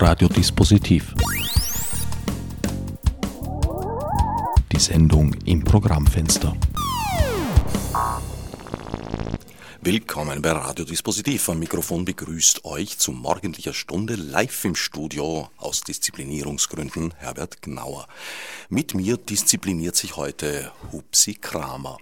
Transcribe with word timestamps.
Radiodispositiv. 0.00 1.12
Die 4.70 4.78
Sendung 4.78 5.34
im 5.44 5.64
Programmfenster. 5.64 6.56
Willkommen 9.80 10.40
bei 10.40 10.52
Radiodispositiv. 10.52 11.48
Am 11.48 11.58
Mikrofon 11.58 12.04
begrüßt 12.04 12.64
euch 12.64 12.96
zu 12.98 13.10
morgendlicher 13.10 13.74
Stunde 13.74 14.14
live 14.14 14.64
im 14.66 14.76
Studio 14.76 15.50
aus 15.56 15.80
Disziplinierungsgründen 15.80 17.12
Herbert 17.16 17.60
Gnauer. 17.60 18.06
Mit 18.68 18.94
mir 18.94 19.16
diszipliniert 19.16 19.96
sich 19.96 20.16
heute 20.16 20.70
Hupsi 20.92 21.34
Kramer. 21.34 21.98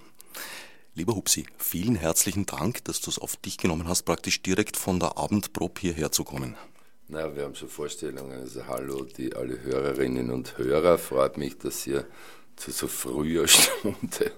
Lieber 0.94 1.14
Hupsi, 1.14 1.46
vielen 1.56 1.96
herzlichen 1.96 2.44
Dank, 2.44 2.84
dass 2.84 3.00
du 3.00 3.08
es 3.08 3.18
auf 3.18 3.36
dich 3.36 3.56
genommen 3.56 3.88
hast, 3.88 4.02
praktisch 4.02 4.42
direkt 4.42 4.76
von 4.76 5.00
der 5.00 5.16
Abendprobe 5.16 5.80
hierher 5.80 6.12
zu 6.12 6.24
kommen. 6.24 6.56
Na, 7.08 7.36
wir 7.36 7.44
haben 7.44 7.54
schon 7.54 7.68
Vorstellungen. 7.68 8.40
Also 8.40 8.66
hallo, 8.66 9.04
die 9.04 9.32
alle 9.32 9.62
Hörerinnen 9.62 10.32
und 10.32 10.58
Hörer. 10.58 10.98
Freut 10.98 11.38
mich, 11.38 11.56
dass 11.56 11.86
ihr 11.86 12.04
zu 12.56 12.72
so 12.72 12.88
früher 12.88 13.46
Stunde, 13.48 14.32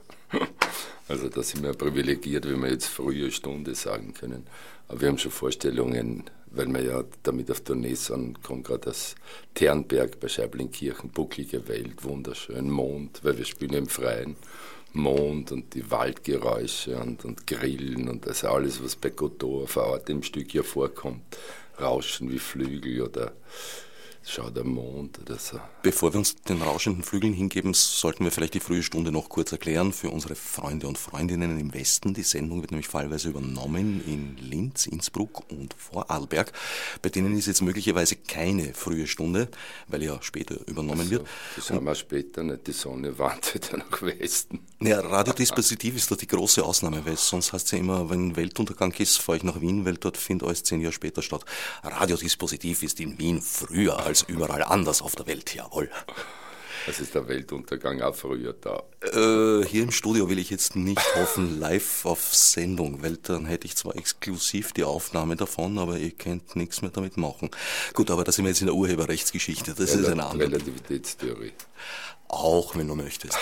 also 1.09 1.31
da 1.31 1.43
sind 1.43 1.63
wir 1.63 1.73
privilegiert, 1.73 2.47
wenn 2.47 2.61
wir 2.61 2.71
jetzt 2.71 2.89
frühe 2.89 3.31
Stunde 3.31 3.75
sagen 3.75 4.13
können. 4.13 4.47
Aber 4.87 5.01
wir 5.01 5.09
haben 5.09 5.17
schon 5.17 5.31
Vorstellungen, 5.31 6.25
weil 6.51 6.67
wir 6.67 6.83
ja 6.83 7.05
damit 7.23 7.51
auf 7.51 7.61
Tournee 7.61 7.95
sind, 7.95 8.43
kommt 8.43 8.67
gerade 8.67 8.81
das 8.81 9.15
Ternberg 9.55 10.21
bei 10.21 10.29
Scheiblinkirchen, 10.29 11.09
bucklige 11.09 11.69
Welt, 11.69 12.05
wunderschön, 12.05 12.69
Mond, 12.69 13.21
weil 13.23 13.39
wir 13.39 13.47
spielen 13.47 13.75
im 13.75 13.89
Freien. 13.89 14.37
Mond 14.93 15.53
und 15.53 15.75
die 15.75 15.91
Waldgeräusche 15.91 16.99
und, 16.99 17.25
und 17.25 17.47
Grillen 17.47 18.09
und 18.09 18.27
also 18.27 18.49
alles, 18.49 18.83
was 18.83 18.97
bei 18.97 19.11
Godot 19.11 19.71
vor 19.71 19.85
Ort 19.85 20.11
im 20.11 20.23
Stück 20.23 20.53
ja 20.53 20.63
vorkommt. 20.63 21.23
Rauschen 21.81 22.31
wie 22.31 22.39
Flügel 22.39 23.03
oder 23.03 23.33
Schau 24.25 24.51
der 24.51 24.65
Mond 24.65 25.19
oder 25.21 25.39
so. 25.39 25.59
Bevor 25.83 26.13
wir 26.13 26.19
uns 26.19 26.35
den 26.37 26.61
rauschenden 26.61 27.03
Flügeln 27.03 27.33
hingeben, 27.33 27.73
sollten 27.73 28.25
wir 28.25 28.31
vielleicht 28.31 28.55
die 28.55 28.61
frühe 28.61 28.83
Stunde 28.83 29.11
noch 29.11 29.29
kurz 29.29 29.53
erklären 29.53 29.93
für 29.93 30.11
unsere 30.11 30.35
Freunde 30.35 30.87
und 30.87 30.99
Freundinnen 30.99 31.59
im 31.59 31.73
Westen. 31.73 32.13
Die 32.13 32.23
Sendung 32.23 32.61
wird 32.61 32.71
nämlich 32.71 32.89
fallweise 32.89 33.31
übernommen 33.31 34.03
in 34.07 34.37
Linz, 34.37 34.87
Innsbruck 34.87 35.51
und 35.51 35.75
Vorarlberg. 35.79 36.53
Bei 37.01 37.09
denen 37.09 37.39
ist 37.39 37.47
jetzt 37.47 37.63
möglicherweise 37.63 38.17
keine 38.17 38.75
frühe 38.75 39.07
Stunde, 39.07 39.49
weil 39.87 40.03
ja 40.03 40.19
später 40.21 40.57
übernommen 40.67 41.01
also, 41.01 41.11
wird. 41.11 41.27
Das 41.57 41.71
haben 41.71 41.87
wir 41.87 41.95
später 41.95 42.43
nicht. 42.43 42.67
Die 42.67 42.73
Sonne 42.73 43.19
wandert 43.19 43.73
ja 43.73 43.79
nach 43.79 44.03
Westen. 44.03 44.61
Ja, 44.81 45.01
Radiodispositiv 45.01 45.97
ist 45.97 46.11
da 46.11 46.17
die 46.17 46.27
große 46.27 46.65
Ausnahme, 46.65 47.05
weil 47.07 47.17
sonst 47.17 47.53
heißt 47.53 47.67
es 47.67 47.73
ja 47.73 47.79
immer, 47.79 48.11
wenn 48.11 48.37
Weltuntergang 48.37 48.93
ist, 48.99 49.19
fahre 49.19 49.39
ich 49.39 49.45
nach 49.45 49.61
Wien, 49.61 49.85
weil 49.85 49.97
dort 49.97 50.17
findet 50.17 50.47
alles 50.47 50.63
zehn 50.65 50.81
Jahre 50.81 50.93
später 50.93 51.23
statt. 51.23 51.45
Radiodispositiv 51.83 52.83
ist 52.83 53.01
in 53.01 53.19
Wien 53.19 53.41
früher 53.41 53.99
als 54.09 54.23
überall 54.23 54.63
anders 54.65 55.03
auf 55.03 55.15
der 55.15 55.27
Welt, 55.27 55.55
jawohl. 55.55 55.91
Es 56.87 57.01
ist 57.01 57.15
der 57.15 57.29
Weltuntergang 57.29 58.01
auch 58.01 58.15
früher 58.15 58.55
da. 58.55 58.83
Äh, 59.03 59.67
hier 59.67 59.83
im 59.83 59.91
Studio 59.91 60.31
will 60.31 60.39
ich 60.39 60.49
jetzt 60.49 60.75
nicht 60.75 61.15
hoffen, 61.17 61.61
live 61.61 62.07
auf 62.07 62.35
Sendung, 62.35 63.03
weil 63.03 63.19
dann 63.19 63.45
hätte 63.45 63.67
ich 63.67 63.77
zwar 63.77 63.95
exklusiv 63.97 64.73
die 64.73 64.85
Aufnahme 64.85 65.37
davon, 65.37 65.79
aber 65.79 65.99
ihr 65.99 66.13
könnt 66.13 66.57
nichts 66.57 66.81
mehr 66.81 66.91
damit 66.91 67.19
machen. 67.19 67.51
Gut, 67.93 68.11
aber 68.11 68.25
da 68.25 68.33
sind 68.33 68.47
wir 68.47 68.51
jetzt 68.51 68.63
in 68.63 68.69
der 68.69 68.75
Urheberrechtsgeschichte. 68.75 69.75
Das 69.75 69.93
Rel 69.93 70.01
ist 70.01 70.09
eine 70.09 70.25
andere. 70.25 70.49
Relativitätstheorie. 70.49 71.53
Auch, 72.29 72.75
wenn 72.75 72.89
du 72.89 72.95
möchtest. 72.95 73.37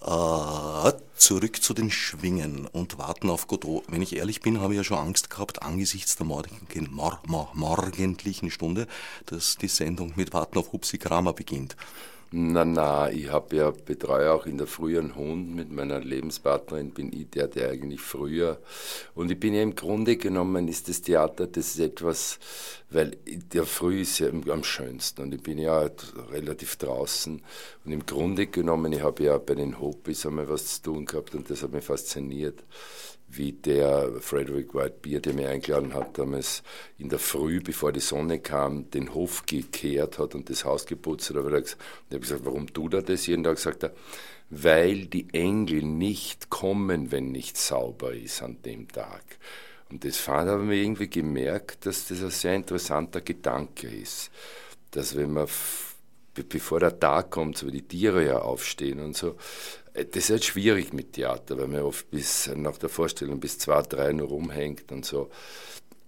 Äh, 0.00 0.92
zurück 1.22 1.62
zu 1.62 1.72
den 1.72 1.92
Schwingen 1.92 2.66
und 2.66 2.98
warten 2.98 3.30
auf 3.30 3.46
Godot. 3.46 3.84
Wenn 3.86 4.02
ich 4.02 4.16
ehrlich 4.16 4.40
bin, 4.40 4.60
habe 4.60 4.74
ich 4.74 4.78
ja 4.78 4.84
schon 4.84 4.98
Angst 4.98 5.30
gehabt, 5.30 5.62
angesichts 5.62 6.16
der 6.16 6.26
morgen, 6.26 6.66
mor, 6.90 7.20
mor, 7.26 7.48
morgendlichen 7.54 8.50
Stunde, 8.50 8.88
dass 9.26 9.56
die 9.56 9.68
Sendung 9.68 10.14
mit 10.16 10.32
Warten 10.32 10.58
auf 10.58 10.72
Hupsi 10.72 10.98
Kramer 10.98 11.32
beginnt. 11.32 11.76
Na, 12.34 12.64
na, 12.64 13.10
ich 13.10 13.30
habe 13.30 13.56
ja 13.56 13.70
betreue 13.70 14.32
auch 14.32 14.46
in 14.46 14.56
der 14.56 14.66
frühen 14.66 15.16
Hund 15.16 15.54
mit 15.54 15.70
meiner 15.70 16.00
Lebenspartnerin, 16.00 16.92
bin 16.92 17.12
ich 17.12 17.28
der, 17.28 17.46
der 17.46 17.68
eigentlich 17.68 18.00
früher. 18.00 18.58
Und 19.14 19.30
ich 19.30 19.38
bin 19.38 19.52
ja 19.52 19.60
im 19.60 19.74
Grunde 19.74 20.16
genommen, 20.16 20.66
ist 20.66 20.88
das 20.88 21.02
Theater, 21.02 21.46
das 21.46 21.74
ist 21.74 21.80
etwas, 21.80 22.38
weil 22.88 23.18
der 23.26 23.64
Früh 23.64 24.00
ist 24.00 24.18
ja 24.18 24.28
am 24.30 24.64
schönsten 24.64 25.20
und 25.20 25.34
ich 25.34 25.42
bin 25.42 25.58
ja 25.58 25.72
halt 25.72 26.10
relativ 26.30 26.76
draußen. 26.76 27.42
Und 27.84 27.92
im 27.92 28.06
Grunde 28.06 28.46
genommen, 28.46 28.94
ich 28.94 29.02
habe 29.02 29.24
ja 29.24 29.36
bei 29.36 29.54
den 29.54 29.78
Hopis 29.78 30.24
einmal 30.24 30.48
was 30.48 30.76
zu 30.76 30.90
tun 30.90 31.04
gehabt 31.04 31.34
und 31.34 31.50
das 31.50 31.62
hat 31.62 31.72
mich 31.72 31.84
fasziniert 31.84 32.64
wie 33.36 33.52
der 33.52 34.12
Frederick 34.20 34.74
White 34.74 34.96
Beer, 35.02 35.20
der 35.20 35.34
mich 35.34 35.46
eingeladen 35.46 35.94
hat, 35.94 36.18
damals 36.18 36.62
in 36.98 37.08
der 37.08 37.18
Früh, 37.18 37.60
bevor 37.60 37.92
die 37.92 38.00
Sonne 38.00 38.40
kam, 38.40 38.90
den 38.90 39.14
Hof 39.14 39.46
gekehrt 39.46 40.18
hat 40.18 40.34
und 40.34 40.50
das 40.50 40.64
Haus 40.64 40.86
geputzt 40.86 41.30
hat. 41.30 41.36
Und 41.36 41.46
ich 41.46 41.76
habe 42.10 42.20
gesagt, 42.20 42.44
warum 42.44 42.72
tut 42.72 42.94
er 42.94 43.02
das 43.02 43.26
jeden 43.26 43.44
Tag? 43.44 43.58
Sagt 43.58 43.84
er, 43.84 43.94
weil 44.50 45.06
die 45.06 45.28
Engel 45.32 45.82
nicht 45.82 46.50
kommen, 46.50 47.10
wenn 47.10 47.32
nicht 47.32 47.56
sauber 47.56 48.12
ist 48.12 48.42
an 48.42 48.60
dem 48.62 48.86
Tag. 48.88 49.22
Und 49.90 50.04
das 50.04 50.18
fand 50.18 50.50
habe 50.50 50.74
ich 50.74 50.82
irgendwie 50.82 51.08
gemerkt, 51.08 51.86
dass 51.86 52.08
das 52.08 52.22
ein 52.22 52.30
sehr 52.30 52.54
interessanter 52.54 53.22
Gedanke 53.22 53.88
ist. 53.88 54.30
Dass 54.90 55.16
wenn 55.16 55.32
man, 55.32 55.46
bevor 56.34 56.80
der 56.80 56.98
Tag 56.98 57.30
kommt, 57.30 57.56
so 57.56 57.66
wie 57.66 57.72
die 57.72 57.88
Tiere 57.88 58.26
ja 58.26 58.40
aufstehen 58.40 59.00
und 59.00 59.16
so, 59.16 59.36
das 59.94 60.16
ist 60.16 60.30
halt 60.30 60.44
schwierig 60.44 60.92
mit 60.92 61.14
Theater, 61.14 61.58
weil 61.58 61.68
man 61.68 61.82
oft 61.82 62.10
bis 62.10 62.50
nach 62.54 62.78
der 62.78 62.88
Vorstellung 62.88 63.40
bis 63.40 63.58
zwei, 63.58 63.82
drei 63.82 64.12
nur 64.12 64.28
rumhängt 64.28 64.90
und 64.90 65.04
so. 65.04 65.30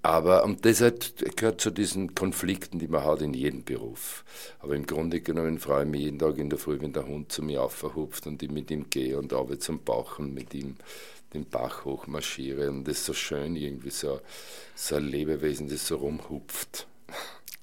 Aber 0.02 0.44
und 0.44 0.66
das 0.66 0.82
halt 0.82 1.36
gehört 1.36 1.62
zu 1.62 1.70
diesen 1.70 2.14
Konflikten, 2.14 2.78
die 2.78 2.88
man 2.88 3.04
hat 3.04 3.22
in 3.22 3.32
jedem 3.32 3.64
Beruf. 3.64 4.24
Aber 4.58 4.74
im 4.74 4.84
Grunde 4.84 5.22
genommen 5.22 5.58
freue 5.58 5.84
ich 5.84 5.90
mich 5.90 6.00
jeden 6.02 6.18
Tag 6.18 6.36
in 6.36 6.50
der 6.50 6.58
Früh, 6.58 6.78
wenn 6.80 6.92
der 6.92 7.06
Hund 7.06 7.32
zu 7.32 7.42
mir 7.42 7.62
aufverhupft 7.62 8.26
und 8.26 8.42
ich 8.42 8.50
mit 8.50 8.70
ihm 8.70 8.90
gehe 8.90 9.18
und 9.18 9.32
arbeite 9.32 9.60
zum 9.60 9.82
Bauchen 9.82 10.34
mit 10.34 10.52
ihm 10.52 10.76
den 11.32 11.46
Bach 11.46 11.86
hochmarschiere. 11.86 12.68
Und 12.68 12.86
das 12.86 12.98
ist 12.98 13.06
so 13.06 13.14
schön, 13.14 13.56
irgendwie 13.56 13.90
so, 13.90 14.20
so 14.74 14.96
ein 14.96 15.04
Lebewesen, 15.04 15.68
das 15.68 15.86
so 15.86 15.96
rumhupft. 15.96 16.86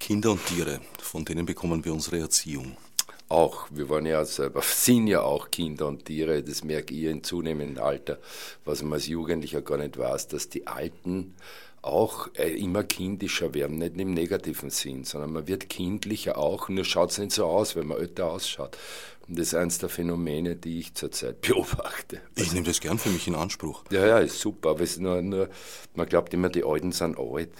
Kinder 0.00 0.32
und 0.32 0.44
Tiere, 0.46 0.80
von 1.00 1.24
denen 1.24 1.46
bekommen 1.46 1.84
wir 1.84 1.92
unsere 1.92 2.18
Erziehung 2.18 2.76
auch, 3.32 3.66
wir 3.70 3.88
waren 3.88 4.06
ja 4.06 4.24
selber, 4.24 4.62
sind 4.64 5.06
ja 5.08 5.22
auch 5.22 5.50
Kinder 5.50 5.86
und 5.88 6.04
Tiere, 6.04 6.42
das 6.42 6.62
merke 6.62 6.94
ich 6.94 7.04
in 7.04 7.24
zunehmendem 7.24 7.82
Alter, 7.82 8.18
was 8.64 8.82
man 8.82 8.94
als 8.94 9.06
Jugendlicher 9.06 9.62
gar 9.62 9.78
nicht 9.78 9.98
weiß, 9.98 10.28
dass 10.28 10.48
die 10.48 10.66
Alten 10.66 11.34
auch 11.80 12.28
äh, 12.34 12.52
immer 12.52 12.84
kindischer 12.84 13.54
werden, 13.54 13.78
nicht 13.78 13.98
im 13.98 14.14
negativen 14.14 14.70
Sinn, 14.70 15.02
sondern 15.02 15.32
man 15.32 15.48
wird 15.48 15.68
kindlicher 15.68 16.38
auch, 16.38 16.68
nur 16.68 16.84
schaut 16.84 17.10
es 17.10 17.18
nicht 17.18 17.32
so 17.32 17.46
aus, 17.46 17.74
wenn 17.74 17.88
man 17.88 17.98
älter 17.98 18.30
ausschaut. 18.30 18.78
Und 19.28 19.38
das 19.38 19.48
ist 19.48 19.54
eines 19.54 19.78
der 19.78 19.88
Phänomene, 19.88 20.54
die 20.54 20.78
ich 20.78 20.94
zurzeit 20.94 21.40
beobachte. 21.42 22.20
Ich 22.36 22.52
nehme 22.52 22.66
das 22.66 22.80
gern 22.80 22.98
für 22.98 23.08
mich 23.08 23.26
in 23.26 23.34
Anspruch. 23.34 23.82
Ja, 23.90 24.06
ja, 24.06 24.18
ist 24.18 24.38
super, 24.38 24.70
aber 24.70 24.82
es 24.82 24.92
ist 24.92 25.00
nur, 25.00 25.20
nur 25.22 25.48
man 25.94 26.08
glaubt 26.08 26.32
immer, 26.34 26.48
die 26.48 26.64
Alten 26.64 26.92
sind 26.92 27.18
alt. 27.18 27.50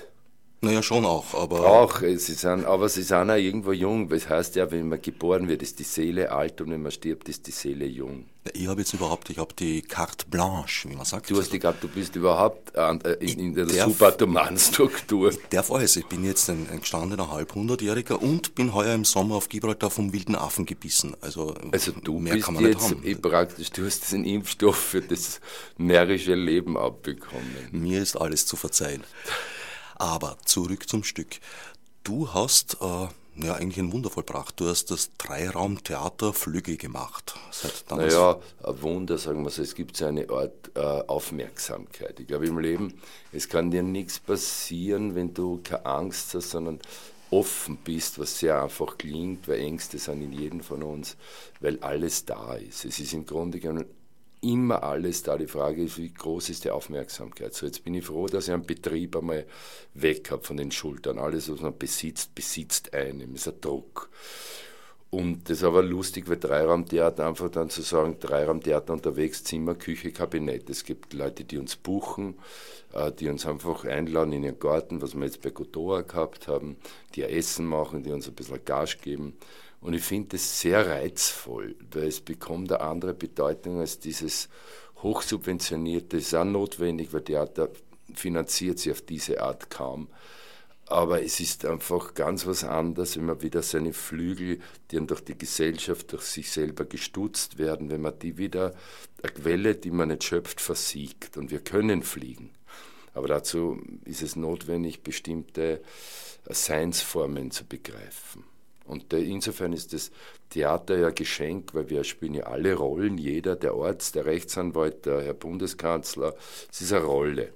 Naja, 0.64 0.80
schon 0.80 1.04
auch, 1.04 1.34
aber. 1.34 1.66
Auch, 1.66 1.98
sie 1.98 2.16
sind, 2.16 2.66
aber 2.66 2.88
sie 2.88 3.02
sind 3.02 3.28
auch 3.30 3.34
irgendwo 3.34 3.72
jung. 3.72 4.08
Das 4.08 4.28
heißt 4.28 4.54
ja, 4.54 4.70
wenn 4.70 4.88
man 4.88 5.02
geboren 5.02 5.48
wird, 5.48 5.60
ist 5.60 5.80
die 5.80 5.82
Seele 5.82 6.30
alt 6.30 6.60
und 6.60 6.70
wenn 6.70 6.82
man 6.82 6.92
stirbt, 6.92 7.28
ist 7.28 7.48
die 7.48 7.50
Seele 7.50 7.84
jung. 7.84 8.26
Ich 8.52 8.68
habe 8.68 8.80
jetzt 8.80 8.94
überhaupt, 8.94 9.28
ich 9.30 9.38
habe 9.38 9.52
die 9.54 9.82
Carte 9.82 10.24
Blanche, 10.30 10.88
wie 10.88 10.94
man 10.94 11.04
sagt. 11.04 11.28
Du 11.30 11.36
hast 11.36 11.52
die 11.52 11.58
gehabt, 11.58 11.82
du 11.82 11.88
bist 11.88 12.14
überhaupt 12.14 12.76
äh, 12.76 12.92
in, 13.14 13.40
in 13.40 13.54
der 13.56 13.68
Subatomanstruktur. 13.68 15.32
Der 15.50 15.64
Fall 15.64 15.82
ist, 15.82 15.96
ich 15.96 16.06
bin 16.06 16.24
jetzt 16.24 16.48
ein, 16.48 16.68
ein 16.70 16.78
gestandener 16.78 17.32
Halbhundertjähriger 17.32 18.22
und 18.22 18.54
bin 18.54 18.72
heuer 18.72 18.94
im 18.94 19.04
Sommer 19.04 19.34
auf 19.36 19.48
Gibraltar 19.48 19.90
vom 19.90 20.12
wilden 20.12 20.36
Affen 20.36 20.64
gebissen. 20.64 21.16
Also, 21.22 21.54
also 21.72 21.90
du 21.90 22.20
mehr 22.20 22.34
bist 22.34 22.46
kann 22.46 22.54
man 22.54 22.66
jetzt 22.66 22.88
nicht 23.02 23.16
haben. 23.16 23.22
praktisch, 23.22 23.70
du 23.70 23.84
hast 23.84 24.02
diesen 24.02 24.24
Impfstoff 24.24 24.76
für 24.76 25.00
das 25.00 25.40
närrische 25.76 26.36
Leben 26.36 26.76
abbekommen. 26.76 27.68
Mir 27.72 28.00
ist 28.00 28.14
alles 28.14 28.46
zu 28.46 28.54
verzeihen. 28.54 29.02
Aber 30.02 30.36
zurück 30.44 30.88
zum 30.88 31.04
Stück. 31.04 31.38
Du 32.02 32.34
hast 32.34 32.78
äh, 32.80 33.06
ja 33.36 33.54
eigentlich 33.54 33.78
ein 33.78 33.92
Wunder 33.92 34.10
vollbracht. 34.10 34.58
Du 34.58 34.66
hast 34.66 34.90
das 34.90 35.12
Dreiraumtheater 35.16 36.32
Flügel 36.32 36.76
gemacht. 36.76 37.36
Seit 37.52 37.84
naja, 37.88 38.40
ein 38.64 38.82
Wunder, 38.82 39.16
sagen 39.16 39.44
wir 39.44 39.50
so. 39.50 39.62
Es 39.62 39.76
gibt 39.76 39.96
so 39.96 40.06
eine 40.06 40.28
Art 40.28 40.72
äh, 40.74 40.80
Aufmerksamkeit. 40.80 42.18
Ich 42.18 42.26
glaube 42.26 42.46
im 42.46 42.58
Leben, 42.58 43.00
es 43.30 43.48
kann 43.48 43.70
dir 43.70 43.84
nichts 43.84 44.18
passieren, 44.18 45.14
wenn 45.14 45.34
du 45.34 45.60
keine 45.62 45.86
Angst 45.86 46.34
hast, 46.34 46.50
sondern 46.50 46.80
offen 47.30 47.76
bist, 47.76 48.18
was 48.18 48.40
sehr 48.40 48.60
einfach 48.60 48.98
klingt, 48.98 49.46
weil 49.46 49.60
Ängste 49.60 49.98
sind 49.98 50.20
in 50.20 50.32
jedem 50.32 50.62
von 50.62 50.82
uns, 50.82 51.16
weil 51.60 51.78
alles 51.78 52.24
da 52.24 52.56
ist. 52.56 52.84
Es 52.84 52.98
ist 52.98 53.12
im 53.12 53.24
Grunde 53.24 53.60
genommen 53.60 53.86
immer 54.42 54.82
alles 54.82 55.22
da. 55.22 55.38
Die 55.38 55.46
Frage 55.46 55.84
ist, 55.84 55.98
wie 55.98 56.12
groß 56.12 56.50
ist 56.50 56.64
die 56.64 56.70
Aufmerksamkeit? 56.70 57.54
So, 57.54 57.64
jetzt 57.66 57.84
bin 57.84 57.94
ich 57.94 58.04
froh, 58.04 58.26
dass 58.26 58.48
ich 58.48 58.54
einen 58.54 58.66
Betrieb 58.66 59.16
einmal 59.16 59.46
weg 59.94 60.30
habe 60.30 60.44
von 60.44 60.56
den 60.56 60.70
Schultern. 60.70 61.18
Alles, 61.18 61.50
was 61.50 61.60
man 61.60 61.78
besitzt, 61.78 62.34
besitzt 62.34 62.92
einem. 62.92 63.34
ist 63.34 63.48
ein 63.48 63.60
Druck. 63.60 64.10
Und 65.14 65.50
das 65.50 65.58
ist 65.58 65.64
aber 65.64 65.82
lustig, 65.82 66.26
weil 66.26 66.38
Dreiraumtheater 66.38 67.26
einfach 67.26 67.50
dann 67.50 67.68
zu 67.68 67.82
sagen, 67.82 68.16
Dreiraumtheater 68.18 68.94
unterwegs, 68.94 69.44
Zimmer, 69.44 69.74
Küche, 69.74 70.10
Kabinett. 70.10 70.70
Es 70.70 70.84
gibt 70.84 71.12
Leute, 71.12 71.44
die 71.44 71.58
uns 71.58 71.76
buchen, 71.76 72.38
äh, 72.94 73.12
die 73.12 73.28
uns 73.28 73.44
einfach 73.44 73.84
einladen 73.84 74.32
in 74.32 74.42
ihren 74.42 74.58
Garten, 74.58 75.02
was 75.02 75.14
wir 75.14 75.24
jetzt 75.24 75.42
bei 75.42 75.50
Gotoa 75.50 76.00
gehabt 76.00 76.48
haben, 76.48 76.78
die 77.14 77.24
Essen 77.24 77.66
machen, 77.66 78.02
die 78.02 78.10
uns 78.10 78.26
ein 78.26 78.34
bisschen 78.34 78.64
Gage 78.64 78.96
geben. 79.02 79.36
Und 79.82 79.94
ich 79.94 80.02
finde 80.02 80.30
das 80.30 80.60
sehr 80.60 80.86
reizvoll, 80.86 81.74
weil 81.90 82.06
es 82.06 82.20
bekommt 82.20 82.72
eine 82.72 82.80
andere 82.80 83.14
Bedeutung 83.14 83.80
als 83.80 83.98
dieses 83.98 84.48
hochsubventionierte, 85.02 86.18
ist 86.18 86.34
auch 86.34 86.44
notwendig, 86.44 87.12
weil 87.12 87.22
Theater 87.22 87.68
finanziert 88.14 88.78
sich 88.78 88.92
auf 88.92 89.02
diese 89.02 89.42
Art 89.42 89.70
kaum. 89.70 90.08
Aber 90.86 91.22
es 91.22 91.40
ist 91.40 91.64
einfach 91.64 92.14
ganz 92.14 92.46
was 92.46 92.64
anderes, 92.64 93.16
wenn 93.16 93.24
man 93.24 93.42
wieder 93.42 93.62
seine 93.62 93.92
Flügel, 93.92 94.60
die 94.90 94.96
dann 94.96 95.06
durch 95.06 95.24
die 95.24 95.38
Gesellschaft, 95.38 96.12
durch 96.12 96.22
sich 96.24 96.50
selber 96.50 96.84
gestutzt 96.84 97.58
werden, 97.58 97.90
wenn 97.90 98.02
man 98.02 98.18
die 98.18 98.36
wieder, 98.36 98.74
eine 99.22 99.32
Quelle, 99.32 99.74
die 99.74 99.90
man 99.90 100.08
nicht 100.08 100.24
schöpft, 100.24 100.60
versiegt. 100.60 101.36
Und 101.36 101.50
wir 101.50 101.60
können 101.60 102.02
fliegen. 102.02 102.50
Aber 103.14 103.26
dazu 103.26 103.80
ist 104.04 104.22
es 104.22 104.36
notwendig, 104.36 105.02
bestimmte 105.02 105.82
Seinsformen 106.48 107.50
zu 107.50 107.64
begreifen. 107.64 108.44
Und 108.92 109.12
insofern 109.12 109.72
ist 109.72 109.92
das 109.92 110.10
Theater 110.50 110.98
ja 110.98 111.10
Geschenk, 111.10 111.74
weil 111.74 111.88
wir 111.90 112.04
spielen 112.04 112.34
ja 112.34 112.44
alle 112.44 112.74
Rollen, 112.74 113.18
jeder, 113.18 113.56
der 113.56 113.72
Arzt, 113.72 114.14
der 114.14 114.26
Rechtsanwalt, 114.26 115.06
der 115.06 115.22
Herr 115.22 115.34
Bundeskanzler, 115.34 116.34
es 116.70 116.82
ist 116.82 116.92
eine 116.92 117.04
Rolle. 117.04 117.52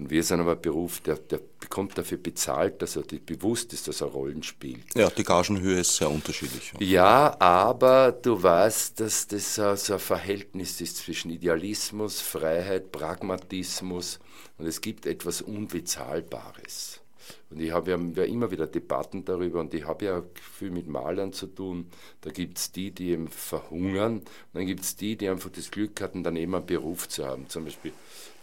Und 0.00 0.08
wir 0.08 0.22
sind 0.24 0.40
aber 0.40 0.52
ein 0.52 0.62
Beruf, 0.62 1.00
der, 1.00 1.16
der 1.16 1.40
bekommt 1.60 1.98
dafür 1.98 2.16
bezahlt, 2.16 2.80
dass 2.80 2.96
er 2.96 3.02
bewusst 3.02 3.74
ist, 3.74 3.86
dass 3.86 4.00
er 4.00 4.06
Rollen 4.06 4.42
spielt. 4.42 4.94
Ja, 4.94 5.10
die 5.10 5.22
Gagenhöhe 5.22 5.80
ist 5.80 5.94
sehr 5.94 6.10
unterschiedlich. 6.10 6.72
Ja, 6.78 7.36
aber 7.38 8.10
du 8.10 8.42
weißt, 8.42 8.98
dass 8.98 9.26
das 9.26 9.56
so 9.56 9.92
ein 9.92 9.98
Verhältnis 9.98 10.80
ist 10.80 10.96
zwischen 10.96 11.30
Idealismus, 11.30 12.22
Freiheit, 12.22 12.92
Pragmatismus 12.92 14.20
und 14.56 14.66
es 14.66 14.80
gibt 14.80 15.04
etwas 15.04 15.42
Unbezahlbares. 15.42 17.00
Und 17.50 17.60
ich 17.60 17.72
habe 17.72 17.90
ja 17.90 18.24
immer 18.24 18.50
wieder 18.52 18.68
Debatten 18.68 19.24
darüber 19.24 19.60
und 19.60 19.74
ich 19.74 19.84
habe 19.84 20.04
ja 20.04 20.22
viel 20.34 20.70
mit 20.70 20.86
Malern 20.86 21.32
zu 21.32 21.48
tun. 21.48 21.90
Da 22.20 22.30
gibt 22.30 22.58
es 22.58 22.70
die, 22.70 22.92
die 22.92 23.10
eben 23.10 23.28
verhungern 23.28 24.18
und 24.18 24.28
dann 24.54 24.66
gibt 24.66 24.82
es 24.82 24.94
die, 24.94 25.16
die 25.16 25.28
einfach 25.28 25.50
das 25.50 25.70
Glück 25.70 26.00
hatten, 26.00 26.22
dann 26.22 26.36
eben 26.36 26.54
einen 26.54 26.66
Beruf 26.66 27.08
zu 27.08 27.26
haben. 27.26 27.48
Zum 27.48 27.64
Beispiel 27.64 27.92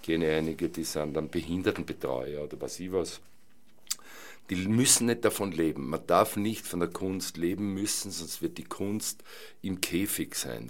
kenne 0.04 0.30
einige, 0.32 0.68
die 0.70 0.84
sind 0.84 1.14
dann 1.14 1.30
Behindertenbetreuer 1.30 2.44
oder 2.44 2.60
was 2.60 2.80
ich 2.80 2.92
was. 2.92 3.22
Die 4.50 4.56
müssen 4.56 5.08
nicht 5.08 5.26
davon 5.26 5.52
leben. 5.52 5.90
Man 5.90 6.08
darf 6.08 6.38
nicht 6.38 6.66
von 6.66 6.80
der 6.80 6.90
Kunst 6.90 7.38
leben 7.38 7.74
müssen, 7.74 8.12
sonst 8.12 8.42
wird 8.42 8.58
die 8.58 8.64
Kunst 8.64 9.24
im 9.62 9.82
Käfig 9.82 10.36
sein. 10.36 10.70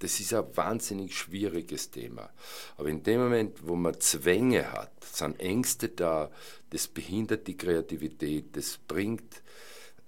Das 0.00 0.18
ist 0.18 0.34
ein 0.34 0.56
wahnsinnig 0.56 1.16
schwieriges 1.16 1.90
Thema. 1.90 2.30
Aber 2.76 2.88
in 2.88 3.02
dem 3.02 3.20
Moment, 3.20 3.66
wo 3.66 3.76
man 3.76 4.00
Zwänge 4.00 4.72
hat, 4.72 4.92
sind 5.04 5.38
Ängste 5.38 5.88
da, 5.88 6.30
das 6.70 6.88
behindert 6.88 7.46
die 7.46 7.56
Kreativität, 7.56 8.56
das 8.56 8.78
bringt 8.88 9.42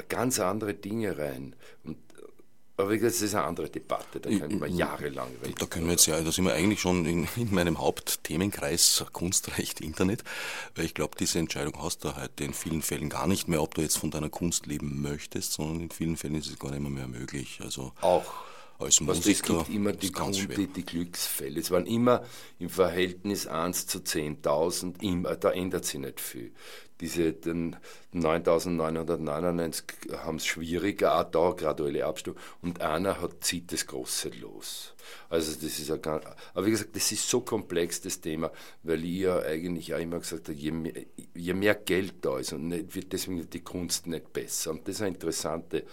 ganz 0.08 0.41
andere 0.41 0.75
Dinge 0.75 1.17
rein. 1.17 1.55
Und 1.85 1.97
aber 2.76 2.90
wie 2.90 2.99
gesagt, 2.99 3.14
das 3.14 3.23
ist 3.23 3.34
eine 3.34 3.44
andere 3.44 3.70
Debatte, 3.70 4.20
da 4.20 4.28
können 4.28 4.61
wir 4.61 4.69
jahrelang 4.69 5.28
reden. 5.43 5.55
Da 5.58 5.67
können 5.67 5.87
wir 5.87 5.93
jetzt 5.93 6.06
ja, 6.06 6.20
da 6.20 6.31
sind 6.31 6.44
wir 6.44 6.55
eigentlich 6.55 6.81
schon 6.81 7.06
in, 7.06 7.28
in 7.37 7.55
meinem 7.55 7.78
Hauptthemenkreis 7.78 9.05
Kunstrecht, 9.12 9.81
Internet, 9.81 10.25
weil 10.75 10.84
ich 10.84 10.94
glaube, 10.94 11.17
diese 11.19 11.38
Entscheidung 11.38 11.82
hast 11.82 12.05
du 12.05 12.14
heute 12.17 12.44
in 12.44 12.52
vielen 12.52 12.82
Fällen 12.82 13.08
gar 13.08 13.26
nicht 13.26 13.49
mehr, 13.49 13.62
ob 13.62 13.75
du 13.75 13.81
jetzt 13.81 13.96
von 13.96 14.11
deiner 14.11 14.28
Kunst 14.28 14.67
leben 14.67 15.00
möchtest, 15.00 15.52
sondern 15.52 15.81
in 15.81 15.90
vielen 15.90 16.17
Fällen 16.17 16.34
ist 16.34 16.49
es 16.49 16.58
gar 16.58 16.70
nicht 16.70 16.81
mehr, 16.81 16.90
mehr 16.90 17.08
möglich. 17.08 17.61
Also 17.62 17.93
auch 18.00 18.25
als 18.79 19.00
Musiker. 19.00 19.61
Es 19.61 19.67
gibt 19.67 19.75
immer 19.76 19.93
die, 19.93 20.12
Kunde, 20.12 20.46
die 20.46 20.84
Glücksfälle. 20.84 21.61
Es 21.61 21.70
waren 21.70 21.87
immer 21.87 22.25
im 22.58 22.69
Verhältnis 22.69 23.46
1 23.46 23.87
zu 23.87 23.99
10.000, 23.99 25.37
da 25.37 25.50
ändert 25.50 25.84
sich 25.84 26.00
nicht 26.00 26.20
viel. 26.20 26.52
Diese 27.00 27.28
9.999 27.28 30.16
haben 30.19 30.37
es 30.37 30.46
schwieriger, 30.46 31.19
auch 31.19 31.28
da 31.31 31.50
graduelle 31.50 32.06
Abstufung. 32.06 32.40
Und 32.62 32.81
einer 32.81 33.20
hat, 33.20 33.44
zieht 33.44 33.70
das 33.72 33.87
Große 33.87 34.31
los. 34.40 34.94
Also 35.28 35.52
das 35.52 35.78
ist 35.78 35.88
ja 35.88 35.98
aber 36.54 36.66
wie 36.66 36.70
gesagt, 36.70 36.96
das 36.96 37.12
ist 37.12 37.28
so 37.28 37.43
komplex, 37.43 38.00
das 38.00 38.20
Thema, 38.20 38.50
weil 38.82 39.04
ich 39.04 39.20
ja 39.20 39.38
eigentlich 39.40 39.94
auch 39.94 40.00
immer 40.00 40.20
gesagt 40.20 40.48
habe, 40.48 40.58
je 40.58 40.72
mehr, 40.72 40.94
je 41.34 41.54
mehr 41.54 41.75
Geld 41.75 42.14
da 42.22 42.38
ist 42.38 42.52
und 42.52 42.69
nicht, 42.69 42.94
wird 42.94 43.12
deswegen 43.12 43.50
die 43.50 43.60
Kunst 43.60 44.06
nicht 44.06 44.32
besser. 44.32 44.70
Und 44.70 44.88
das 44.88 44.94
ist 44.96 45.02
eine 45.02 45.14
interessante 45.14 45.84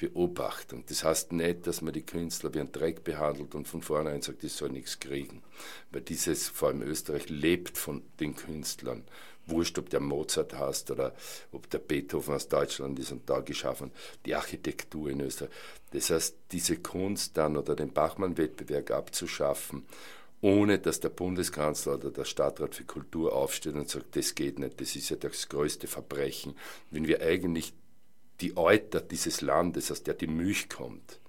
Beobachtung. 0.00 0.84
Das 0.88 1.04
heißt 1.04 1.32
nicht, 1.32 1.66
dass 1.66 1.82
man 1.82 1.92
die 1.92 2.06
Künstler 2.06 2.54
wie 2.54 2.60
ein 2.60 2.72
Dreck 2.72 3.04
behandelt 3.04 3.54
und 3.54 3.68
von 3.68 3.82
vornherein 3.82 4.22
sagt, 4.22 4.42
die 4.42 4.48
sollen 4.48 4.72
nichts 4.72 4.98
kriegen. 4.98 5.42
Weil 5.90 6.00
dieses, 6.00 6.48
vor 6.48 6.68
allem 6.68 6.82
Österreich, 6.82 7.28
lebt 7.28 7.76
von 7.76 8.02
den 8.18 8.34
Künstlern. 8.34 9.04
Wurscht, 9.50 9.78
ob 9.78 9.90
der 9.90 10.00
Mozart 10.00 10.54
hast 10.54 10.90
oder 10.90 11.14
ob 11.52 11.68
der 11.70 11.78
Beethoven 11.78 12.34
aus 12.34 12.48
Deutschland 12.48 12.98
ist 12.98 13.12
und 13.12 13.28
da 13.28 13.40
geschaffen, 13.40 13.90
die 14.24 14.34
Architektur 14.34 15.10
in 15.10 15.20
Österreich. 15.20 15.50
Das 15.92 16.10
heißt, 16.10 16.36
diese 16.52 16.76
Kunst 16.76 17.36
dann 17.36 17.56
oder 17.56 17.74
den 17.74 17.92
Bachmann-Wettbewerb 17.92 18.90
abzuschaffen, 18.90 19.86
ohne 20.40 20.78
dass 20.78 21.00
der 21.00 21.10
Bundeskanzler 21.10 21.94
oder 21.94 22.10
der 22.10 22.24
Stadtrat 22.24 22.74
für 22.74 22.84
Kultur 22.84 23.34
aufsteht 23.34 23.74
und 23.74 23.90
sagt, 23.90 24.16
das 24.16 24.34
geht 24.34 24.58
nicht, 24.58 24.80
das 24.80 24.96
ist 24.96 25.10
ja 25.10 25.16
das 25.16 25.48
größte 25.48 25.86
Verbrechen, 25.86 26.54
wenn 26.90 27.06
wir 27.06 27.20
eigentlich 27.20 27.74
die 28.40 28.56
Euter 28.56 29.00
dieses 29.00 29.42
Landes, 29.42 29.90
aus 29.90 30.02
der 30.02 30.14
die 30.14 30.26
Milch 30.26 30.68
kommt, 30.70 31.20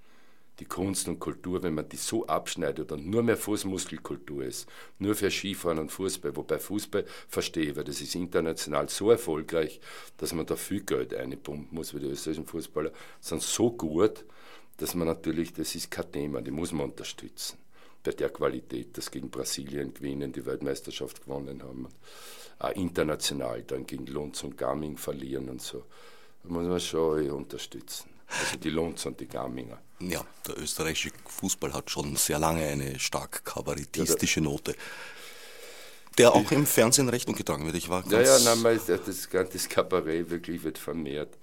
die 0.62 0.66
Kunst 0.66 1.08
und 1.08 1.20
Kultur, 1.20 1.64
wenn 1.64 1.74
man 1.74 1.90
die 1.90 1.98
so 1.98 2.28
abschneidet 2.28 2.92
und 2.92 3.08
nur 3.08 3.24
mehr 3.24 3.36
Fußmuskelkultur 3.36 4.44
ist, 4.44 4.70
nur 5.00 5.16
für 5.16 5.32
Skifahren 5.32 5.80
und 5.80 5.92
Fußball, 5.92 6.36
wobei 6.36 6.60
Fußball 6.60 7.04
verstehe, 7.28 7.76
weil 7.76 7.84
das 7.84 8.00
ist 8.00 8.14
international 8.14 8.88
so 8.88 9.10
erfolgreich, 9.10 9.82
dass 10.18 10.34
man 10.34 10.46
da 10.46 10.56
viel 10.56 10.82
Geld 10.82 11.16
einpumpen 11.16 11.76
muss, 11.76 11.96
weil 11.96 12.02
die 12.02 12.10
österreichischen 12.10 12.46
Fußballer 12.46 12.92
sind 13.20 13.42
so 13.42 13.72
gut, 13.72 14.24
dass 14.78 14.94
man 14.94 15.08
natürlich, 15.08 15.52
das 15.52 15.74
ist 15.74 15.90
kein 15.90 16.12
Thema, 16.12 16.42
die 16.44 16.52
muss 16.52 16.72
man 16.72 16.92
unterstützen. 16.92 17.58
Bei 18.04 18.12
der 18.12 18.30
Qualität, 18.30 18.96
dass 18.96 19.10
gegen 19.10 19.32
Brasilien 19.32 19.96
gewinnen, 19.96 20.32
die 20.32 20.46
Weltmeisterschaft 20.46 21.26
gewonnen 21.26 21.64
haben, 21.64 21.88
auch 22.60 22.76
international 22.76 23.64
dann 23.64 23.88
gegen 23.88 24.06
Lunds 24.06 24.44
und 24.44 24.60
Gaming 24.60 24.96
verlieren 24.98 25.50
und 25.50 25.62
so 25.62 25.86
muss 26.44 26.68
man 26.68 26.80
schon 26.80 27.32
unterstützen. 27.32 28.11
Also 28.40 28.58
die 28.58 28.70
Lunds 28.70 29.06
und 29.06 29.20
die 29.20 29.28
Garminger. 29.28 29.80
Ja, 30.00 30.24
der 30.48 30.58
österreichische 30.58 31.12
Fußball 31.26 31.74
hat 31.74 31.90
schon 31.90 32.16
sehr 32.16 32.40
lange 32.40 32.66
eine 32.66 33.00
stark 33.00 33.46
kabarettistische 33.46 34.42
Note. 34.42 34.76
Der 36.18 36.34
auch 36.34 36.52
im 36.52 36.66
Fernsehen 36.66 37.10
Rechnung 37.10 37.36
getragen 37.36 37.66
wird. 37.66 37.76
Ich 37.76 37.90
war 37.90 38.04
ja, 38.10 38.22
ja, 38.22 38.56
nein, 38.56 38.80
das, 38.86 39.30
das 39.32 39.70
Kabarett 39.70 40.30
wirklich 40.30 40.64
wird 40.64 40.78
vermehrt. 40.78 41.38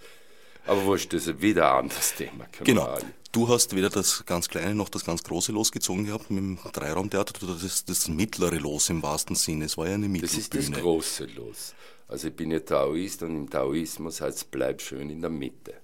Aber 0.66 0.85
wurscht, 0.85 1.12
das 1.14 1.26
ist 1.26 1.40
wieder 1.40 1.73
ein 1.73 1.85
anderes 1.85 2.14
Thema. 2.14 2.47
Genau. 2.62 2.99
Du 3.33 3.49
hast 3.49 3.75
weder 3.75 3.88
das 3.88 4.25
ganz 4.26 4.49
Kleine 4.49 4.75
noch 4.75 4.88
das 4.88 5.04
ganz 5.04 5.23
Große 5.23 5.52
losgezogen 5.52 6.04
gehabt 6.07 6.30
mit 6.30 6.38
dem 6.38 6.59
Dreiraumtheater, 6.73 7.35
du 7.38 7.54
das, 7.54 7.85
das 7.85 8.09
mittlere 8.09 8.59
Los 8.59 8.90
im 8.90 9.02
wahrsten 9.02 9.37
Sinne. 9.37 9.66
Es 9.66 9.78
war 9.78 9.87
ja 9.87 9.95
eine 9.95 10.09
Mittelbühne. 10.09 10.49
Das 10.49 10.57
ist 10.57 10.73
das 10.73 10.80
große 10.80 11.25
Los. 11.37 11.75
Also 12.09 12.28
ich 12.28 12.35
bin 12.35 12.50
ja 12.50 12.61
Taoist 12.61 13.23
und 13.23 13.37
im 13.37 13.50
Taoismus 13.50 14.21
heißt 14.21 14.38
es, 14.38 14.45
bleib 14.45 14.80
schön 14.80 15.11
in 15.11 15.21
der 15.21 15.30
Mitte. 15.30 15.75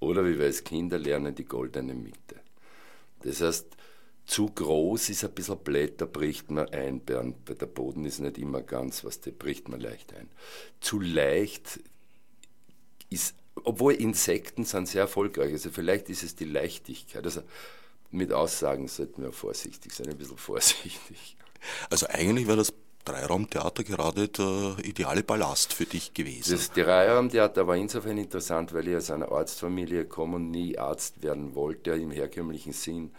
Oder 0.00 0.24
wie 0.24 0.38
wir 0.38 0.46
als 0.46 0.64
Kinder 0.64 0.98
lernen, 0.98 1.34
die 1.34 1.44
goldene 1.44 1.94
Mitte. 1.94 2.36
Das 3.22 3.40
heißt, 3.40 3.66
zu 4.26 4.46
groß 4.46 5.08
ist 5.08 5.24
ein 5.24 5.32
bisschen 5.32 5.96
da 5.96 6.04
bricht 6.04 6.50
man 6.50 6.68
ein, 6.68 7.04
der 7.06 7.66
Boden 7.66 8.04
ist 8.04 8.20
nicht 8.20 8.38
immer 8.38 8.60
ganz, 8.60 9.02
was 9.02 9.20
der 9.20 9.32
bricht 9.32 9.68
man 9.68 9.80
leicht 9.80 10.12
ein. 10.14 10.28
Zu 10.80 11.00
leicht 11.00 11.80
ist, 13.10 13.34
obwohl 13.64 13.94
Insekten 13.94 14.64
sind 14.64 14.86
sehr 14.86 15.02
erfolgreich, 15.02 15.52
also 15.52 15.70
vielleicht 15.70 16.10
ist 16.10 16.22
es 16.22 16.36
die 16.36 16.44
Leichtigkeit. 16.44 17.24
Also 17.24 17.42
mit 18.10 18.32
Aussagen 18.32 18.86
sollten 18.88 19.22
wir 19.22 19.32
vorsichtig 19.32 19.92
sein, 19.94 20.08
ein 20.08 20.18
bisschen 20.18 20.36
vorsichtig. 20.38 21.36
Also 21.90 22.06
eigentlich 22.06 22.46
wäre 22.46 22.58
das 22.58 22.72
Dreiraumtheater 23.08 23.84
gerade 23.84 24.28
der 24.28 24.76
ideale 24.84 25.22
Ballast 25.22 25.72
für 25.72 25.86
dich 25.86 26.12
gewesen? 26.12 26.52
Das 26.52 26.70
Dreiraumtheater 26.72 27.66
war 27.66 27.76
insofern 27.76 28.18
interessant, 28.18 28.74
weil 28.74 28.88
ich 28.88 28.96
aus 28.96 29.10
einer 29.10 29.32
Arztfamilie 29.32 30.04
komme 30.04 30.36
und 30.36 30.50
nie 30.50 30.78
Arzt 30.78 31.22
werden 31.22 31.54
wollte 31.54 31.92
im 31.92 32.10
herkömmlichen 32.10 32.72
Sinn, 32.72 33.12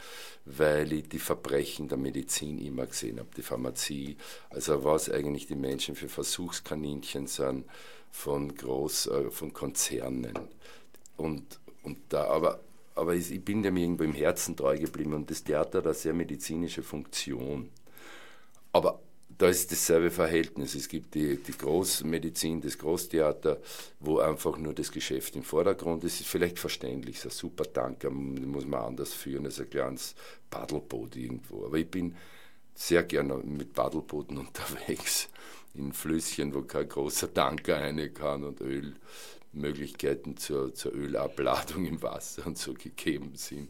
weil 0.45 0.93
ich 0.93 1.09
die 1.09 1.19
Verbrechen 1.19 1.87
der 1.87 1.97
Medizin 1.97 2.59
immer 2.59 2.85
gesehen 2.85 3.19
habe, 3.19 3.29
die 3.35 3.41
Pharmazie, 3.41 4.17
also 4.49 4.83
was 4.83 5.09
eigentlich 5.09 5.47
die 5.47 5.55
Menschen 5.55 5.95
für 5.95 6.07
Versuchskaninchen 6.07 7.27
sind 7.27 7.65
von 8.11 8.53
Groß, 8.55 9.07
äh, 9.07 9.31
von 9.31 9.53
Konzernen. 9.53 10.37
Und, 11.17 11.59
und 11.83 11.97
da, 12.09 12.25
aber 12.25 12.59
aber 12.95 13.15
ich 13.15 13.43
bin 13.45 13.63
dem 13.63 13.77
irgendwo 13.77 14.03
im 14.03 14.13
Herzen 14.13 14.57
treu 14.57 14.77
geblieben 14.77 15.13
und 15.13 15.31
das 15.31 15.45
Theater 15.45 15.77
hat 15.77 15.85
eine 15.85 15.93
sehr 15.93 16.13
medizinische 16.13 16.83
Funktion. 16.83 17.69
Aber 18.73 18.99
da 19.39 19.47
ist 19.47 19.71
dasselbe 19.71 20.11
Verhältnis. 20.11 20.75
Es 20.75 20.89
gibt 20.89 21.15
die, 21.15 21.37
die 21.37 21.57
Großmedizin, 21.57 22.59
das 22.59 22.77
Großtheater, 22.77 23.57
wo 24.01 24.19
einfach 24.19 24.57
nur 24.57 24.73
das 24.73 24.91
Geschäft 24.91 25.33
im 25.37 25.43
Vordergrund 25.43 26.03
ist. 26.03 26.19
Ist 26.19 26.27
vielleicht 26.27 26.59
verständlich, 26.59 27.15
ist 27.15 27.25
ein 27.25 27.31
super 27.31 27.71
Tanker, 27.71 28.09
muss 28.09 28.65
man 28.65 28.81
anders 28.81 29.13
führen 29.13 29.45
als 29.45 29.61
ein 29.61 29.69
kleines 29.69 30.13
Paddelboot 30.49 31.15
irgendwo. 31.15 31.65
Aber 31.65 31.77
ich 31.77 31.89
bin 31.89 32.17
sehr 32.75 33.03
gerne 33.03 33.35
mit 33.37 33.73
Paddelbooten 33.73 34.37
unterwegs, 34.39 35.29
in 35.73 35.93
Flüsschen, 35.93 36.53
wo 36.53 36.63
kein 36.63 36.89
großer 36.89 37.33
Tanker 37.33 37.77
rein 37.79 38.13
kann 38.13 38.43
und 38.43 38.59
Ölmöglichkeiten 38.59 40.35
zur, 40.35 40.75
zur 40.75 40.93
Ölabladung 40.93 41.85
im 41.85 42.01
Wasser 42.01 42.45
und 42.45 42.57
so 42.57 42.73
gegeben 42.73 43.31
sind, 43.35 43.69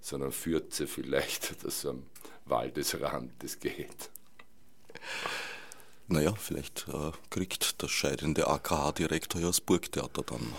sondern 0.00 0.30
Fürze 0.30 0.86
vielleicht 0.86 1.56
oder 1.58 1.72
so 1.72 1.90
am 1.90 2.02
Waldesrand, 2.44 3.32
das 3.40 3.58
geht. 3.58 4.10
Naja, 6.08 6.34
vielleicht 6.34 6.86
äh, 6.88 7.12
kriegt 7.28 7.82
der 7.82 7.88
scheidende 7.88 8.46
AKH-Direktor 8.48 9.40
ja 9.40 9.48
das 9.48 9.60
Burgtheater 9.60 10.22
dann. 10.22 10.54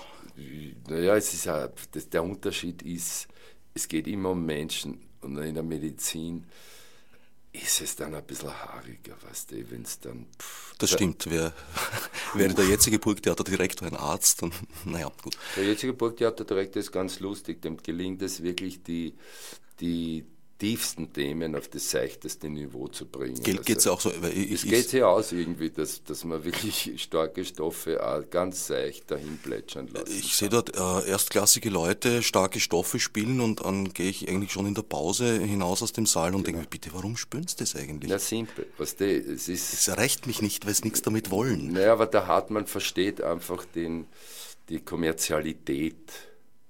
Naja, 0.88 1.16
es 1.16 1.34
ist 1.34 1.48
auch, 1.48 1.70
das, 1.92 2.10
der 2.10 2.24
Unterschied 2.24 2.82
ist, 2.84 3.28
es 3.74 3.88
geht 3.88 4.08
immer 4.08 4.30
um 4.30 4.46
Menschen 4.46 5.02
und 5.22 5.38
in 5.38 5.56
der 5.56 5.64
Medizin 5.64 6.46
ist 7.52 7.82
es 7.82 7.96
dann 7.96 8.14
ein 8.14 8.24
bisschen 8.24 8.52
haariger, 8.52 9.16
weißt 9.28 9.52
du, 9.52 9.72
wenn 9.72 9.82
es 9.82 10.00
dann. 10.00 10.28
Pff, 10.40 10.76
das 10.78 10.92
stimmt, 10.92 11.30
wäre 11.30 11.52
wär 12.36 12.50
der 12.50 12.66
jetzige 12.66 13.00
Burgtheaterdirektor 13.00 13.88
ein 13.88 13.96
Arzt, 13.96 14.42
dann, 14.42 14.52
naja, 14.86 15.12
gut. 15.24 15.38
Der 15.56 15.66
jetzige 15.66 15.94
Burgtheaterdirektor 15.94 16.80
ist 16.80 16.92
ganz 16.92 17.20
lustig, 17.20 17.62
dem 17.62 17.78
gelingt 17.78 18.22
es 18.22 18.44
wirklich, 18.44 18.84
die, 18.84 19.16
die, 19.80 20.26
tiefsten 20.60 21.14
Themen 21.14 21.56
auf 21.56 21.70
das 21.70 21.90
seichteste 21.90 22.50
Niveau 22.50 22.90
zu 22.90 23.06
bringen. 23.06 23.42
Geht 23.42 23.70
es 23.70 23.88
also, 23.88 23.92
auch 23.94 24.02
so? 24.02 24.12
Ich, 24.28 24.52
es 24.52 24.64
geht 24.64 24.92
ja 24.92 25.08
aus 25.08 25.32
irgendwie, 25.32 25.70
dass, 25.70 26.04
dass 26.04 26.26
man 26.26 26.44
wirklich 26.44 26.92
starke 26.98 27.46
Stoffe 27.46 28.06
auch 28.06 28.30
ganz 28.30 28.68
seicht 28.68 29.10
dahin 29.10 29.38
plätschern 29.38 29.88
lässt. 29.88 30.10
Ich 30.10 30.36
sehe 30.36 30.50
dort 30.50 30.76
äh, 30.76 31.10
erstklassige 31.10 31.70
Leute 31.70 32.22
starke 32.22 32.60
Stoffe 32.60 33.00
spielen 33.00 33.40
und 33.40 33.62
dann 33.62 33.94
gehe 33.94 34.10
ich 34.10 34.28
eigentlich 34.28 34.52
schon 34.52 34.66
in 34.66 34.76
der 34.76 34.82
Pause 34.82 35.40
hinaus 35.40 35.82
aus 35.82 35.94
dem 35.94 36.06
Saal 36.06 36.36
und 36.36 36.44
genau. 36.44 36.58
denke 36.58 36.60
mir, 36.60 36.68
bitte, 36.68 36.90
warum 36.94 37.16
spüren 37.16 37.48
sie 37.48 37.56
das 37.56 37.76
eigentlich? 37.76 38.12
Na 38.12 38.20
simpel. 38.20 38.68
Was 38.78 38.98
die, 38.98 39.06
es, 39.06 39.48
ist, 39.48 39.74
es 39.74 39.88
erreicht 39.88 40.28
mich 40.28 40.42
nicht, 40.42 40.66
weil 40.66 40.76
sie 40.76 40.84
nichts 40.84 41.02
damit 41.02 41.32
wollen. 41.32 41.72
Naja, 41.72 41.94
aber 41.94 42.06
der 42.06 42.28
Hartmann 42.28 42.68
versteht 42.68 43.22
einfach 43.22 43.64
den, 43.64 44.08
die 44.68 44.82
Kommerzialität. 44.82 46.12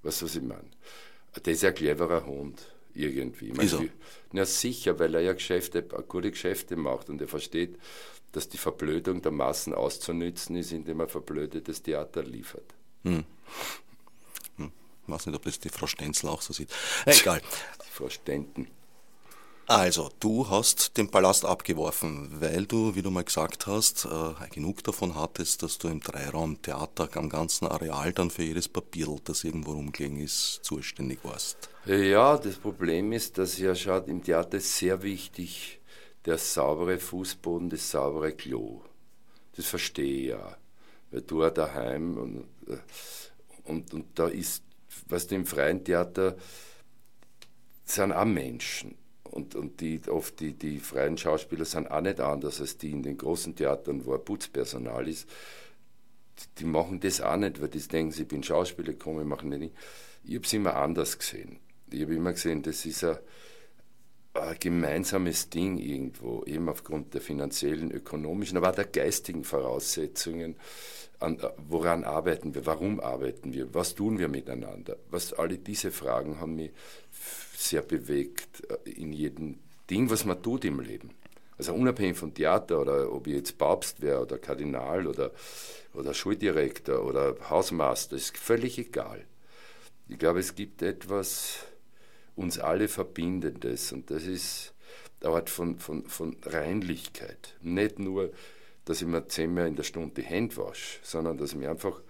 Was, 0.04 0.22
was 0.22 0.36
ich 0.36 0.44
meine? 0.44 0.70
Der 1.44 1.54
ist 1.54 1.66
ein 1.66 1.74
cleverer 1.74 2.26
Hund 2.28 2.60
irgendwie. 2.94 3.50
Ist 3.50 3.74
er? 3.74 3.86
Na 4.32 4.46
sicher, 4.46 5.00
weil 5.00 5.16
er 5.16 5.22
ja 5.22 5.34
Geschäfte, 5.34 5.84
gute 5.84 6.32
Geschäfte 6.32 6.76
macht 6.76 7.10
und 7.10 7.22
er 7.22 7.28
versteht, 7.28 7.78
dass 8.32 8.50
die 8.50 8.58
Verblödung 8.58 9.22
der 9.22 9.32
Massen 9.32 9.74
auszunützen 9.74 10.56
ist, 10.56 10.72
indem 10.72 11.00
er 11.00 11.08
verblödetes 11.08 11.82
Theater 11.82 12.24
liefert. 12.24 12.76
Hm. 13.04 13.24
Hm. 14.58 14.72
Ich 15.04 15.10
weiß 15.12 15.26
nicht, 15.26 15.36
ob 15.36 15.44
das 15.44 15.60
die 15.60 15.70
Frau 15.70 15.88
Stenzel 15.88 16.30
auch 16.30 16.42
so 16.42 16.54
sieht. 16.54 16.70
Egal. 17.06 17.42
Frau 17.92 18.10
Stenten. 18.10 18.68
Also, 19.70 20.10
du 20.20 20.50
hast 20.50 20.98
den 20.98 21.12
Palast 21.12 21.46
abgeworfen, 21.46 22.42
weil 22.42 22.66
du, 22.66 22.96
wie 22.96 23.04
du 23.04 23.12
mal 23.12 23.24
gesagt 23.24 23.68
hast, 23.68 24.06
äh, 24.06 24.50
genug 24.50 24.84
davon 24.84 25.14
hattest, 25.14 25.62
dass 25.62 25.78
du 25.78 25.90
im 25.90 26.00
Dreiraumtheater 26.00 27.08
am 27.16 27.30
ganzen 27.30 27.68
Areal 27.68 28.12
dann 28.12 28.32
für 28.32 28.42
jedes 28.42 28.68
Papier, 28.68 29.16
das 29.26 29.44
irgendwo 29.44 29.74
rumgelegen 29.74 30.18
ist, 30.18 30.62
zuständig 30.64 31.20
warst. 31.22 31.70
Ja, 31.86 32.36
das 32.40 32.56
Problem 32.56 33.12
ist, 33.12 33.38
dass 33.38 33.60
ja 33.60 33.76
schaut, 33.76 34.08
im 34.08 34.24
Theater 34.24 34.58
ist 34.58 34.76
sehr 34.76 35.04
wichtig 35.04 35.80
der 36.26 36.40
saubere 36.40 36.98
Fußboden, 36.98 37.70
das 37.70 37.92
saubere 37.92 38.32
Klo. 38.32 38.82
Das 39.56 39.68
verstehe 39.68 40.22
ich 40.22 40.28
ja. 40.30 40.58
Weil 41.12 41.22
du 41.22 41.44
ja 41.44 41.52
daheim 41.52 42.18
und, 42.18 42.74
äh, 42.74 42.80
und, 43.66 43.94
und 43.94 44.18
da 44.18 44.30
ist, 44.30 44.64
was 45.08 45.28
du 45.28 45.36
im 45.36 45.46
freien 45.46 45.84
Theater 45.84 46.38
sind 47.86 48.14
auch 48.14 48.26
Menschen 48.26 48.98
und, 49.40 49.56
und 49.56 49.80
die, 49.80 50.02
oft 50.10 50.40
die, 50.40 50.54
die 50.54 50.80
freien 50.80 51.18
Schauspieler 51.18 51.66
sind 51.66 51.90
auch 51.90 52.02
nicht 52.02 52.20
anders 52.20 52.60
als 52.60 52.78
die 52.78 52.92
in 52.92 53.04
den 53.04 53.18
großen 53.18 53.56
Theatern, 53.56 54.06
wo 54.06 54.14
ein 54.14 54.24
Putzpersonal 54.24 55.08
ist. 55.08 55.28
Die 56.58 56.66
machen 56.66 57.00
das 57.00 57.22
auch 57.22 57.38
nicht, 57.38 57.62
weil 57.62 57.70
die 57.70 57.80
denken, 57.80 58.14
ich 58.20 58.28
bin 58.28 58.44
Schauspieler, 58.44 58.94
komme, 58.94 59.24
machen 59.24 59.50
nicht. 59.50 59.74
Ich 60.26 60.36
habe 60.36 60.46
es 60.46 60.54
immer 60.54 60.76
anders 60.76 61.18
gesehen. 61.18 61.60
Ich 61.90 62.02
habe 62.02 62.16
immer 62.16 62.34
gesehen, 62.34 62.62
das 62.62 62.86
ist 62.86 63.04
ein, 63.04 63.18
ein 64.34 64.56
gemeinsames 64.60 65.50
Ding 65.50 65.78
irgendwo, 65.78 66.44
eben 66.46 66.68
aufgrund 66.70 67.14
der 67.14 67.22
finanziellen, 67.22 67.92
ökonomischen, 67.92 68.58
aber 68.58 68.70
auch 68.72 68.76
der 68.76 68.86
geistigen 68.86 69.44
Voraussetzungen. 69.44 70.56
An, 71.20 71.38
woran 71.58 72.06
arbeiten 72.06 72.56
wir? 72.56 72.66
Warum 72.66 73.00
arbeiten 73.00 73.54
wir? 73.54 73.74
Was 73.74 73.94
tun 73.96 74.20
wir 74.20 74.30
miteinander? 74.30 74.98
Was, 75.10 75.34
alle 75.34 75.58
diese 75.58 75.92
Fragen 75.92 76.40
haben 76.40 76.56
mich 76.56 76.72
sehr 77.56 77.82
bewegt 77.82 78.64
äh, 78.70 78.90
in 78.90 79.12
jedem 79.12 79.60
Ding, 79.90 80.10
was 80.10 80.24
man 80.24 80.42
tut 80.42 80.64
im 80.66 80.80
Leben. 80.80 81.12
Also 81.58 81.74
unabhängig 81.74 82.18
von 82.18 82.34
Theater 82.34 82.80
oder 82.80 83.12
ob 83.12 83.28
ich 83.28 83.34
jetzt 83.34 83.58
Papst 83.58 84.02
wäre 84.02 84.22
oder 84.22 84.38
Kardinal 84.38 85.08
oder, 85.08 85.32
oder 85.94 86.14
Schuldirektor 86.14 87.04
oder 87.04 87.36
Hausmeister, 87.50 88.16
ist 88.16 88.38
völlig 88.38 88.78
egal. 88.78 89.26
Ich 90.08 90.18
glaube, 90.18 90.40
es 90.40 90.56
gibt 90.56 90.82
etwas 90.82 91.66
uns 92.36 92.60
alle 92.60 92.88
Verbindendes 92.88 93.92
und 93.92 94.10
das 94.10 94.24
ist 94.24 94.74
eine 95.22 95.34
Art 95.34 95.50
von, 95.50 95.80
von, 95.80 96.06
von 96.08 96.38
Reinlichkeit. 96.44 97.56
Nicht 97.62 98.00
nur, 98.00 98.32
dass 98.90 99.04
ich 99.04 99.08
mir 99.08 99.28
zehnmal 99.28 99.68
in 99.68 99.76
der 99.76 99.84
Stunde 99.84 100.22
die 100.22 100.28
Hände 100.28 100.58
wasche, 100.58 101.00
sondern 101.04 101.38
dass 101.38 101.52
ich 101.52 101.58
mich 101.58 101.68
einfach 101.68 102.02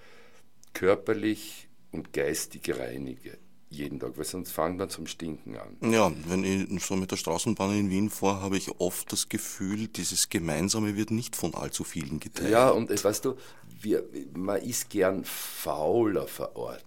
körperlich 0.74 1.68
und 1.92 2.14
geistig 2.14 2.74
reinige 2.74 3.38
jeden 3.70 4.00
Tag, 4.00 4.18
weil 4.18 4.26
sonst 4.26 4.52
fangen 4.52 4.80
wir 4.80 4.90
zum 4.90 5.06
Stinken 5.06 5.58
an. 5.58 5.92
Ja, 5.92 6.12
wenn 6.28 6.44
ich 6.44 6.84
so 6.84 6.96
mit 6.96 7.12
der 7.12 7.18
Straßenbahn 7.18 7.78
in 7.78 7.90
Wien 7.90 8.10
fahre, 8.10 8.42
habe 8.42 8.58
ich 8.58 8.80
oft 8.80 9.12
das 9.12 9.30
Gefühl, 9.30 9.88
dieses 9.88 10.30
Gemeinsame 10.30 10.96
wird 10.96 11.12
nicht 11.12 11.36
von 11.36 11.54
allzu 11.54 11.84
vielen 11.84 12.20
geteilt. 12.20 12.50
Ja, 12.50 12.70
und 12.70 12.90
weißt 12.90 13.26
du, 13.26 13.36
wir, 13.82 14.04
man 14.34 14.62
ist 14.62 14.90
gern 14.90 15.24
fauler 15.24 16.28
vor 16.28 16.56
Ort. 16.56 16.86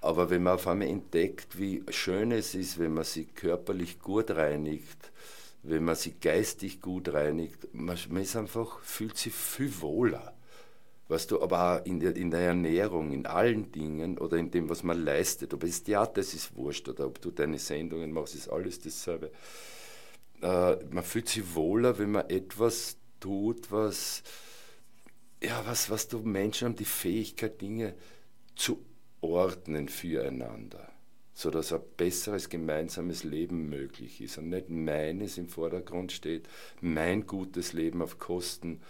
Aber 0.00 0.30
wenn 0.30 0.44
man 0.44 0.54
auf 0.54 0.66
einmal 0.66 0.88
entdeckt, 0.88 1.58
wie 1.58 1.82
schön 1.90 2.32
es 2.32 2.54
ist, 2.54 2.78
wenn 2.78 2.94
man 2.94 3.04
sich 3.04 3.34
körperlich 3.34 3.98
gut 3.98 4.30
reinigt, 4.30 5.12
wenn 5.62 5.84
man 5.84 5.94
sich 5.94 6.20
geistig 6.20 6.80
gut 6.80 7.12
reinigt, 7.12 7.68
man, 7.72 7.96
man 8.08 8.22
ist 8.22 8.36
einfach, 8.36 8.80
fühlt 8.80 9.16
sich 9.16 9.32
viel 9.32 9.80
wohler 9.80 10.34
weißt 11.12 11.30
du, 11.30 11.42
aber 11.42 11.80
auch 11.80 11.86
in 11.86 12.00
der, 12.00 12.16
in 12.16 12.30
der 12.30 12.40
Ernährung, 12.40 13.12
in 13.12 13.26
allen 13.26 13.70
Dingen 13.70 14.18
oder 14.18 14.38
in 14.38 14.50
dem, 14.50 14.68
was 14.70 14.82
man 14.82 15.04
leistet. 15.04 15.52
Ob 15.52 15.62
es 15.62 15.82
Theater 15.82 16.22
ist, 16.22 16.32
ist 16.32 16.56
wurscht 16.56 16.88
oder 16.88 17.06
ob 17.06 17.20
du 17.20 17.30
deine 17.30 17.58
Sendungen 17.58 18.12
machst, 18.12 18.34
ist 18.34 18.48
alles 18.48 18.80
dasselbe. 18.80 19.30
Äh, 20.40 20.76
man 20.90 21.04
fühlt 21.04 21.28
sich 21.28 21.54
wohler, 21.54 21.98
wenn 21.98 22.12
man 22.12 22.30
etwas 22.30 22.96
tut, 23.20 23.70
was, 23.70 24.22
ja, 25.42 25.62
was, 25.66 25.90
was 25.90 26.08
du 26.08 26.18
Menschen 26.20 26.68
haben 26.68 26.76
die 26.76 26.84
Fähigkeit, 26.86 27.60
Dinge 27.60 27.94
zu 28.56 28.82
ordnen 29.20 29.88
füreinander, 29.88 30.88
sodass 31.34 31.72
ein 31.72 31.80
besseres 31.96 32.48
gemeinsames 32.48 33.24
Leben 33.24 33.68
möglich 33.68 34.20
ist 34.20 34.38
und 34.38 34.50
nicht 34.50 34.68
meines 34.68 35.38
im 35.38 35.48
Vordergrund 35.48 36.12
steht, 36.12 36.48
mein 36.80 37.26
gutes 37.26 37.72
Leben 37.72 38.02
auf 38.02 38.18
Kosten 38.18 38.80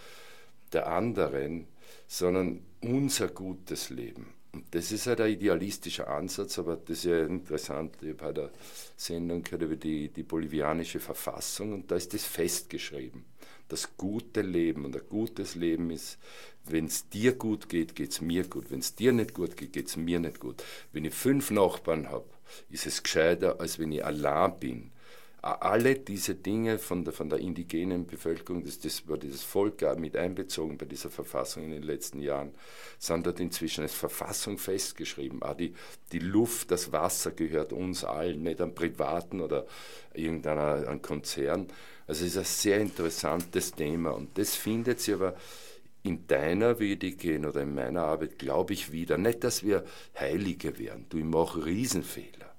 der 0.73 0.87
anderen, 0.87 1.67
sondern 2.07 2.61
unser 2.81 3.29
gutes 3.29 3.89
Leben. 3.89 4.33
Und 4.51 4.65
das 4.71 4.91
ist 4.91 5.07
halt 5.07 5.21
ein 5.21 5.31
idealistischer 5.31 6.07
Ansatz, 6.07 6.59
aber 6.59 6.75
das 6.75 6.99
ist 6.99 7.05
ja 7.05 7.25
interessant. 7.25 7.95
Ich 8.01 8.09
habe 8.09 8.15
bei 8.15 8.31
der 8.33 8.51
Sendung 8.95 9.41
gehört 9.41 9.63
über 9.63 9.75
die, 9.75 10.09
die 10.09 10.23
bolivianische 10.23 10.99
Verfassung 10.99 11.73
und 11.73 11.89
da 11.89 11.95
ist 11.95 12.13
das 12.13 12.25
festgeschrieben. 12.25 13.25
Das 13.73 13.97
gute 13.97 14.41
Leben 14.41 14.85
und 14.85 14.95
ein 14.95 15.01
gutes 15.09 15.55
Leben 15.55 15.89
ist, 15.89 16.19
wenn 16.65 16.85
es 16.85 17.09
dir 17.09 17.33
gut 17.33 17.69
geht, 17.69 17.95
geht 17.95 18.11
es 18.11 18.21
mir 18.21 18.47
gut. 18.47 18.69
Wenn 18.69 18.81
es 18.81 18.93
dir 18.93 19.11
nicht 19.11 19.33
gut 19.33 19.57
geht, 19.57 19.73
geht 19.73 19.87
es 19.87 19.97
mir 19.97 20.19
nicht 20.19 20.39
gut. 20.39 20.63
Wenn 20.91 21.05
ich 21.05 21.13
fünf 21.15 21.49
Nachbarn 21.49 22.11
habe, 22.11 22.29
ist 22.69 22.85
es 22.85 23.01
gescheiter, 23.01 23.59
als 23.59 23.79
wenn 23.79 23.91
ich 23.91 24.05
allein 24.05 24.59
bin 24.59 24.91
alle 25.43 25.95
diese 25.95 26.35
Dinge 26.35 26.79
von 26.79 27.03
der, 27.03 27.13
von 27.13 27.29
der 27.29 27.39
indigenen 27.39 28.07
Bevölkerung, 28.07 28.63
das, 28.63 28.79
das 28.79 29.05
war 29.09 29.17
dieses 29.17 29.43
Volk 29.43 29.81
mit 29.99 30.15
einbezogen 30.15 30.77
bei 30.77 30.85
dieser 30.85 31.09
Verfassung 31.09 31.63
in 31.63 31.71
den 31.71 31.83
letzten 31.83 32.21
Jahren, 32.21 32.53
sind 32.97 33.25
dort 33.25 33.41
inzwischen 33.41 33.81
als 33.81 33.93
Verfassung 33.93 34.57
festgeschrieben. 34.57 35.43
Auch 35.43 35.55
die, 35.55 35.73
die 36.13 36.19
Luft, 36.19 36.71
das 36.71 36.93
Wasser 36.93 37.31
gehört 37.31 37.73
uns 37.73 38.05
allen, 38.05 38.43
nicht 38.43 38.61
einem 38.61 38.73
Privaten 38.73 39.41
oder 39.41 39.65
irgendeiner 40.13 40.87
einem 40.87 41.01
Konzern. 41.01 41.67
Also 42.07 42.25
es 42.25 42.31
ist 42.31 42.37
ein 42.37 42.43
sehr 42.45 42.79
interessantes 42.79 43.71
Thema 43.71 44.11
und 44.11 44.37
das 44.37 44.55
findet 44.55 44.99
sich 44.99 45.13
aber 45.13 45.35
in 46.03 46.27
deiner 46.27 46.79
Vedik 46.79 47.23
oder 47.45 47.61
in 47.61 47.73
meiner 47.73 48.03
Arbeit, 48.03 48.37
glaube 48.37 48.73
ich, 48.73 48.91
wieder. 48.91 49.17
Nicht, 49.17 49.43
dass 49.43 49.63
wir 49.63 49.85
Heilige 50.19 50.77
wären. 50.77 51.05
Du, 51.09 51.17
ich 51.17 51.23
mache 51.23 51.65
Riesenfehler. 51.65 52.53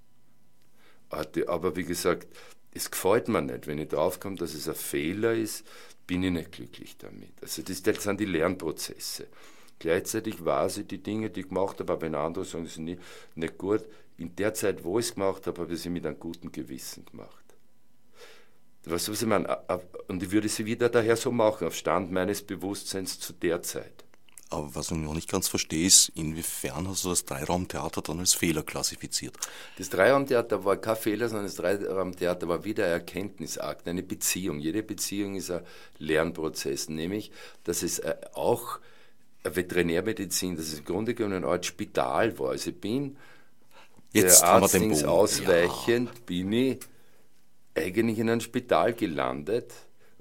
Aber 1.10 1.76
wie 1.76 1.84
gesagt, 1.84 2.26
es 2.72 2.90
gefällt 2.90 3.28
mir 3.28 3.42
nicht. 3.42 3.66
Wenn 3.66 3.78
ich 3.78 3.88
draufkomme, 3.88 4.36
dass 4.36 4.54
es 4.54 4.68
ein 4.68 4.74
Fehler 4.74 5.34
ist, 5.34 5.64
bin 6.06 6.22
ich 6.22 6.32
nicht 6.32 6.52
glücklich 6.52 6.96
damit. 6.96 7.32
Also 7.40 7.62
das, 7.62 7.82
das 7.82 8.02
sind 8.02 8.20
die 8.20 8.24
Lernprozesse. 8.24 9.26
Gleichzeitig 9.78 10.44
weiß 10.44 10.78
ich 10.78 10.86
die 10.86 11.02
Dinge, 11.02 11.30
die 11.30 11.40
ich 11.40 11.48
gemacht 11.48 11.80
habe, 11.80 11.92
aber 11.92 12.02
wenn 12.02 12.14
andere 12.14 12.44
sagen, 12.44 12.66
sie 12.66 12.74
sind 12.74 12.84
nicht, 12.84 13.02
nicht 13.34 13.58
gut, 13.58 13.84
in 14.16 14.34
der 14.36 14.54
Zeit, 14.54 14.84
wo 14.84 14.98
ich 14.98 15.06
es 15.06 15.14
gemacht 15.14 15.46
habe, 15.46 15.60
habe 15.60 15.74
ich 15.74 15.80
sie 15.80 15.90
mit 15.90 16.06
einem 16.06 16.18
guten 16.18 16.52
Gewissen 16.52 17.04
gemacht. 17.04 17.43
Was, 18.86 19.08
was 19.10 19.22
ich 19.22 19.28
meine, 19.28 19.58
und 20.08 20.22
ich 20.22 20.30
würde 20.30 20.48
sie 20.48 20.66
wieder 20.66 20.88
daher 20.88 21.16
so 21.16 21.30
machen, 21.30 21.66
auf 21.66 21.74
Stand 21.74 22.12
meines 22.12 22.42
Bewusstseins 22.42 23.18
zu 23.18 23.32
der 23.32 23.62
Zeit. 23.62 24.04
Aber 24.50 24.74
was 24.74 24.90
ich 24.90 24.96
noch 24.96 25.14
nicht 25.14 25.28
ganz 25.28 25.48
verstehe, 25.48 25.86
ist, 25.86 26.10
inwiefern 26.14 26.86
hast 26.86 27.04
du 27.04 27.08
das 27.08 27.24
Dreiraumtheater 27.24 28.02
dann 28.02 28.20
als 28.20 28.34
Fehler 28.34 28.62
klassifiziert? 28.62 29.36
Das 29.78 29.88
Dreiraumtheater 29.90 30.64
war 30.64 30.76
kein 30.76 30.96
Fehler, 30.96 31.28
sondern 31.28 31.46
das 31.46 31.56
Dreiraumtheater 31.56 32.46
war 32.46 32.64
wieder 32.64 32.84
ein 32.84 32.92
Erkenntnisakt, 32.92 33.88
eine 33.88 34.02
Beziehung. 34.02 34.60
Jede 34.60 34.82
Beziehung 34.82 35.34
ist 35.34 35.50
ein 35.50 35.62
Lernprozess, 35.98 36.88
nämlich, 36.88 37.32
dass 37.64 37.82
es 37.82 37.98
äh, 37.98 38.14
auch 38.34 38.78
Veterinärmedizin, 39.42 40.56
dass 40.56 40.66
es 40.66 40.78
im 40.80 40.84
Grunde 40.84 41.14
genommen 41.14 41.36
eine 41.36 41.46
Art 41.46 41.66
Spital 41.66 42.38
war. 42.38 42.50
Also 42.50 42.70
ich 42.70 42.80
bin 42.80 43.16
Jetzt 44.12 44.42
der 44.42 44.48
Arzt 44.48 45.04
ausweichend, 45.04 46.10
ja. 46.10 46.20
bin 46.26 46.52
ich 46.52 46.78
eigentlich 47.74 48.18
in 48.18 48.30
ein 48.30 48.40
Spital 48.40 48.94
gelandet 48.94 49.72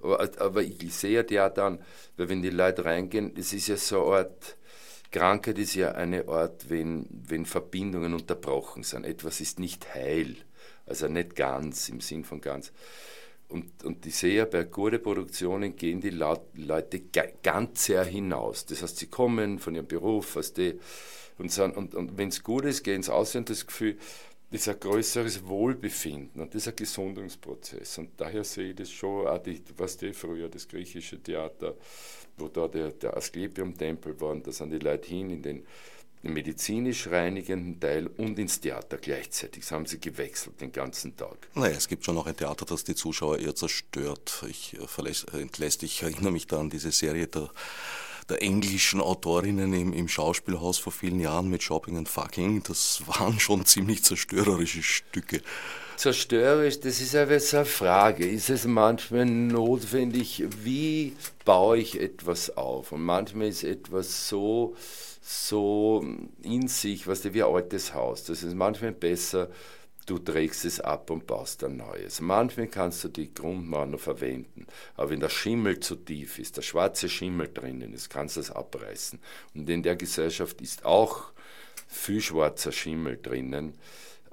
aber 0.04 0.62
ich 0.62 0.94
sehe 0.94 1.26
ja 1.30 1.50
dann, 1.50 1.80
weil 2.18 2.30
wenn 2.30 2.42
die 2.42 2.50
Leute 2.50 2.86
reingehen, 2.86 3.34
es 3.38 3.54
ist 3.54 3.68
ja 3.68 3.78
so 3.78 4.06
eine 4.06 4.16
Art, 4.18 4.58
Krankheit 5.12 5.58
ist 5.60 5.76
ja 5.76 5.92
eine 5.94 6.28
Art, 6.28 6.70
wenn, 6.70 7.08
wenn 7.10 7.46
Verbindungen 7.46 8.14
unterbrochen 8.14 8.84
sind. 8.84 9.06
Etwas 9.06 9.40
ist 9.40 9.60
nicht 9.60 9.94
heil, 9.94 10.36
also 10.86 11.08
nicht 11.08 11.36
ganz 11.36 11.90
im 11.90 12.02
Sinn 12.02 12.24
von 12.24 12.42
ganz. 12.42 12.72
Und, 13.48 13.84
und 13.84 14.06
ich 14.06 14.18
sehe 14.18 14.36
ja, 14.36 14.46
bei 14.46 14.64
guten 14.64 15.02
Produktionen 15.02 15.76
gehen 15.76 16.02
die 16.02 16.10
Leute 16.10 17.02
ganz 17.44 17.86
sehr 17.86 18.04
hinaus. 18.04 18.66
Das 18.66 18.82
heißt, 18.82 18.98
sie 18.98 19.08
kommen 19.08 19.60
von 19.60 19.76
ihrem 19.76 19.88
Beruf, 19.88 20.36
was 20.36 20.54
die, 20.54 20.80
und, 21.38 21.58
und, 21.60 21.94
und 21.94 22.18
wenn 22.18 22.30
es 22.30 22.42
gut 22.42 22.66
ist, 22.66 22.84
gehen 22.84 23.04
sie 23.04 23.14
aus 23.14 23.36
und 23.36 23.50
das 23.50 23.68
Gefühl, 23.68 23.98
ist 24.54 24.70
ein 24.70 24.80
größeres 24.80 25.46
Wohlbefinden 25.48 26.42
und 26.42 26.54
das 26.54 26.64
ist 26.64 26.68
ein 26.68 26.76
Gesundungsprozess. 26.76 27.98
Und 27.98 28.12
daher 28.18 28.44
sehe 28.44 28.70
ich 28.70 28.76
das 28.76 28.92
schon, 28.92 29.28
auch 29.28 29.40
die, 29.40 29.60
was 29.78 29.98
die 29.98 30.14
früher, 30.14 30.48
das 30.48 30.68
griechische 30.68 31.22
Theater, 31.22 31.76
wo 32.38 32.48
da 32.48 32.68
der, 32.68 32.92
der 32.92 33.18
Asklepium-Tempel 33.18 34.20
war, 34.22 34.32
und 34.32 34.46
da 34.46 34.52
sind 34.52 34.70
die 34.72 34.78
Leute 34.78 35.08
hin 35.08 35.32
in 35.32 35.42
den 35.42 35.66
medizinisch 36.22 37.08
reinigenden 37.08 37.80
Teil 37.80 38.08
und 38.08 38.38
ins 38.38 38.62
Theater 38.62 38.98
gleichzeitig. 38.98 39.64
Das 39.64 39.72
haben 39.72 39.88
sie 39.88 40.00
gewechselt 40.00 40.62
den 40.62 40.72
ganzen 40.72 41.18
Tag. 41.18 41.50
Naja, 41.56 41.76
es 41.76 41.88
gibt 41.88 42.06
schon 42.06 42.16
noch 42.16 42.28
ein 42.28 42.38
Theater, 42.38 42.66
das 42.66 42.84
die 42.84 42.96
Zuschauer 42.96 43.40
eher 43.40 43.56
zerstört. 43.56 44.46
Ich 44.48 44.78
äh, 44.78 45.42
entlässt, 45.42 45.82
ich 45.82 46.04
erinnere 46.04 46.32
mich 46.32 46.46
da 46.46 46.60
an 46.60 46.70
diese 46.70 46.92
Serie 46.92 47.28
der 47.28 47.50
der 48.30 48.42
englischen 48.42 49.02
Autorinnen 49.02 49.74
im, 49.74 49.94
im 49.94 50.08
Schauspielhaus 50.08 50.78
vor 50.78 50.92
vielen 50.92 51.20
Jahren 51.20 51.50
mit 51.50 51.64
Shopping 51.64 51.98
and 51.98 52.10
Fucking, 52.10 52.64
das 52.64 53.02
waren 53.08 53.40
schon 53.40 53.66
ziemlich 53.66 54.04
zerstörerische 54.04 54.84
Stücke. 54.84 55.42
Zerstörerisch, 55.96 56.80
das 56.80 57.02
ist 57.02 57.16
aber 57.16 57.40
so 57.40 57.58
eine 57.58 57.66
Frage. 57.66 58.28
Ist 58.28 58.50
es 58.50 58.66
manchmal 58.66 59.26
notwendig, 59.26 60.44
wie 60.64 61.14
baue 61.46 61.78
ich 61.78 62.00
etwas 62.00 62.58
auf? 62.58 62.92
Und 62.92 63.04
manchmal 63.04 63.48
ist 63.48 63.64
etwas 63.64 64.28
so, 64.28 64.76
so 65.22 66.04
in 66.42 66.68
sich, 66.68 67.08
was 67.08 67.32
wie 67.34 67.44
ein 67.44 67.54
altes 67.54 67.94
Haus. 67.94 68.24
Das 68.24 68.44
ist 68.44 68.56
manchmal 68.56 68.92
besser, 68.92 69.50
du 70.10 70.20
trägst 70.20 70.66
es 70.66 70.80
ab 70.80 71.10
und 71.10 71.28
baust 71.28 71.64
ein 71.64 71.78
neues. 71.78 72.22
Manchmal 72.22 72.68
kannst 72.68 73.04
du 73.04 73.08
die 73.10 73.34
Grundmauer 73.34 73.86
noch 73.86 74.00
verwenden, 74.00 74.68
aber 74.96 75.12
wenn 75.12 75.20
der 75.20 75.30
Schimmel 75.30 75.80
zu 75.80 75.96
tief 75.96 76.40
ist, 76.40 76.58
der 76.58 76.62
schwarze 76.62 77.10
Schimmel 77.10 77.50
drinnen 77.54 77.94
ist, 77.94 78.10
kannst 78.10 78.38
du 78.38 78.42
es 78.42 78.52
abreißen. 78.52 79.20
Und 79.56 79.70
in 79.70 79.84
der 79.84 79.96
Gesellschaft 79.96 80.62
ist 80.62 80.86
auch 80.86 81.32
viel 81.88 82.22
schwarzer 82.22 82.72
Schimmel 82.72 83.20
drinnen. 83.22 83.74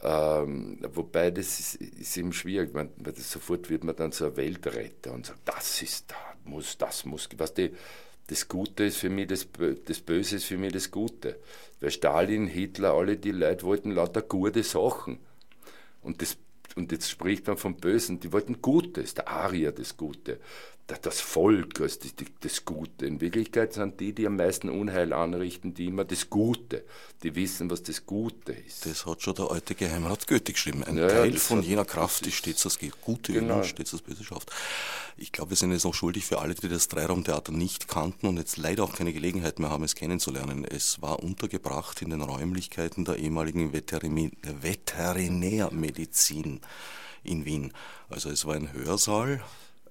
Ähm, 0.02 0.78
wobei 0.94 1.30
das 1.30 1.60
ist, 1.60 1.74
ist 1.76 2.16
eben 2.16 2.32
schwierig, 2.32 2.72
man, 2.72 2.90
das 2.96 3.30
sofort 3.30 3.68
wird 3.68 3.84
man 3.84 3.96
dann 3.96 4.12
so 4.12 4.26
ein 4.26 4.36
Weltretter 4.36 5.12
und 5.12 5.26
sagt, 5.26 5.40
das 5.44 5.82
ist 5.82 6.10
da, 6.10 6.16
muss, 6.44 6.78
das 6.78 7.04
muss, 7.04 7.28
was 7.36 7.52
die, 7.52 7.70
das 8.28 8.48
Gute 8.48 8.84
ist 8.84 8.96
für 8.96 9.10
mich 9.10 9.26
das, 9.26 9.46
das 9.84 10.00
Böse 10.00 10.36
ist 10.36 10.44
für 10.44 10.56
mich 10.56 10.72
das 10.72 10.90
Gute. 10.90 11.38
Weil 11.80 11.90
Stalin, 11.90 12.46
Hitler, 12.46 12.94
alle 12.94 13.16
die 13.16 13.32
Leute 13.32 13.64
wollten 13.64 13.90
lauter 13.90 14.22
gute 14.22 14.62
Sachen. 14.62 15.18
Und, 16.02 16.22
das, 16.22 16.36
und 16.76 16.92
jetzt 16.92 17.10
spricht 17.10 17.46
man 17.46 17.56
vom 17.56 17.76
Bösen, 17.76 18.20
die 18.20 18.32
wollten 18.32 18.62
Gutes, 18.62 19.14
der 19.14 19.28
Arier 19.28 19.72
das 19.72 19.96
Gute, 19.96 20.40
das 20.98 21.20
Volk 21.20 21.80
als 21.80 21.98
das, 21.98 22.12
das 22.40 22.64
Gute. 22.64 23.06
In 23.06 23.20
Wirklichkeit 23.20 23.72
sind 23.72 24.00
die, 24.00 24.12
die 24.12 24.26
am 24.26 24.36
meisten 24.36 24.68
Unheil 24.68 25.12
anrichten, 25.12 25.74
die 25.74 25.86
immer 25.86 26.04
das 26.04 26.30
Gute, 26.30 26.84
die 27.22 27.34
wissen, 27.34 27.70
was 27.70 27.82
das 27.82 28.06
Gute 28.06 28.52
ist. 28.52 28.86
Das 28.86 29.06
hat 29.06 29.22
schon 29.22 29.34
der 29.34 29.50
alte 29.50 29.74
Geheimrat 29.74 30.26
Goethe 30.26 30.52
geschrieben. 30.52 30.84
Ein 30.84 30.98
ja, 30.98 31.08
Teil 31.08 31.38
von 31.38 31.62
jener 31.62 31.84
Kraft, 31.84 32.26
die 32.26 32.32
stets 32.32 32.62
das 32.62 32.78
Gute 33.00 33.32
genau. 33.32 33.56
und 33.56 33.66
stets 33.66 33.92
das 33.92 34.02
Böse 34.02 34.24
schafft. 34.24 34.50
Ich 35.16 35.32
glaube, 35.32 35.50
wir 35.50 35.56
sind 35.56 35.72
jetzt 35.72 35.84
noch 35.84 35.94
schuldig 35.94 36.24
für 36.24 36.40
alle, 36.40 36.54
die 36.54 36.68
das 36.68 36.88
Dreiraumtheater 36.88 37.52
nicht 37.52 37.88
kannten 37.88 38.26
und 38.26 38.38
jetzt 38.38 38.56
leider 38.56 38.84
auch 38.84 38.94
keine 38.94 39.12
Gelegenheit 39.12 39.58
mehr 39.58 39.68
haben, 39.70 39.84
es 39.84 39.94
kennenzulernen. 39.94 40.64
Es 40.64 41.02
war 41.02 41.22
untergebracht 41.22 42.00
in 42.02 42.10
den 42.10 42.22
Räumlichkeiten 42.22 43.04
der 43.04 43.16
ehemaligen 43.16 43.72
Veterinärmedizin 43.72 46.60
in 47.22 47.44
Wien. 47.44 47.72
Also 48.08 48.30
es 48.30 48.46
war 48.46 48.54
ein 48.54 48.72
Hörsaal, 48.72 49.42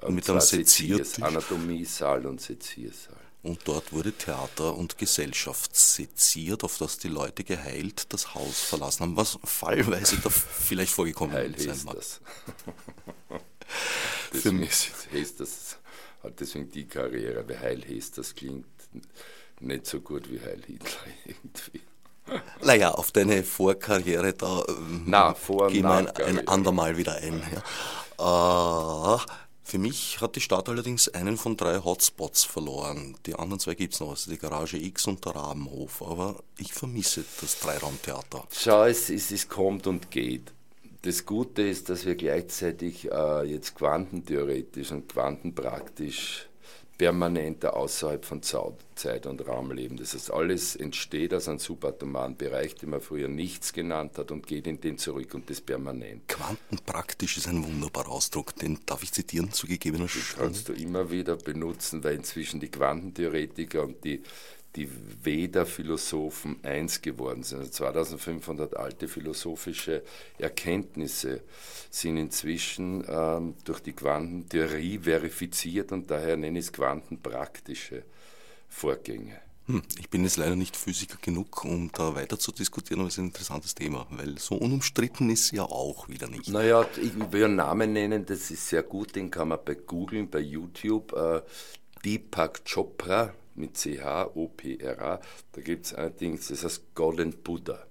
und 0.02 0.16
mit 0.16 0.30
einem 0.30 0.42
Seziertisch. 0.42 1.22
Anatomiesaal 1.22 2.26
und 2.26 2.42
Seziersaal. 2.42 3.16
Und 3.42 3.62
dort 3.66 3.94
wurde 3.94 4.12
Theater 4.12 4.76
und 4.76 4.98
Gesellschaft 4.98 5.74
seziert, 5.74 6.66
auf 6.66 6.78
das 6.78 6.98
die 6.98 7.08
Leute 7.08 7.46
geheilt 7.46 8.12
das 8.12 8.36
Haus 8.36 8.60
verlassen 8.60 9.04
haben, 9.04 9.16
was 9.16 9.40
fallweise 9.46 10.18
da 10.18 10.30
vielleicht 10.30 10.92
vorgekommen 10.92 11.34
Heil 11.34 11.58
sein 11.58 11.80
mag. 11.86 11.96
Das. 11.96 12.20
deswegen 14.34 14.64
ist, 14.64 14.92
heißt 15.14 15.40
das, 15.40 15.78
hat 16.22 16.38
deswegen 16.40 16.70
die 16.70 16.86
Karriere, 16.86 17.48
weil 17.48 17.60
Heil 17.60 17.86
heißt, 17.88 18.18
das 18.18 18.36
klingt 18.36 18.66
nicht 19.62 19.86
so 19.86 20.02
gut 20.02 20.30
wie 20.30 20.42
Heil 20.42 20.62
Hitler 20.66 20.90
irgendwie. 21.26 21.82
Naja, 22.62 22.92
auf 22.92 23.12
deine 23.12 23.44
Vorkarriere, 23.44 24.34
da 24.34 24.64
ähm, 24.68 25.04
Na, 25.08 25.34
vor 25.34 25.70
gehen 25.70 25.84
wir 25.84 25.96
ein, 25.96 26.08
ein 26.10 26.48
andermal 26.48 26.98
wieder 26.98 27.16
ein. 27.16 27.42
Ja. 28.20 29.16
Äh, 29.16 29.20
für 29.69 29.77
mich 29.77 30.19
hat 30.19 30.36
die 30.36 30.41
Stadt 30.41 30.67
allerdings 30.67 31.10
einen 31.10 31.38
von 31.38 31.55
drei 31.55 31.77
Hotspots 31.77 32.43
verloren. 32.43 33.15
Die 33.27 33.36
anderen 33.36 33.60
zwei 33.60 33.75
gibt 33.75 33.93
es 33.93 33.99
noch, 33.99 34.10
also 34.10 34.32
die 34.32 34.39
Garage 34.39 34.77
X 34.77 35.05
und 35.08 35.23
der 35.23 35.36
Rabenhof. 35.36 36.01
Aber 36.01 36.43
ich 36.58 36.73
vermisse 36.73 37.23
das 37.39 37.60
Dreiraumtheater. 37.60 38.45
Schau, 38.51 38.86
es, 38.86 39.10
es, 39.12 39.29
es 39.32 39.47
kommt 39.47 39.86
und 39.86 40.10
geht. 40.10 40.51
Das 41.03 41.25
Gute 41.25 41.62
ist, 41.62 41.89
dass 41.89 42.05
wir 42.05 42.15
gleichzeitig 42.15 43.10
äh, 43.12 43.43
jetzt 43.43 43.75
quantentheoretisch 43.75 44.91
und 44.91 45.08
quantenpraktisch 45.08 46.49
permanenter 47.00 47.78
außerhalb 47.78 48.26
von 48.26 48.44
Zeit 48.44 49.26
und 49.26 49.48
Raum 49.48 49.72
leben. 49.72 49.96
Das 49.96 50.14
heißt, 50.14 50.32
alles 50.32 50.76
entsteht 50.76 51.34
aus 51.34 51.48
einem 51.48 51.58
subatomaren 51.58 52.36
Bereich, 52.36 52.76
den 52.76 52.90
man 52.90 53.00
früher 53.00 53.30
nichts 53.30 53.72
genannt 53.72 54.18
hat 54.18 54.32
und 54.32 54.46
geht 54.46 54.68
in 54.68 54.82
den 54.82 54.98
zurück 54.98 55.34
und 55.34 55.50
das 55.50 55.62
permanent. 55.62 56.28
Quantenpraktisch 56.28 57.38
ist 57.38 57.48
ein 57.48 57.64
wunderbarer 57.66 58.10
Ausdruck, 58.10 58.54
den 58.58 58.80
darf 58.86 59.02
ich 59.02 59.14
zitieren 59.14 59.52
zu 59.54 59.66
gegebener 59.66 60.10
Stunde. 60.10 60.28
Den 60.28 60.40
kannst 60.40 60.68
du 60.68 60.74
immer 60.74 61.10
wieder 61.10 61.38
benutzen, 61.38 62.04
weil 62.04 62.16
inzwischen 62.16 62.60
die 62.60 62.70
Quantentheoretiker 62.70 63.84
und 63.84 64.04
die 64.04 64.22
die 64.80 64.89
Veda-Philosophen 65.24 66.63
eins 66.63 67.02
geworden 67.02 67.44
sind. 67.44 67.60
Also 67.60 67.72
2500 67.72 68.78
alte 68.78 69.08
philosophische 69.08 70.04
Erkenntnisse 70.38 71.42
sind 71.89 72.18
inzwischen 72.18 73.04
ähm, 73.08 73.56
durch 73.65 73.82
die 73.82 73.94
Quantentheorie 73.94 75.00
verifiziert 75.00 75.92
und 75.92 76.10
daher 76.10 76.38
nenne 76.38 76.60
ich 76.60 76.65
es 76.65 76.74
quantenpraktische 76.74 78.04
Vorgänge. 78.70 79.39
Hm, 79.65 79.84
ich 80.00 80.10
bin 80.10 80.24
jetzt 80.24 80.38
leider 80.38 80.56
nicht 80.56 80.78
Physiker 80.78 81.18
genug, 81.22 81.65
um 81.65 81.92
da 81.92 82.15
weiter 82.15 82.39
zu 82.39 82.52
diskutieren, 82.52 83.02
aber 83.02 83.10
es 83.10 83.15
ist 83.15 83.20
ein 83.20 83.26
interessantes 83.26 83.76
Thema, 83.76 84.08
weil 84.10 84.39
so 84.39 84.56
unumstritten 84.56 85.30
ist 85.30 85.52
ja 85.52 85.63
auch 85.63 86.08
wieder 86.08 86.28
nicht. 86.28 86.50
Naja, 86.50 86.88
ich 87.02 87.12
will 87.32 87.46
einen 87.46 87.58
Namen 87.58 87.94
nennen, 87.94 88.26
das 88.26 88.50
ist 88.50 88.68
sehr 88.70 88.84
gut, 88.84 89.15
den 89.15 89.30
kann 89.30 89.50
man 89.50 89.60
bei 89.63 89.76
Google, 89.76 90.26
bei 90.26 90.39
YouTube. 90.39 91.13
Äh, 91.13 91.42
Deepak 92.06 92.63
Chopra, 92.63 93.34
mit 93.60 93.78
C-H-O-P-R-A. 93.78 95.19
Da 95.52 95.62
gibt 95.62 95.86
es 95.86 95.93
allerdings, 95.93 96.48
das 96.48 96.63
heißt 96.63 96.95
Golden 96.95 97.32
Buddha. 97.32 97.86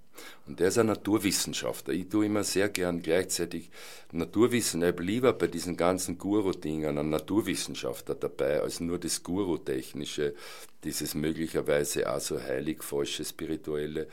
Und 0.46 0.58
der 0.60 0.68
ist 0.68 0.78
ein 0.78 0.86
Naturwissenschaftler. 0.86 1.94
Ich 1.94 2.08
tue 2.08 2.26
immer 2.26 2.44
sehr 2.44 2.68
gern 2.68 3.02
gleichzeitig 3.02 3.70
Naturwissen. 4.12 4.82
Ich 4.82 4.98
lieber 4.98 5.32
bei 5.32 5.46
diesen 5.46 5.76
ganzen 5.76 6.18
Guru-Dingen 6.18 6.98
einen 6.98 7.10
Naturwissenschaftler 7.10 8.14
dabei, 8.14 8.60
als 8.60 8.80
nur 8.80 8.98
das 8.98 9.22
Guru-Technische, 9.22 10.34
dieses 10.84 11.14
möglicherweise 11.14 12.12
auch 12.12 12.20
so 12.20 12.40
heilig 12.40 12.82
falsche 12.82 13.24
Spirituelle. 13.24 14.08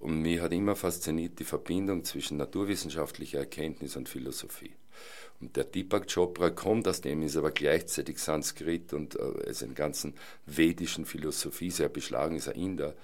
Und 0.00 0.20
mich 0.20 0.40
hat 0.40 0.52
immer 0.52 0.76
fasziniert 0.76 1.38
die 1.38 1.44
Verbindung 1.44 2.04
zwischen 2.04 2.36
naturwissenschaftlicher 2.36 3.38
Erkenntnis 3.38 3.96
und 3.96 4.08
Philosophie. 4.08 4.72
Und 5.40 5.56
der 5.56 5.64
Deepak 5.64 6.12
Chopra 6.12 6.50
kommt 6.50 6.88
aus 6.88 7.00
dem, 7.00 7.22
ist 7.22 7.36
aber 7.36 7.50
gleichzeitig 7.50 8.18
Sanskrit 8.18 8.92
und 8.92 9.16
äh, 9.16 9.50
ist 9.50 9.62
in 9.62 9.68
der 9.68 9.76
ganzen 9.76 10.14
vedischen 10.46 11.04
Philosophie 11.04 11.70
sehr 11.70 11.88
beschlagen, 11.88 12.36
ist 12.36 12.48
ein 12.48 12.54
Inder. 12.54 12.94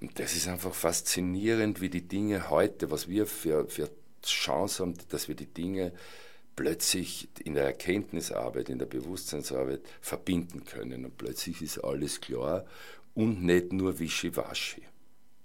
Und 0.00 0.18
das 0.18 0.34
ist 0.34 0.48
einfach 0.48 0.74
faszinierend, 0.74 1.80
wie 1.80 1.90
die 1.90 2.06
Dinge 2.06 2.50
heute, 2.50 2.90
was 2.90 3.08
wir 3.08 3.26
für, 3.26 3.66
für 3.68 3.90
Chance 4.24 4.82
haben, 4.82 4.94
dass 5.08 5.28
wir 5.28 5.34
die 5.34 5.46
Dinge 5.46 5.92
plötzlich 6.56 7.28
in 7.44 7.54
der 7.54 7.64
Erkenntnisarbeit, 7.64 8.68
in 8.68 8.78
der 8.78 8.86
Bewusstseinsarbeit 8.86 9.80
verbinden 10.00 10.64
können. 10.64 11.04
Und 11.04 11.16
plötzlich 11.16 11.62
ist 11.62 11.78
alles 11.78 12.20
klar 12.20 12.66
und 13.14 13.42
nicht 13.42 13.72
nur 13.72 13.98
Wischiwaschi, 13.98 14.82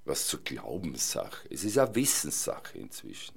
was 0.06 0.28
zur 0.28 0.42
Glaubenssache. 0.44 1.48
Es 1.50 1.64
ist 1.64 1.78
eine 1.78 1.96
Wissenssache 1.96 2.78
inzwischen. 2.78 3.35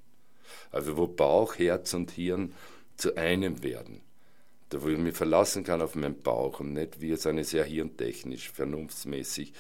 Also 0.71 0.97
wo 0.97 1.07
Bauch, 1.07 1.59
Herz 1.59 1.95
und 1.95 2.11
Hirn 2.11 2.55
zu 2.97 3.17
einem 3.17 3.63
werden. 3.63 4.01
Da 4.71 4.83
wo 4.83 4.89
ich 4.89 4.99
mich 4.99 5.17
verlassen 5.17 5.65
kann 5.65 5.81
auf 5.81 5.95
meinen 5.95 6.21
Bauch 6.21 6.61
und 6.61 6.75
nicht, 6.75 7.01
wir 7.01 7.17
sind 7.17 7.43
sehr 7.45 7.65
hirntechnisch, 7.65 8.51
vernunftsmäßig 8.51 9.53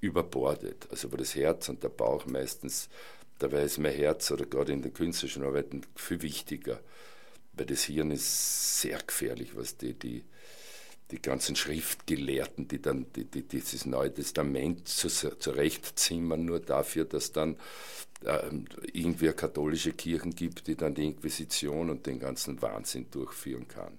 überbordet. 0.00 0.86
Also 0.90 1.10
wo 1.12 1.16
das 1.16 1.34
Herz 1.34 1.68
und 1.68 1.82
der 1.82 1.88
Bauch 1.88 2.26
meistens, 2.26 2.88
dabei 3.38 3.62
ist 3.62 3.78
mein 3.78 3.94
Herz 3.94 4.30
oder 4.30 4.44
gerade 4.44 4.72
in 4.72 4.82
der 4.82 4.90
künstlerischen 4.90 5.44
Arbeit 5.44 5.66
viel 5.96 6.20
wichtiger, 6.22 6.80
weil 7.54 7.66
das 7.66 7.84
Hirn 7.84 8.10
ist 8.10 8.80
sehr 8.80 8.98
gefährlich, 8.98 9.56
was 9.56 9.76
die, 9.76 9.94
die, 9.94 10.24
die 11.10 11.22
ganzen 11.22 11.56
Schriftgelehrten, 11.56 12.68
die 12.68 12.80
dann 12.80 13.06
die, 13.14 13.24
die, 13.24 13.42
dieses 13.42 13.86
Neue 13.86 14.12
Testament 14.12 14.86
zurechtzimmern, 14.88 16.44
nur 16.44 16.60
dafür, 16.60 17.04
dass 17.04 17.32
dann 17.32 17.56
irgendwie 18.22 19.26
eine 19.26 19.34
katholische 19.34 19.92
Kirchen 19.92 20.34
gibt, 20.34 20.66
die 20.66 20.76
dann 20.76 20.94
die 20.94 21.06
Inquisition 21.06 21.90
und 21.90 22.06
den 22.06 22.18
ganzen 22.18 22.60
Wahnsinn 22.60 23.10
durchführen 23.10 23.66
kann. 23.66 23.98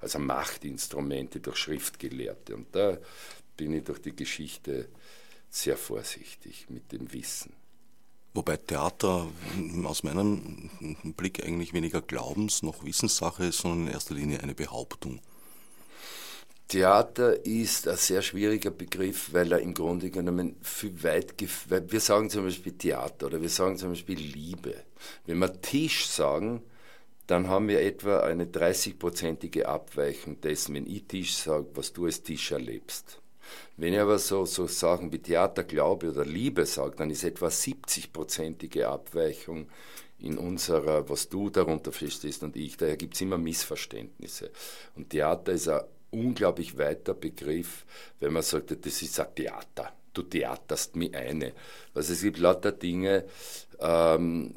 Also 0.00 0.18
Machtinstrumente 0.18 1.40
durch 1.40 1.58
Schriftgelehrte. 1.58 2.56
Und 2.56 2.74
da 2.74 2.96
bin 3.56 3.74
ich 3.74 3.84
durch 3.84 4.00
die 4.00 4.16
Geschichte 4.16 4.88
sehr 5.50 5.76
vorsichtig 5.76 6.66
mit 6.70 6.90
dem 6.92 7.12
Wissen. 7.12 7.52
Wobei 8.32 8.56
Theater 8.56 9.26
aus 9.84 10.04
meinem 10.04 10.70
Blick 11.16 11.44
eigentlich 11.44 11.72
weniger 11.72 12.00
Glaubens- 12.00 12.62
noch 12.62 12.84
Wissenssache 12.84 13.46
ist, 13.46 13.58
sondern 13.58 13.88
in 13.88 13.92
erster 13.92 14.14
Linie 14.14 14.40
eine 14.40 14.54
Behauptung. 14.54 15.20
Theater 16.70 17.44
ist 17.44 17.88
ein 17.88 17.96
sehr 17.96 18.22
schwieriger 18.22 18.70
Begriff, 18.70 19.32
weil 19.32 19.50
er 19.50 19.58
im 19.58 19.74
Grunde 19.74 20.08
genommen 20.08 20.54
viel 20.62 21.02
weit, 21.02 21.34
weil 21.68 21.90
wir 21.90 21.98
sagen 21.98 22.30
zum 22.30 22.44
Beispiel 22.44 22.74
Theater 22.74 23.26
oder 23.26 23.42
wir 23.42 23.48
sagen 23.48 23.76
zum 23.76 23.88
Beispiel 23.88 24.20
Liebe. 24.20 24.76
Wenn 25.26 25.40
wir 25.40 25.60
Tisch 25.60 26.06
sagen, 26.06 26.62
dann 27.26 27.48
haben 27.48 27.66
wir 27.66 27.80
etwa 27.80 28.20
eine 28.20 28.44
30-prozentige 28.44 29.64
Abweichung 29.64 30.40
dessen, 30.42 30.76
wenn 30.76 30.86
ich 30.86 31.06
Tisch 31.08 31.34
sage, 31.34 31.66
was 31.74 31.92
du 31.92 32.04
als 32.04 32.22
Tisch 32.22 32.52
erlebst. 32.52 33.18
Wenn 33.76 33.92
ich 33.92 33.98
aber 33.98 34.20
so, 34.20 34.44
so 34.44 34.68
Sachen 34.68 35.10
wie 35.10 35.18
Theater, 35.18 35.64
Glaube 35.64 36.10
oder 36.10 36.24
Liebe 36.24 36.66
sage, 36.66 36.94
dann 36.94 37.10
ist 37.10 37.24
etwa 37.24 37.48
70-prozentige 37.48 38.84
Abweichung 38.84 39.66
in 40.20 40.38
unserer, 40.38 41.08
was 41.08 41.28
du 41.28 41.50
darunter 41.50 41.90
verstehst 41.90 42.44
und 42.44 42.54
ich, 42.54 42.76
daher 42.76 42.96
gibt 42.96 43.14
es 43.14 43.20
immer 43.22 43.38
Missverständnisse. 43.38 44.52
Und 44.94 45.10
Theater 45.10 45.50
ist 45.50 45.66
ein 45.68 45.80
unglaublich 46.10 46.76
weiter 46.76 47.14
Begriff, 47.14 47.84
wenn 48.18 48.32
man 48.32 48.42
sagt, 48.42 48.84
das 48.84 49.02
ist 49.02 49.20
ein 49.20 49.34
Theater. 49.34 49.92
Du 50.12 50.22
theaterst 50.22 50.96
mir 50.96 51.14
eine. 51.14 51.52
Also 51.94 52.12
es 52.12 52.22
gibt 52.22 52.38
lauter 52.38 52.72
Dinge, 52.72 53.24
ähm, 53.78 54.54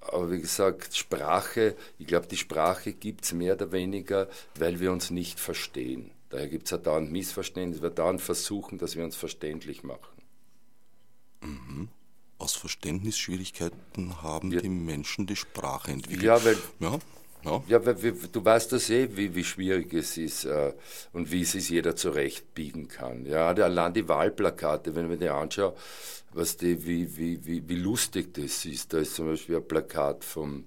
aber 0.00 0.30
wie 0.32 0.40
gesagt, 0.40 0.96
Sprache, 0.96 1.76
ich 1.98 2.06
glaube, 2.06 2.26
die 2.26 2.36
Sprache 2.36 2.92
gibt 2.92 3.24
es 3.24 3.32
mehr 3.32 3.54
oder 3.54 3.70
weniger, 3.70 4.28
weil 4.58 4.80
wir 4.80 4.90
uns 4.90 5.10
nicht 5.10 5.38
verstehen. 5.38 6.10
Daher 6.30 6.48
gibt 6.48 6.64
es 6.64 6.70
ja 6.70 6.78
dauernd 6.78 7.12
Missverständnisse, 7.12 7.82
wir 7.82 7.90
dauernd 7.90 8.20
versuchen, 8.20 8.78
dass 8.78 8.96
wir 8.96 9.04
uns 9.04 9.16
verständlich 9.16 9.84
machen. 9.84 10.22
Mhm. 11.42 11.88
Aus 12.38 12.54
Verständnisschwierigkeiten 12.54 14.22
haben 14.22 14.50
wir, 14.50 14.62
die 14.62 14.68
Menschen 14.68 15.26
die 15.26 15.36
Sprache 15.36 15.92
entwickelt. 15.92 16.22
Ja, 16.22 16.44
weil 16.44 16.56
ja. 16.80 16.98
Ja, 17.44 17.62
ja 17.66 17.84
weil, 17.84 17.94
du 17.94 18.44
weißt 18.44 18.72
das 18.72 18.90
eh, 18.90 19.08
wie, 19.16 19.34
wie 19.34 19.44
schwierig 19.44 19.92
es 19.94 20.16
ist 20.16 20.44
äh, 20.44 20.72
und 21.12 21.30
wie 21.32 21.42
es 21.42 21.52
sich 21.52 21.68
jeder 21.70 21.96
zurechtbiegen 21.96 22.88
kann. 22.88 23.26
Ja, 23.26 23.48
allein 23.48 23.94
die 23.94 24.08
Wahlplakate, 24.08 24.94
wenn 24.94 25.08
man 25.08 25.18
die 25.18 25.28
anschaut, 25.28 25.76
was 26.32 26.56
die, 26.56 26.86
wie, 26.86 27.16
wie, 27.16 27.44
wie, 27.44 27.68
wie 27.68 27.76
lustig 27.76 28.34
das 28.34 28.64
ist. 28.64 28.92
Da 28.92 28.98
ist 28.98 29.14
zum 29.14 29.26
Beispiel 29.26 29.56
ein 29.56 29.66
Plakat 29.68 30.24
vom, 30.24 30.64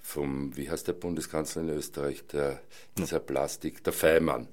vom 0.00 0.56
wie 0.56 0.70
heißt 0.70 0.88
der 0.88 0.94
Bundeskanzler 0.94 1.62
in 1.62 1.70
Österreich, 1.70 2.24
der, 2.28 2.60
dieser 2.96 3.20
Plastik, 3.20 3.82
der 3.84 3.92
Feimann. 3.92 4.48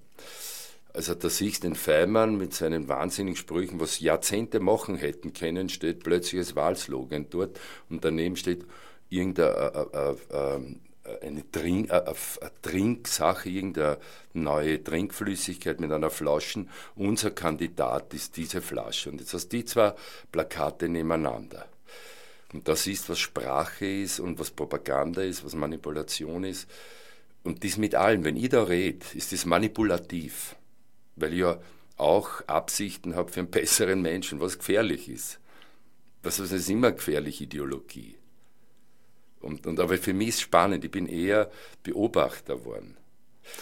Also 0.91 1.13
da 1.13 1.29
siehst 1.29 1.63
du 1.63 1.67
den 1.67 1.75
Feimann 1.75 2.37
mit 2.37 2.53
seinen 2.53 2.87
wahnsinnigen 2.87 3.37
Sprüchen, 3.37 3.79
was 3.79 3.99
Jahrzehnte 3.99 4.59
machen 4.59 4.95
hätten 4.95 5.33
können, 5.33 5.69
steht 5.69 6.03
plötzlich 6.03 6.39
als 6.39 6.55
Wahlslogan 6.55 7.27
dort 7.29 7.59
und 7.89 8.03
daneben 8.03 8.35
steht 8.35 8.65
irgendein 9.09 9.53
äh, 9.53 9.85
äh, 9.93 10.55
äh, 10.55 10.75
eine, 11.21 11.49
Trink, 11.51 11.91
eine, 11.91 12.07
eine 12.07 12.51
Trinksache, 12.61 13.49
irgendeine 13.49 13.97
neue 14.33 14.83
Trinkflüssigkeit 14.83 15.79
mit 15.79 15.91
einer 15.91 16.09
Flasche. 16.09 16.65
Unser 16.95 17.31
Kandidat 17.31 18.13
ist 18.13 18.37
diese 18.37 18.61
Flasche. 18.61 19.09
Und 19.09 19.19
jetzt 19.19 19.33
hast 19.33 19.49
du 19.49 19.57
die 19.57 19.65
zwei 19.65 19.93
Plakate 20.31 20.89
nebeneinander. 20.89 21.67
Und 22.53 22.67
das 22.67 22.87
ist, 22.87 23.09
was 23.09 23.19
Sprache 23.19 23.85
ist 23.85 24.19
und 24.19 24.39
was 24.39 24.51
Propaganda 24.51 25.21
ist, 25.21 25.45
was 25.45 25.53
Manipulation 25.53 26.43
ist. 26.43 26.67
Und 27.43 27.63
das 27.63 27.77
mit 27.77 27.95
allem. 27.95 28.23
Wenn 28.23 28.37
ich 28.37 28.49
da 28.49 28.63
rede, 28.63 29.05
ist 29.13 29.31
das 29.31 29.45
manipulativ. 29.45 30.55
Weil 31.15 31.33
ich 31.33 31.39
ja 31.39 31.59
auch 31.97 32.41
Absichten 32.47 33.15
habe 33.15 33.31
für 33.31 33.41
einen 33.41 33.51
besseren 33.51 34.01
Menschen, 34.01 34.39
was 34.39 34.57
gefährlich 34.57 35.09
ist. 35.09 35.39
Das 36.21 36.39
ist 36.39 36.69
immer 36.69 36.91
gefährliche 36.91 37.45
Ideologie. 37.45 38.18
Und, 39.41 39.65
und, 39.67 39.79
aber 39.79 39.97
für 39.97 40.13
mich 40.13 40.29
ist 40.29 40.35
es 40.35 40.41
spannend, 40.41 40.83
ich 40.83 40.91
bin 40.91 41.07
eher 41.07 41.49
Beobachter 41.83 42.57
geworden. 42.57 42.97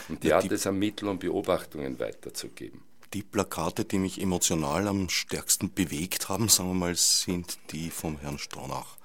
Und 0.09 0.23
die 0.23 0.29
ja, 0.29 0.43
hat 0.43 0.51
es 0.51 0.67
ein 0.67 0.77
Mittel, 0.79 1.07
um 1.07 1.19
Beobachtungen 1.19 1.99
weiterzugeben. 1.99 2.81
Die 3.13 3.23
Plakate, 3.23 3.85
die 3.85 3.99
mich 3.99 4.21
emotional 4.21 4.87
am 4.87 5.07
stärksten 5.07 5.73
bewegt 5.73 6.27
haben, 6.27 6.49
sagen 6.49 6.69
wir 6.69 6.75
mal, 6.75 6.95
sind 6.95 7.57
die 7.71 7.89
vom 7.89 8.19
Herrn 8.19 8.37
Stronach. 8.37 8.97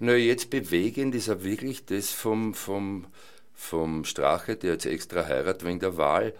Na, 0.00 0.14
jetzt 0.14 0.50
bewegend 0.50 1.14
ist 1.14 1.28
ja 1.28 1.42
wirklich 1.42 1.84
das 1.86 2.10
vom, 2.10 2.54
vom, 2.54 3.06
vom 3.54 4.04
Strache, 4.04 4.56
der 4.56 4.74
jetzt 4.74 4.86
extra 4.86 5.26
heiratet 5.26 5.66
wegen 5.66 5.80
der 5.80 5.96
Wahl. 5.96 6.34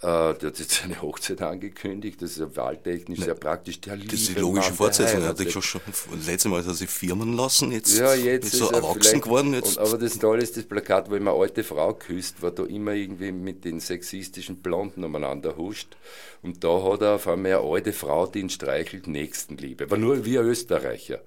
Äh, 0.00 0.06
der 0.06 0.50
hat 0.50 0.58
jetzt 0.60 0.70
seine 0.70 1.02
Hochzeit 1.02 1.42
angekündigt, 1.42 2.22
das 2.22 2.30
ist 2.30 2.38
ja 2.38 2.54
wahltechnisch 2.54 3.18
sehr 3.18 3.34
praktisch. 3.34 3.80
Der 3.80 3.96
das 3.96 4.12
ist 4.12 4.28
die 4.28 4.40
logische 4.40 4.72
Fortsetzung. 4.72 5.22
Er 5.22 5.28
hat 5.30 5.38
sich 5.38 5.50
schon, 5.50 5.60
schon 5.60 5.80
letztes 6.24 6.44
Mal 6.44 6.60
hat 6.60 6.68
er 6.68 6.74
sich 6.74 6.88
firmen 6.88 7.32
lassen, 7.32 7.72
jetzt, 7.72 7.98
ja, 7.98 8.14
jetzt 8.14 8.54
ist 8.54 8.60
er 8.60 8.74
erwachsen 8.74 9.20
geworden. 9.20 9.54
Jetzt. 9.54 9.76
Und, 9.76 9.84
aber 9.84 9.98
das 9.98 10.16
Tolle 10.20 10.40
ist, 10.40 10.56
das 10.56 10.62
Plakat, 10.62 11.10
wo 11.10 11.16
immer 11.16 11.32
eine 11.32 11.40
alte 11.40 11.64
Frau 11.64 11.94
küsst, 11.94 12.40
war 12.42 12.52
da 12.52 12.64
immer 12.64 12.92
irgendwie 12.92 13.32
mit 13.32 13.64
den 13.64 13.80
sexistischen 13.80 14.58
Blonden 14.58 15.02
umeinander 15.02 15.56
huscht. 15.56 15.96
Und 16.42 16.62
da 16.62 16.80
hat 16.80 17.02
er 17.02 17.16
auf 17.16 17.26
einmal 17.26 17.54
eine 17.54 17.68
alte 17.68 17.92
Frau, 17.92 18.28
die 18.28 18.38
ihn 18.38 18.50
streichelt, 18.50 19.08
Nächstenliebe. 19.08 19.90
War 19.90 19.98
nur 19.98 20.24
wie 20.24 20.38
ein 20.38 20.44
Österreicher. 20.44 21.22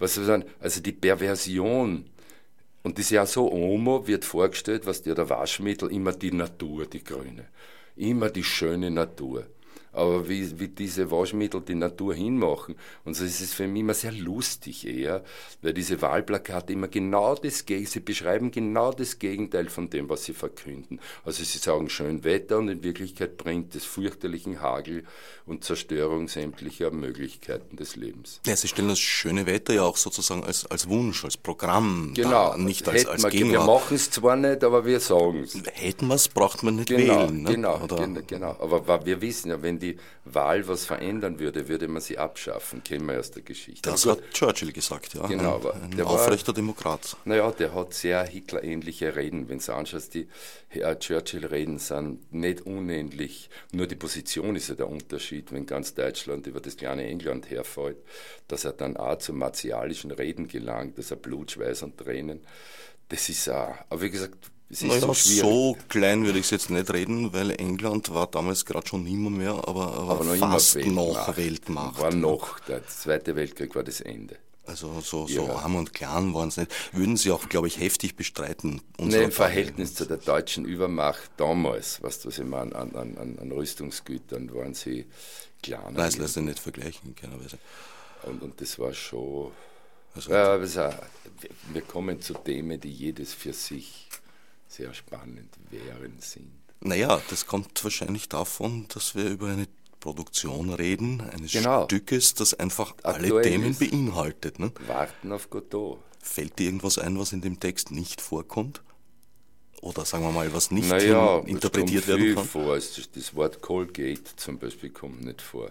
Was 0.00 0.14
soll 0.14 0.24
sagen? 0.24 0.44
Also 0.58 0.80
die 0.80 0.92
Perversion 0.92 2.06
und 2.82 2.98
das 2.98 3.04
ist 3.04 3.10
ja 3.10 3.26
so 3.26 3.52
Omo 3.52 4.06
wird 4.08 4.24
vorgestellt, 4.24 4.86
was 4.86 5.02
dir 5.02 5.14
der 5.14 5.28
Waschmittel 5.28 5.92
immer 5.92 6.12
die 6.12 6.32
Natur, 6.32 6.86
die 6.86 7.04
Grüne 7.04 7.46
immer 8.00 8.30
die 8.30 8.44
schöne 8.44 8.90
Natur. 8.90 9.46
Aber 9.92 10.28
wie, 10.28 10.58
wie 10.60 10.68
diese 10.68 11.10
Waschmittel 11.10 11.60
die 11.60 11.74
Natur 11.74 12.14
hinmachen. 12.14 12.76
Und 13.04 13.14
so 13.14 13.24
ist 13.24 13.40
es 13.40 13.52
für 13.52 13.66
mich 13.66 13.80
immer 13.80 13.94
sehr 13.94 14.12
lustig 14.12 14.86
eher, 14.86 15.24
weil 15.62 15.72
diese 15.72 16.00
Wahlplakate 16.00 16.72
immer 16.72 16.88
genau 16.88 17.34
das 17.34 17.66
Gegenteil, 17.66 17.92
sie 17.92 18.00
beschreiben 18.00 18.50
genau 18.50 18.92
das 18.92 19.18
Gegenteil 19.18 19.68
von 19.68 19.90
dem, 19.90 20.08
was 20.08 20.24
sie 20.24 20.32
verkünden. 20.32 21.00
Also 21.24 21.42
sie 21.42 21.58
sagen 21.58 21.90
schön 21.90 22.24
Wetter 22.24 22.58
und 22.58 22.68
in 22.68 22.82
Wirklichkeit 22.82 23.36
bringt 23.36 23.74
es 23.74 23.84
fürchterlichen 23.84 24.60
Hagel 24.60 25.04
und 25.46 25.64
Zerstörung 25.64 26.28
sämtlicher 26.28 26.90
Möglichkeiten 26.90 27.76
des 27.76 27.96
Lebens. 27.96 28.40
Ja, 28.46 28.54
sie 28.54 28.68
stellen 28.68 28.88
das 28.88 29.00
schöne 29.00 29.46
Wetter 29.46 29.74
ja 29.74 29.82
auch 29.82 29.96
sozusagen 29.96 30.44
als, 30.44 30.66
als 30.66 30.88
Wunsch, 30.88 31.24
als 31.24 31.36
Programm 31.36 32.12
genau, 32.14 32.30
dar, 32.30 32.58
nicht 32.58 32.88
als, 32.88 33.06
als 33.06 33.24
wir, 33.24 33.32
Wir 33.32 33.60
machen 33.60 33.96
es 33.96 34.10
zwar 34.10 34.36
nicht, 34.36 34.62
aber 34.62 34.84
wir 34.84 35.00
sagen 35.00 35.42
es. 35.42 35.60
Hätten 35.72 36.06
wir 36.06 36.14
es, 36.14 36.28
braucht 36.28 36.62
man 36.62 36.76
nicht 36.76 36.88
genau, 36.88 37.26
wählen. 37.26 37.42
Ne? 37.42 37.50
Genau, 37.54 37.80
Oder? 37.82 38.06
genau. 38.26 38.56
Aber 38.60 39.04
wir 39.04 39.20
wissen 39.20 39.50
ja, 39.50 39.60
wenn 39.60 39.79
die 39.80 39.96
Wahl 40.24 40.68
was 40.68 40.84
verändern 40.84 41.38
würde, 41.40 41.68
würde 41.68 41.88
man 41.88 42.00
sie 42.00 42.18
abschaffen, 42.18 42.84
kennen 42.84 43.06
wir 43.06 43.18
aus 43.18 43.32
der 43.32 43.42
Geschichte. 43.42 43.90
Das 43.90 44.06
hat 44.06 44.20
Churchill 44.32 44.72
gesagt, 44.72 45.14
ja. 45.14 45.26
Genau, 45.26 45.56
aber 45.56 45.74
ein, 45.74 45.92
ein 45.92 46.00
aufrechter 46.02 46.48
war, 46.48 46.54
Demokrat. 46.54 47.16
Naja, 47.24 47.50
der 47.50 47.74
hat 47.74 47.94
sehr 47.94 48.22
Hitler-ähnliche 48.24 49.16
Reden. 49.16 49.48
Wenn 49.48 49.58
du 49.58 49.72
anschaust, 49.74 50.14
die 50.14 50.28
Churchill-Reden 50.70 51.78
sind 51.78 52.32
nicht 52.32 52.60
unähnlich. 52.62 53.50
Nur 53.72 53.88
die 53.88 53.96
Position 53.96 54.54
ist 54.54 54.68
ja 54.68 54.76
der 54.76 54.88
Unterschied, 54.88 55.52
wenn 55.52 55.66
ganz 55.66 55.94
Deutschland 55.94 56.46
über 56.46 56.60
das 56.60 56.76
kleine 56.76 57.04
England 57.04 57.50
herfällt, 57.50 57.96
dass 58.46 58.64
er 58.64 58.72
dann 58.72 58.96
auch 58.96 59.18
zu 59.18 59.32
martialischen 59.32 60.12
Reden 60.12 60.46
gelangt, 60.46 60.98
dass 60.98 61.10
er 61.10 61.16
Blut, 61.16 61.50
Schweiß 61.50 61.82
und 61.82 61.98
Tränen 61.98 62.40
das 63.10 63.28
ist 63.28 63.48
auch, 63.48 63.74
aber 63.88 64.02
wie 64.02 64.10
gesagt, 64.10 64.50
es 64.70 64.82
ist 64.82 64.88
naja, 64.88 65.12
so 65.14 65.76
klein 65.88 66.24
würde 66.24 66.38
ich 66.38 66.44
es 66.44 66.50
jetzt 66.50 66.70
nicht 66.70 66.92
reden, 66.92 67.32
weil 67.32 67.50
England 67.50 68.14
war 68.14 68.28
damals 68.28 68.64
gerade 68.64 68.86
schon 68.86 69.02
nimmer 69.02 69.30
mehr, 69.30 69.52
aber, 69.52 69.94
aber, 69.94 70.10
aber 70.12 70.24
noch 70.24 70.36
fast 70.36 70.76
immer 70.76 71.06
noch 71.06 71.36
Weltmacht. 71.36 72.00
War 72.00 72.14
noch, 72.14 72.60
der 72.60 72.86
Zweite 72.86 73.34
Weltkrieg 73.34 73.74
war 73.74 73.82
das 73.82 74.00
Ende. 74.00 74.36
Also 74.66 75.00
so, 75.00 75.26
so 75.26 75.46
Ja. 75.46 75.56
arm 75.56 75.74
und 75.74 75.92
klein 75.92 76.32
waren 76.32 76.52
sie 76.52 76.60
nicht. 76.60 76.72
Würden 76.92 77.16
sie 77.16 77.32
auch, 77.32 77.48
glaube 77.48 77.66
ich, 77.66 77.80
heftig 77.80 78.14
bestreiten. 78.14 78.80
Nee, 78.98 79.24
Im 79.24 79.32
Verhältnis 79.32 79.94
zu 79.94 80.04
der 80.06 80.18
deutschen 80.18 80.64
Übermacht 80.64 81.30
damals, 81.36 82.00
was 82.02 82.20
du, 82.20 82.28
was 82.28 82.38
ich 82.38 82.44
meine, 82.44 82.74
an, 82.76 82.94
an, 82.94 83.38
an 83.40 83.50
Rüstungsgütern 83.52 84.54
waren 84.54 84.74
sie 84.74 85.06
kleiner. 85.62 85.86
Nein, 85.86 85.96
das 85.96 86.18
lässt 86.18 86.34
sich 86.34 86.44
nicht 86.44 86.60
vergleichen, 86.60 87.08
in 87.08 87.16
keiner 87.16 87.42
Weise. 87.42 87.58
Und, 88.22 88.42
und 88.42 88.60
das 88.60 88.78
war 88.78 88.92
schon. 88.94 89.50
Also, 90.14 90.30
Ja, 90.30 90.54
aber 90.54 90.62
es 90.62 90.76
wir 90.76 91.82
kommen 91.82 92.20
zu 92.20 92.34
Themen, 92.34 92.80
die 92.80 92.92
jedes 92.92 93.34
für 93.34 93.52
sich 93.52 94.08
sehr 94.70 94.94
spannend 94.94 95.50
wären 95.70 96.14
sind. 96.20 96.50
Naja, 96.80 97.20
das 97.28 97.46
kommt 97.46 97.82
wahrscheinlich 97.84 98.28
davon, 98.28 98.86
dass 98.88 99.14
wir 99.14 99.28
über 99.28 99.48
eine 99.48 99.66
Produktion 99.98 100.72
reden, 100.72 101.20
eines 101.20 101.52
Genau. 101.52 101.84
Stückes, 101.84 102.34
das 102.34 102.54
einfach 102.54 102.94
alle 103.02 103.18
Aktuell 103.24 103.42
Themen 103.44 103.70
ist. 103.72 103.80
beinhaltet. 103.80 104.58
Ne? 104.58 104.72
Warten 104.86 105.30
auf 105.32 105.50
Godot. 105.50 105.98
Fällt 106.22 106.58
dir 106.58 106.66
irgendwas 106.66 106.96
ein, 106.98 107.18
was 107.18 107.32
in 107.32 107.42
dem 107.42 107.60
Text 107.60 107.90
nicht 107.90 108.20
vorkommt? 108.22 108.80
Oder 109.82 110.04
sagen 110.04 110.24
wir 110.24 110.32
mal, 110.32 110.52
was 110.54 110.70
nicht 110.70 110.88
Naja, 110.88 111.38
interpretiert 111.40 112.06
werden 112.06 112.34
kann? 112.34 112.44
vor. 112.44 112.76
Das 112.76 113.34
Wort 113.34 113.60
Colgate 113.62 114.36
zum 114.36 114.58
Beispiel 114.58 114.90
kommt 114.90 115.22
nicht 115.24 115.40
vor. 115.42 115.70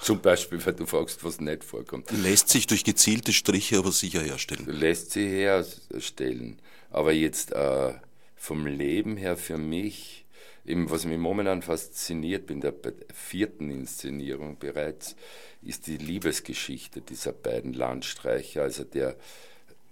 Zum 0.00 0.20
Beispiel, 0.20 0.64
weil 0.64 0.74
du 0.74 0.86
fragst, 0.86 1.24
was 1.24 1.40
nicht 1.40 1.64
vorkommt. 1.64 2.10
Lässt 2.10 2.48
sich 2.48 2.66
durch 2.66 2.84
gezielte 2.84 3.32
Striche 3.32 3.78
aber 3.78 3.92
sicher 3.92 4.20
herstellen. 4.20 4.66
lässt 4.66 5.12
sie 5.12 5.26
herstellen. 5.26 6.60
Aber 6.90 7.12
jetzt 7.12 7.52
äh, 7.52 7.94
vom 8.36 8.66
Leben 8.66 9.16
her 9.16 9.36
für 9.36 9.58
mich, 9.58 10.26
eben 10.64 10.90
was 10.90 11.04
mich 11.04 11.18
momentan 11.18 11.62
fasziniert, 11.62 12.46
bin 12.46 12.60
der 12.60 12.72
bei 12.72 12.90
der 12.90 13.14
vierten 13.14 13.70
Inszenierung 13.70 14.58
bereits, 14.58 15.16
ist 15.62 15.86
die 15.86 15.96
Liebesgeschichte 15.96 17.00
dieser 17.00 17.32
beiden 17.32 17.72
Landstreicher, 17.72 18.62
also 18.62 18.84
der, 18.84 19.16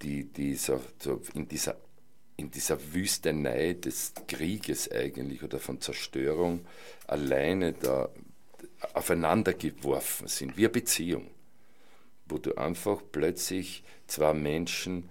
die, 0.02 0.24
die 0.24 0.54
so, 0.54 0.80
so 0.98 1.22
in 1.34 1.48
dieser 1.48 1.76
in 2.36 2.50
dieser 2.50 2.78
Wüstenei 2.92 3.74
des 3.74 4.14
Krieges 4.26 4.90
eigentlich 4.90 5.42
oder 5.42 5.58
von 5.58 5.80
Zerstörung 5.80 6.64
alleine 7.06 7.72
da 7.72 8.08
aufeinander 8.94 9.54
geworfen 9.54 10.28
sind, 10.28 10.56
wie 10.56 10.62
eine 10.62 10.70
Beziehung 10.70 11.28
wo 12.32 12.38
du 12.38 12.56
einfach 12.56 13.02
plötzlich 13.12 13.84
zwei 14.06 14.32
Menschen 14.32 15.08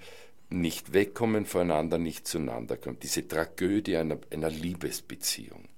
nicht 0.50 0.94
wegkommen 0.94 1.46
voneinander, 1.46 1.98
nicht 1.98 2.28
zueinander 2.28 2.76
kommen. 2.76 3.00
Diese 3.02 3.26
Tragödie 3.28 3.96
einer, 3.96 4.18
einer 4.32 4.50
Liebesbeziehung, 4.50 5.70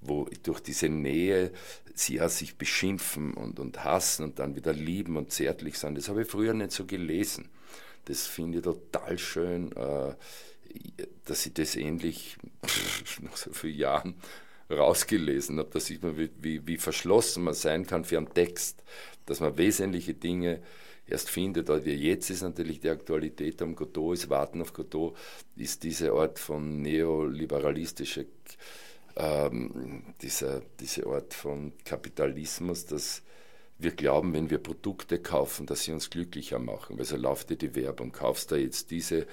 wo 0.00 0.28
durch 0.42 0.60
diese 0.60 0.88
Nähe 0.88 1.52
sie 1.94 2.16
ja 2.16 2.28
sich 2.28 2.56
beschimpfen 2.56 3.34
und, 3.34 3.58
und 3.58 3.82
hassen 3.82 4.24
und 4.24 4.38
dann 4.38 4.54
wieder 4.54 4.72
lieben 4.72 5.16
und 5.16 5.32
zärtlich 5.32 5.78
sein. 5.78 5.94
Das 5.94 6.08
habe 6.08 6.22
ich 6.22 6.28
früher 6.28 6.54
nicht 6.54 6.70
so 6.70 6.84
gelesen. 6.84 7.48
Das 8.04 8.26
finde 8.26 8.58
ich 8.58 8.64
total 8.64 9.18
schön, 9.18 9.72
äh, 9.72 10.14
dass 11.24 11.46
ich 11.46 11.54
das 11.54 11.74
ähnlich 11.74 12.36
nach 13.20 13.36
so 13.36 13.52
vielen 13.52 13.76
Jahren 13.76 14.14
rausgelesen 14.70 15.58
habe. 15.58 15.70
Da 15.72 15.80
sieht 15.80 16.02
man, 16.02 16.16
wie, 16.16 16.66
wie, 16.66 16.76
verschlossen 16.76 17.44
man 17.44 17.54
sein 17.54 17.86
kann 17.86 18.04
für 18.04 18.18
einen 18.18 18.32
Text, 18.32 18.82
dass 19.26 19.40
man 19.40 19.56
wesentliche 19.58 20.14
Dinge 20.14 20.60
erst 21.06 21.28
findet. 21.30 21.68
Aber 21.70 21.84
jetzt 21.84 22.30
ist 22.30 22.42
natürlich 22.42 22.80
die 22.80 22.90
Aktualität 22.90 23.60
am 23.62 23.74
Godot, 23.74 24.14
ist 24.14 24.30
Warten 24.30 24.62
auf 24.62 24.72
Godot, 24.72 25.16
ist 25.56 25.82
diese 25.82 26.12
Art 26.12 26.38
von 26.38 26.82
neoliberalistischer, 26.82 28.24
ähm, 29.16 30.04
dieser, 30.22 30.62
diese 30.78 31.06
Art 31.06 31.34
von 31.34 31.72
Kapitalismus, 31.84 32.86
dass 32.86 33.22
wir 33.78 33.92
glauben, 33.92 34.34
wenn 34.34 34.50
wir 34.50 34.58
Produkte 34.58 35.18
kaufen, 35.18 35.66
dass 35.66 35.84
sie 35.84 35.92
uns 35.92 36.10
glücklicher 36.10 36.58
machen. 36.58 36.98
Also 36.98 37.16
läuft 37.16 37.50
dir 37.50 37.56
die 37.56 37.74
Werbung, 37.74 38.12
kaufst 38.12 38.52
da 38.52 38.56
jetzt 38.56 38.90
diese, 38.90 39.26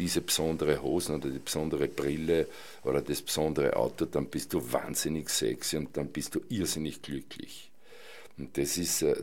diese 0.00 0.22
besondere 0.22 0.82
Hosen 0.82 1.16
oder 1.16 1.28
die 1.28 1.38
besondere 1.38 1.86
Brille 1.86 2.46
oder 2.84 3.02
das 3.02 3.20
besondere 3.20 3.76
Auto, 3.76 4.06
dann 4.06 4.26
bist 4.26 4.54
du 4.54 4.72
wahnsinnig 4.72 5.28
sexy 5.28 5.76
und 5.76 5.94
dann 5.94 6.08
bist 6.08 6.34
du 6.34 6.40
irrsinnig 6.48 7.02
glücklich. 7.02 7.70
Und 8.38 8.56
das 8.56 8.78
ist, 8.78 9.02
äh, 9.02 9.22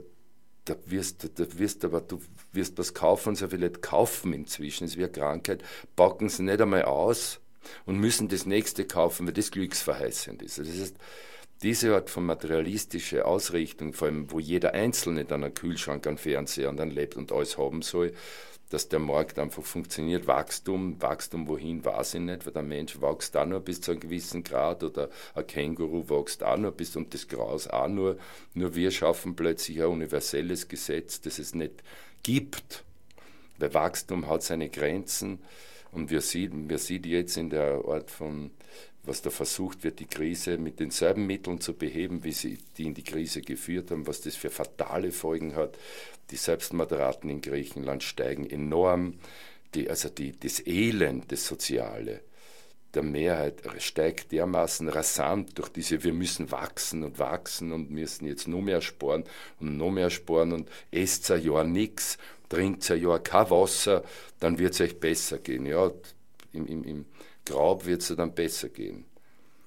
da 0.65 0.75
wirst 0.85 1.29
da 1.35 1.45
wirst 1.57 1.83
aber 1.83 2.01
du 2.01 2.21
wirst 2.53 2.77
was 2.77 2.93
kaufen, 2.93 3.35
so 3.35 3.47
viele 3.47 3.71
kaufen 3.71 4.33
inzwischen, 4.33 4.83
es 4.83 4.91
ist 4.91 4.97
wie 4.97 5.05
eine 5.05 5.11
Krankheit, 5.11 5.63
packen 5.95 6.29
sie 6.29 6.43
nicht 6.43 6.61
einmal 6.61 6.83
aus 6.83 7.39
und 7.87 7.99
müssen 7.99 8.27
das 8.27 8.45
nächste 8.45 8.85
kaufen, 8.85 9.25
weil 9.25 9.33
das 9.33 9.49
glücksverheißend 9.49 10.43
ist. 10.43 10.59
Also 10.59 10.71
das 10.71 10.81
heißt, 10.81 10.95
diese 11.63 11.95
Art 11.95 12.11
von 12.11 12.23
materialistische 12.23 13.25
Ausrichtung, 13.25 13.93
vor 13.93 14.09
allem 14.09 14.31
wo 14.31 14.39
jeder 14.39 14.75
Einzelne 14.75 15.25
dann 15.25 15.43
einen 15.43 15.55
Kühlschrank, 15.55 16.05
einen 16.05 16.19
Fernseher 16.19 16.69
und 16.69 16.77
dann 16.77 16.91
lebt 16.91 17.15
und 17.15 17.31
alles 17.31 17.57
haben 17.57 17.81
soll, 17.81 18.13
dass 18.69 18.89
der 18.89 18.99
Markt 18.99 19.39
einfach 19.39 19.63
funktioniert. 19.63 20.27
Wachstum, 20.27 21.01
Wachstum 21.01 21.47
wohin, 21.47 21.85
weiß 21.85 22.15
ich 22.15 22.21
nicht, 22.21 22.45
weil 22.45 22.53
der 22.53 22.63
Mensch 22.63 22.99
wächst 23.01 23.37
auch 23.37 23.45
nur 23.45 23.61
bis 23.61 23.81
zu 23.81 23.91
einem 23.91 24.01
gewissen 24.01 24.43
Grad 24.43 24.83
oder 24.83 25.09
ein 25.35 25.47
Känguru 25.47 26.09
wächst 26.09 26.43
auch 26.43 26.57
nur 26.57 26.71
bis 26.71 26.95
und 26.95 27.13
das 27.13 27.27
Gras 27.27 27.67
auch 27.67 27.87
nur. 27.87 28.17
Nur 28.53 28.75
wir 28.75 28.91
schaffen 28.91 29.35
plötzlich 29.35 29.81
ein 29.81 29.87
universelles 29.87 30.67
Gesetz, 30.67 31.21
das 31.21 31.39
es 31.39 31.55
nicht 31.55 31.83
gibt. 32.23 32.83
Weil 33.57 33.73
Wachstum 33.73 34.27
hat 34.27 34.43
seine 34.43 34.69
Grenzen 34.69 35.39
und 35.91 36.09
wir 36.09 36.21
sehen, 36.21 36.69
wir 36.69 36.77
sehen 36.77 37.03
jetzt 37.05 37.37
in 37.37 37.49
der 37.49 37.83
Art 37.85 38.11
von, 38.11 38.51
was 39.03 39.21
da 39.21 39.29
versucht 39.29 39.83
wird, 39.83 39.99
die 39.99 40.05
Krise 40.05 40.57
mit 40.57 40.79
denselben 40.79 41.25
Mitteln 41.25 41.61
zu 41.61 41.73
beheben, 41.73 42.23
wie 42.23 42.33
sie 42.33 42.57
die 42.77 42.87
in 42.87 42.93
die 42.93 43.03
Krise 43.03 43.41
geführt 43.41 43.89
haben, 43.89 44.05
was 44.05 44.21
das 44.21 44.35
für 44.35 44.49
fatale 44.49 45.11
Folgen 45.11 45.55
hat. 45.55 45.77
Die 46.31 46.35
Selbstmordraten 46.35 47.29
in 47.29 47.41
Griechenland 47.41 48.03
steigen 48.03 48.49
enorm. 48.49 49.15
Die, 49.73 49.89
also 49.89 50.09
die, 50.09 50.37
das 50.37 50.65
Elend, 50.65 51.31
das 51.31 51.45
Soziale 51.45 52.21
der 52.93 53.03
Mehrheit 53.03 53.61
steigt 53.77 54.31
dermaßen 54.31 54.89
rasant 54.89 55.57
durch 55.57 55.69
diese, 55.69 56.03
wir 56.03 56.13
müssen 56.13 56.51
wachsen 56.51 57.03
und 57.03 57.19
wachsen 57.19 57.71
und 57.71 57.91
müssen 57.91 58.25
jetzt 58.25 58.47
noch 58.47 58.61
mehr 58.61 58.81
sparen 58.81 59.23
und 59.59 59.77
noch 59.77 59.91
mehr 59.91 60.09
sparen 60.09 60.53
und 60.53 60.69
esst 60.89 61.29
ein 61.29 61.43
Jahr 61.43 61.63
nichts, 61.63 62.17
trinkt 62.49 62.89
ein 62.89 63.01
Jahr 63.01 63.19
kein 63.19 63.49
Wasser, 63.49 64.03
dann 64.39 64.57
wird 64.57 64.73
es 64.73 64.81
euch 64.81 64.99
besser 64.99 65.37
gehen. 65.37 65.65
Ja, 65.65 65.91
im, 66.53 66.65
im, 66.65 66.83
im 66.83 67.05
Grab 67.45 67.85
wird 67.85 68.01
es 68.01 68.15
dann 68.15 68.33
besser 68.33 68.69
gehen. 68.69 69.05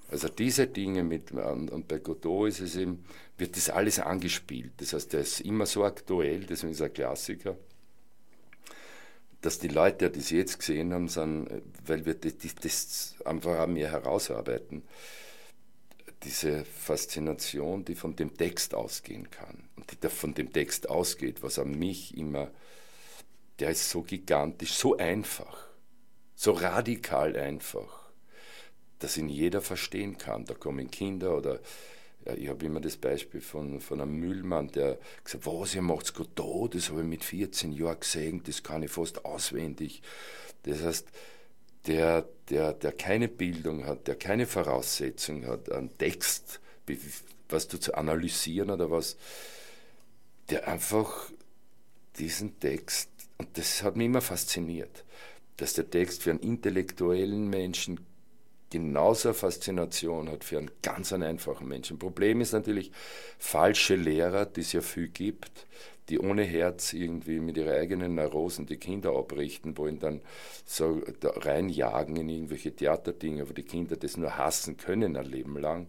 Also 0.09 0.27
diese 0.27 0.67
Dinge 0.67 1.03
mit, 1.03 1.31
und 1.31 1.87
bei 1.87 1.99
Godot 1.99 2.49
ist 2.49 2.59
es 2.59 2.75
eben, 2.75 3.05
wird 3.41 3.57
das 3.57 3.69
alles 3.69 3.99
angespielt. 3.99 4.71
Das 4.77 4.93
heißt, 4.93 5.11
der 5.11 5.19
ist 5.19 5.41
immer 5.41 5.65
so 5.65 5.83
aktuell, 5.83 6.45
deswegen 6.45 6.71
ist 6.71 6.79
er 6.79 6.89
Klassiker 6.89 7.57
dass 9.41 9.57
die 9.57 9.67
Leute, 9.67 10.09
die 10.11 10.19
es 10.19 10.29
jetzt 10.29 10.59
gesehen 10.59 10.93
haben, 10.93 11.07
sind, 11.07 11.49
weil 11.85 12.05
wir 12.05 12.13
das, 12.13 12.35
das 12.55 13.15
einfach 13.25 13.59
an 13.59 13.73
mir 13.73 13.89
herausarbeiten, 13.89 14.83
diese 16.23 16.63
Faszination, 16.63 17.83
die 17.83 17.95
von 17.95 18.15
dem 18.15 18.37
Text 18.37 18.75
ausgehen 18.75 19.31
kann 19.31 19.67
und 19.75 19.91
die 19.91 20.09
von 20.09 20.35
dem 20.35 20.53
Text 20.53 20.87
ausgeht, 20.87 21.41
was 21.41 21.57
an 21.57 21.77
mich 21.77 22.15
immer, 22.15 22.51
der 23.57 23.71
ist 23.71 23.89
so 23.89 24.03
gigantisch, 24.03 24.73
so 24.73 24.97
einfach, 24.97 25.67
so 26.35 26.51
radikal 26.51 27.35
einfach, 27.35 28.11
dass 28.99 29.17
ihn 29.17 29.29
jeder 29.29 29.61
verstehen 29.61 30.19
kann. 30.19 30.45
Da 30.45 30.53
kommen 30.53 30.91
Kinder 30.91 31.35
oder 31.35 31.59
ich 32.35 32.47
habe 32.49 32.65
immer 32.65 32.79
das 32.79 32.97
Beispiel 32.97 33.41
von, 33.41 33.79
von 33.81 34.01
einem 34.01 34.15
Müllmann, 34.15 34.69
der 34.69 34.99
gesagt 35.23 35.45
hat, 35.45 35.53
was, 35.53 35.75
ihr 35.75 35.81
macht's 35.81 36.13
Godot, 36.13 36.75
das 36.75 36.89
habe 36.89 37.01
ich 37.01 37.07
mit 37.07 37.23
14 37.23 37.71
Jahren 37.71 37.99
gesehen, 37.99 38.43
das 38.45 38.63
kann 38.63 38.83
ich 38.83 38.91
fast 38.91 39.25
auswendig. 39.25 40.01
Das 40.63 40.83
heißt, 40.83 41.07
der, 41.87 42.27
der, 42.49 42.73
der 42.73 42.91
keine 42.91 43.27
Bildung 43.27 43.85
hat, 43.85 44.07
der 44.07 44.15
keine 44.15 44.45
Voraussetzung 44.45 45.47
hat, 45.47 45.71
einen 45.71 45.97
Text, 45.97 46.59
was 47.49 47.67
du 47.67 47.79
zu 47.79 47.95
analysieren 47.95 48.69
oder 48.69 48.91
was, 48.91 49.17
der 50.49 50.67
einfach 50.67 51.31
diesen 52.19 52.59
Text, 52.59 53.09
und 53.37 53.57
das 53.57 53.81
hat 53.81 53.95
mich 53.95 54.05
immer 54.05 54.21
fasziniert, 54.21 55.03
dass 55.57 55.73
der 55.73 55.89
Text 55.89 56.23
für 56.23 56.31
einen 56.31 56.39
intellektuellen 56.39 57.49
Menschen 57.49 57.99
genauso 58.71 59.29
eine 59.29 59.33
Faszination 59.35 60.29
hat 60.29 60.43
für 60.43 60.57
einen 60.57 60.71
ganz 60.81 61.13
einen 61.13 61.23
einfachen 61.23 61.67
Menschen. 61.67 61.99
Problem 61.99 62.41
ist 62.41 62.53
natürlich 62.53 62.91
falsche 63.37 63.95
Lehrer, 63.95 64.45
die 64.45 64.61
es 64.61 64.71
ja 64.71 64.81
viel 64.81 65.09
gibt, 65.09 65.67
die 66.09 66.17
ohne 66.19 66.43
Herz 66.43 66.93
irgendwie 66.93 67.39
mit 67.39 67.57
ihren 67.57 67.73
eigenen 67.73 68.15
Neurosen 68.15 68.65
die 68.65 68.77
Kinder 68.77 69.11
abrichten 69.15 69.77
wollen, 69.77 69.99
dann 69.99 70.21
so 70.65 71.01
reinjagen 71.21 72.15
in 72.15 72.29
irgendwelche 72.29 72.75
Theaterdinge, 72.75 73.47
wo 73.47 73.53
die 73.53 73.63
Kinder 73.63 73.95
das 73.95 74.17
nur 74.17 74.35
hassen 74.37 74.77
können 74.77 75.15
ein 75.15 75.25
Leben 75.25 75.57
lang, 75.59 75.87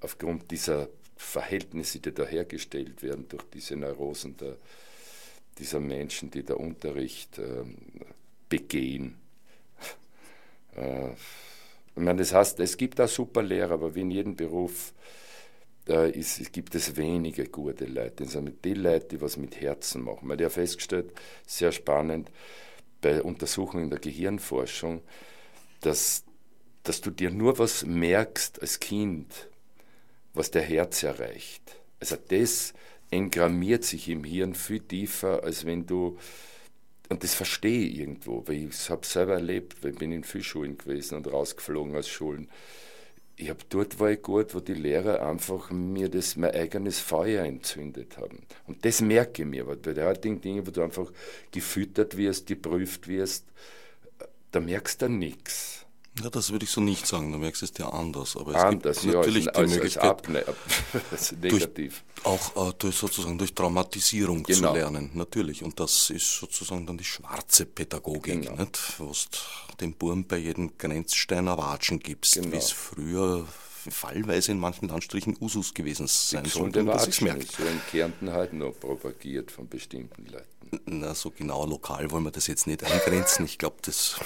aufgrund 0.00 0.50
dieser 0.50 0.88
Verhältnisse, 1.16 1.98
die 1.98 2.12
da 2.12 2.26
hergestellt 2.26 3.02
werden 3.02 3.26
durch 3.28 3.44
diese 3.54 3.74
Neurosen 3.76 4.36
der, 4.36 4.56
dieser 5.58 5.80
Menschen, 5.80 6.30
die 6.30 6.44
der 6.44 6.60
Unterricht 6.60 7.38
äh, 7.38 7.64
begehen 8.48 9.16
Äh, 10.78 11.10
ich 11.98 12.04
meine, 12.04 12.20
das 12.20 12.32
heißt, 12.32 12.60
es 12.60 12.76
gibt 12.76 13.00
auch 13.00 13.08
super 13.08 13.42
Lehrer, 13.42 13.72
aber 13.72 13.94
wie 13.94 14.02
in 14.02 14.10
jedem 14.10 14.36
Beruf 14.36 14.92
äh, 15.88 16.10
ist, 16.10 16.52
gibt 16.52 16.74
es 16.74 16.96
wenige 16.96 17.46
gute 17.46 17.86
Leute. 17.86 18.24
Das 18.24 18.32
sind 18.32 18.64
die 18.64 18.74
Leute, 18.74 19.08
die 19.08 19.20
was 19.20 19.36
mit 19.36 19.60
Herzen 19.60 20.02
machen. 20.02 20.28
Man 20.28 20.36
hat 20.36 20.40
ja 20.40 20.50
festgestellt, 20.50 21.12
sehr 21.46 21.72
spannend, 21.72 22.30
bei 23.00 23.22
Untersuchungen 23.22 23.84
in 23.84 23.90
der 23.90 23.98
Gehirnforschung, 23.98 25.02
dass, 25.80 26.24
dass 26.84 27.00
du 27.00 27.10
dir 27.10 27.30
nur 27.30 27.58
was 27.58 27.84
merkst 27.84 28.60
als 28.60 28.78
Kind, 28.78 29.48
was 30.34 30.50
der 30.50 30.62
Herz 30.62 31.02
erreicht. 31.02 31.62
Also 32.00 32.16
das 32.28 32.74
engrammiert 33.10 33.84
sich 33.84 34.08
im 34.08 34.22
Hirn 34.22 34.54
viel 34.54 34.80
tiefer, 34.80 35.42
als 35.42 35.64
wenn 35.64 35.86
du 35.86 36.16
und 37.08 37.24
das 37.24 37.34
verstehe 37.34 37.88
ich 37.88 37.98
irgendwo, 37.98 38.46
weil 38.46 38.64
ich 38.64 38.70
es 38.70 38.90
habe 38.90 39.06
selber 39.06 39.34
erlebt, 39.34 39.82
weil 39.82 39.92
ich 39.92 39.98
bin 39.98 40.12
in 40.12 40.24
Fischschulen 40.24 40.76
gewesen 40.76 41.16
und 41.16 41.32
rausgeflogen 41.32 41.96
aus 41.96 42.08
Schulen. 42.08 42.48
Ich 43.36 43.48
habe 43.48 43.60
dort 43.68 44.00
war 44.00 44.10
ich 44.10 44.20
gut, 44.20 44.54
wo 44.54 44.60
die 44.60 44.74
Lehrer 44.74 45.26
einfach 45.26 45.70
mir 45.70 46.08
das 46.08 46.36
mein 46.36 46.50
eigenes 46.50 46.98
Feuer 46.98 47.44
entzündet 47.44 48.18
haben. 48.18 48.40
Und 48.66 48.84
das 48.84 49.00
merke 49.00 49.42
ich 49.42 49.48
mir, 49.48 49.66
weil 49.66 49.76
bei 49.76 49.92
den 49.92 50.06
heutigen 50.06 50.40
Dingen, 50.40 50.66
wo 50.66 50.70
du 50.70 50.82
einfach 50.82 51.10
gefüttert 51.52 52.16
wirst, 52.16 52.48
geprüft 52.48 53.06
wirst, 53.06 53.44
da 54.50 54.60
merkst 54.60 55.02
du 55.02 55.08
nichts. 55.08 55.86
Ja, 56.22 56.30
das 56.30 56.50
würde 56.50 56.64
ich 56.64 56.70
so 56.70 56.80
nicht 56.80 57.06
sagen, 57.06 57.32
du 57.32 57.38
merkst 57.38 57.62
es 57.62 57.72
dir 57.72 57.92
anders. 57.92 58.36
Aber 58.36 58.52
es 58.52 58.56
anders, 58.56 59.00
gibt 59.00 59.14
natürlich 59.14 59.44
ja, 59.46 59.52
als, 59.52 59.70
die 59.70 59.74
Möglichkeit, 59.76 60.46
als 61.10 61.32
negativ. 61.40 62.04
Durch, 62.14 62.26
auch 62.26 62.68
äh, 62.68 62.72
durch, 62.78 62.96
sozusagen 62.96 63.38
durch 63.38 63.54
Traumatisierung 63.54 64.42
genau. 64.42 64.72
zu 64.72 64.74
lernen, 64.74 65.10
natürlich. 65.14 65.62
Und 65.62 65.78
das 65.78 66.10
ist 66.10 66.38
sozusagen 66.38 66.86
dann 66.86 66.98
die 66.98 67.04
schwarze 67.04 67.66
Pädagogik, 67.66 68.42
genau. 68.42 68.56
nicht? 68.56 68.78
wo 68.98 69.06
du 69.06 69.76
dem 69.80 69.94
Burm 69.94 70.24
bei 70.24 70.38
jedem 70.38 70.76
Grenzstein 70.76 71.46
erwatschen 71.46 72.00
gibst, 72.00 72.34
genau. 72.34 72.52
wie 72.52 72.56
es 72.56 72.70
früher 72.70 73.46
fallweise 73.90 74.52
in 74.52 74.58
manchen 74.58 74.88
Landstrichen 74.88 75.36
Usus 75.40 75.72
gewesen 75.72 76.06
sein 76.08 76.44
sollte. 76.44 76.80
Und 76.80 76.86
das 76.86 77.06
ist 77.06 77.20
so 77.20 77.26
in 77.26 77.80
Kärnten 77.90 78.32
halt 78.32 78.52
noch 78.52 78.78
propagiert 78.78 79.50
von 79.50 79.68
bestimmten 79.68 80.26
Leuten. 80.26 80.57
Na, 80.86 81.14
so 81.14 81.30
genau 81.30 81.66
lokal 81.66 82.10
wollen 82.10 82.24
wir 82.24 82.30
das 82.30 82.46
jetzt 82.46 82.66
nicht 82.66 82.84
eingrenzen. 82.84 83.44
Ich 83.44 83.58
glaube, 83.58 83.76
das 83.82 84.20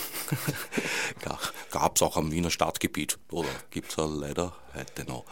gab 1.70 1.96
es 1.96 2.02
auch 2.02 2.16
am 2.16 2.32
Wiener 2.32 2.50
Stadtgebiet 2.50 3.18
oder 3.30 3.48
gibt 3.70 3.90
es 3.90 3.96
ja 3.96 4.06
leider 4.06 4.54
heute 4.74 5.04
noch. 5.04 5.24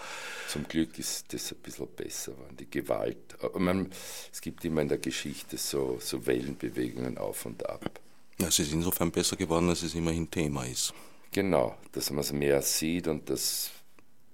Zum 0.48 0.66
Glück 0.66 0.98
ist 0.98 1.32
das 1.32 1.52
ein 1.52 1.58
bisschen 1.58 1.88
besser 1.94 2.32
Die 2.58 2.68
Gewalt, 2.68 3.36
meine, 3.56 3.88
es 4.32 4.40
gibt 4.40 4.64
immer 4.64 4.82
in 4.82 4.88
der 4.88 4.98
Geschichte 4.98 5.56
so, 5.56 5.98
so 6.00 6.26
Wellenbewegungen 6.26 7.18
auf 7.18 7.46
und 7.46 7.68
ab. 7.68 8.00
Ja, 8.38 8.48
es 8.48 8.58
ist 8.58 8.72
insofern 8.72 9.10
besser 9.10 9.36
geworden, 9.36 9.68
als 9.68 9.82
es 9.82 9.94
immerhin 9.94 10.30
Thema 10.30 10.64
ist. 10.64 10.94
Genau, 11.32 11.76
dass 11.92 12.10
man 12.10 12.20
es 12.20 12.32
mehr 12.32 12.62
sieht 12.62 13.06
und 13.06 13.30
dass, 13.30 13.70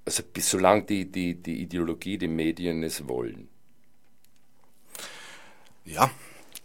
also 0.04 0.22
bis 0.32 0.50
solange 0.50 0.84
die, 0.84 1.10
die, 1.10 1.34
die 1.34 1.62
Ideologie, 1.62 2.16
die 2.16 2.28
Medien 2.28 2.82
es 2.82 3.06
wollen. 3.06 3.48
Ja, 5.84 6.10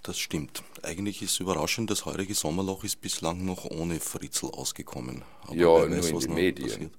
das 0.04 0.18
stimmt. 0.18 0.64
Eigentlich 0.84 1.22
ist 1.22 1.40
überraschend, 1.40 1.92
das 1.92 2.06
heurige 2.06 2.34
Sommerloch 2.34 2.84
ist 2.84 3.02
bislang 3.02 3.46
noch 3.46 3.66
ohne 3.66 4.00
Fritzel 4.00 4.50
ausgekommen. 4.50 5.24
Aber 5.44 5.56
ja, 5.56 5.86
nur 5.86 5.98
weiß, 5.98 6.10
in 6.10 6.20
den 6.20 6.34
Medien. 6.34 6.92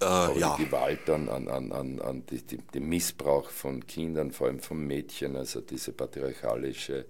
Äh, 0.00 0.38
ja. 0.38 0.56
Die 0.56 0.64
Gewalt 0.64 1.08
an, 1.08 1.28
an, 1.28 1.48
an, 1.48 2.00
an 2.00 2.26
die, 2.26 2.42
die, 2.42 2.58
den 2.58 2.88
Missbrauch 2.88 3.50
von 3.50 3.86
Kindern, 3.86 4.32
vor 4.32 4.48
allem 4.48 4.60
von 4.60 4.84
Mädchen, 4.84 5.36
also 5.36 5.60
diese 5.60 5.92
patriarchalische 5.92 7.06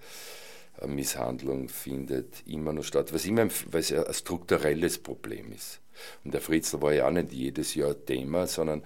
äh, 0.81 0.87
Misshandlung 0.87 1.69
findet 1.69 2.47
immer 2.47 2.73
noch 2.73 2.85
statt, 2.85 3.13
was 3.15 3.25
immer 3.25 3.49
es 3.73 3.93
ein 3.93 4.15
strukturelles 4.15 4.99
Problem 4.99 5.53
ist. 5.53 5.81
Und 6.25 6.35
der 6.35 6.41
Fritzl 6.41 6.83
war 6.83 6.93
ja 6.93 7.07
auch 7.07 7.13
nicht 7.13 7.33
jedes 7.33 7.75
Jahr 7.75 7.95
Thema, 8.05 8.47
sondern 8.47 8.83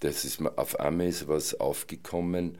das 0.00 0.24
ist 0.26 0.40
auf 0.56 0.78
einmal 0.78 1.06
ist 1.06 1.26
was 1.26 1.58
aufgekommen, 1.58 2.58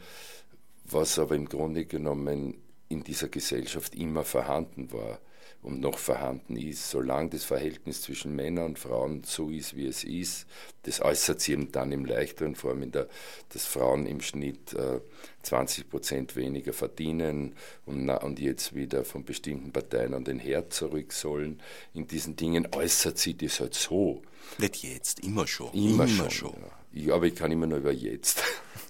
was 0.84 1.18
aber 1.18 1.34
im 1.34 1.48
Grunde 1.48 1.84
genommen 1.84 2.54
in 2.88 3.02
dieser 3.02 3.28
Gesellschaft 3.28 3.94
immer 3.94 4.24
vorhanden 4.24 4.92
war 4.92 5.20
und 5.66 5.80
noch 5.80 5.98
vorhanden 5.98 6.56
ist, 6.56 6.90
solange 6.90 7.30
das 7.30 7.42
Verhältnis 7.42 8.02
zwischen 8.02 8.36
Männern 8.36 8.66
und 8.66 8.78
Frauen 8.78 9.24
so 9.24 9.50
ist, 9.50 9.74
wie 9.74 9.86
es 9.86 10.04
ist. 10.04 10.46
Das 10.84 11.00
äußert 11.00 11.40
sich 11.40 11.54
eben 11.54 11.72
dann 11.72 11.90
im 11.90 12.04
leichteren 12.04 12.54
Form, 12.54 12.84
in 12.84 12.92
der, 12.92 13.08
dass 13.48 13.66
Frauen 13.66 14.06
im 14.06 14.20
Schnitt 14.20 14.74
äh, 14.74 15.00
20 15.42 15.90
Prozent 15.90 16.36
weniger 16.36 16.72
verdienen 16.72 17.56
und, 17.84 18.08
und 18.08 18.38
jetzt 18.38 18.76
wieder 18.76 19.04
von 19.04 19.24
bestimmten 19.24 19.72
Parteien 19.72 20.14
an 20.14 20.24
den 20.24 20.38
Herd 20.38 20.72
zurück 20.72 21.12
sollen. 21.12 21.60
In 21.94 22.06
diesen 22.06 22.36
Dingen 22.36 22.68
äußert 22.72 23.18
sich 23.18 23.36
das 23.36 23.58
halt 23.58 23.74
so. 23.74 24.22
Nicht 24.58 24.84
jetzt, 24.84 25.20
immer 25.20 25.48
schon. 25.48 25.72
Immer, 25.72 26.04
immer 26.04 26.30
schon. 26.30 26.52
schon. 26.52 26.60
Ja. 26.60 26.70
Ich, 26.92 27.12
aber 27.12 27.26
ich 27.26 27.34
kann 27.34 27.50
immer 27.50 27.66
nur 27.66 27.78
über 27.78 27.92
jetzt. 27.92 28.42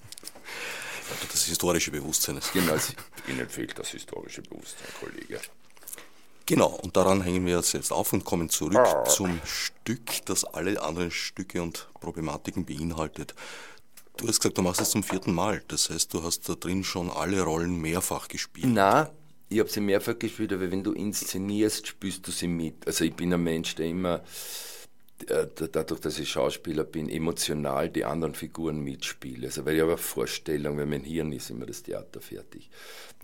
das 1.31 1.45
historische 1.45 1.91
Bewusstsein. 1.91 2.41
Genau, 2.53 2.77
Ihnen 3.29 3.49
fehlt 3.49 3.79
das 3.79 3.89
historische 3.89 4.43
Bewusstsein, 4.43 4.89
Kollege. 5.01 5.41
Genau, 6.47 6.69
und 6.69 6.97
daran 6.97 7.23
hängen 7.23 7.45
wir 7.45 7.57
jetzt, 7.57 7.73
jetzt 7.73 7.93
auf 7.93 8.13
und 8.13 8.25
kommen 8.25 8.49
zurück 8.49 8.77
ah. 8.77 9.05
zum 9.05 9.41
Stück, 9.45 10.25
das 10.27 10.45
alle 10.45 10.81
anderen 10.81 11.11
Stücke 11.11 11.61
und 11.61 11.89
Problematiken 12.01 12.65
beinhaltet. 12.65 13.35
Du 14.17 14.29
hast 14.29 14.41
gesagt, 14.41 14.57
du 14.57 14.63
machst 14.63 14.81
es 14.81 14.91
zum 14.91 15.03
vierten 15.03 15.35
Mal. 15.35 15.63
Das 15.69 15.91
heißt, 15.91 16.15
du 16.15 16.23
hast 16.23 16.49
da 16.49 16.55
drin 16.55 16.85
schon 16.85 17.11
alle 17.11 17.43
Rollen 17.43 17.81
mehrfach 17.81 18.29
gespielt. 18.29 18.69
Na, 18.69 19.11
ich 19.49 19.59
habe 19.59 19.69
sie 19.69 19.81
mehrfach 19.81 20.19
gespielt, 20.19 20.53
aber 20.53 20.71
wenn 20.71 20.83
du 20.83 20.93
inszenierst, 20.93 21.87
spürst 21.89 22.27
du 22.27 22.31
sie 22.31 22.49
mit. 22.49 22.87
Also 22.87 23.05
ich 23.05 23.15
bin 23.15 23.33
ein 23.33 23.43
Mensch, 23.43 23.75
der 23.75 23.87
immer 23.87 24.23
dadurch, 25.19 26.01
dass 26.01 26.19
ich 26.19 26.29
Schauspieler 26.29 26.85
bin, 26.85 27.09
emotional 27.09 27.89
die 27.89 28.05
anderen 28.05 28.35
Figuren 28.35 28.81
mitspiele. 28.81 29.47
Also, 29.47 29.65
weil 29.65 29.77
ich 29.77 29.81
habe 29.81 29.93
eine 29.93 29.99
Vorstellung, 29.99 30.77
wenn 30.77 30.91
mein 30.91 31.05
Hirn 31.05 31.33
ist, 31.33 31.51
immer 31.51 31.67
das 31.67 31.83
Theater 31.83 32.21
fertig. 32.21 32.71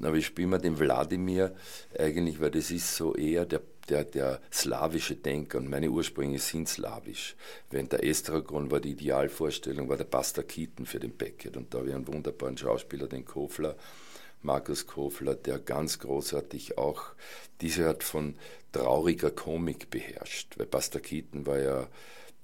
Aber 0.01 0.17
ich 0.17 0.27
spiele 0.27 0.49
mir 0.49 0.59
den 0.59 0.79
Wladimir 0.79 1.55
eigentlich, 1.99 2.41
weil 2.41 2.51
das 2.51 2.71
ist 2.71 2.97
so 2.97 3.15
eher 3.15 3.45
der, 3.45 3.61
der, 3.89 4.05
der 4.05 4.41
slawische 4.51 5.17
Denker 5.17 5.59
und 5.59 5.69
meine 5.69 5.91
Ursprünge 5.91 6.39
sind 6.39 6.69
slawisch. 6.69 7.37
Während 7.71 7.93
der 7.93 8.05
Estragon 8.05 8.71
war 8.71 8.81
die 8.81 8.93
Idealvorstellung, 8.93 9.89
war 9.89 9.99
der 9.99 10.05
Buster 10.05 10.45
Keaton 10.45 10.87
für 10.87 10.99
den 10.99 11.13
Beckett 11.13 11.57
und 11.57 11.75
da 11.75 11.79
habe 11.79 11.89
ich 11.89 11.95
einen 11.95 12.07
wunderbaren 12.07 12.57
Schauspieler, 12.57 13.07
den 13.07 13.25
Kofler, 13.25 13.77
Markus 14.43 14.87
Kofler, 14.87 15.35
der 15.35 15.59
ganz 15.59 15.99
großartig 15.99 16.79
auch 16.79 17.05
diese 17.61 17.87
Art 17.89 18.05
von 18.05 18.37
trauriger 18.73 19.31
Komik 19.31 19.91
beherrscht. 19.91 20.59
Weil 20.59 20.67
Buster 20.67 21.01
Keaton 21.01 21.47
war 21.47 21.59
ja 21.59 21.89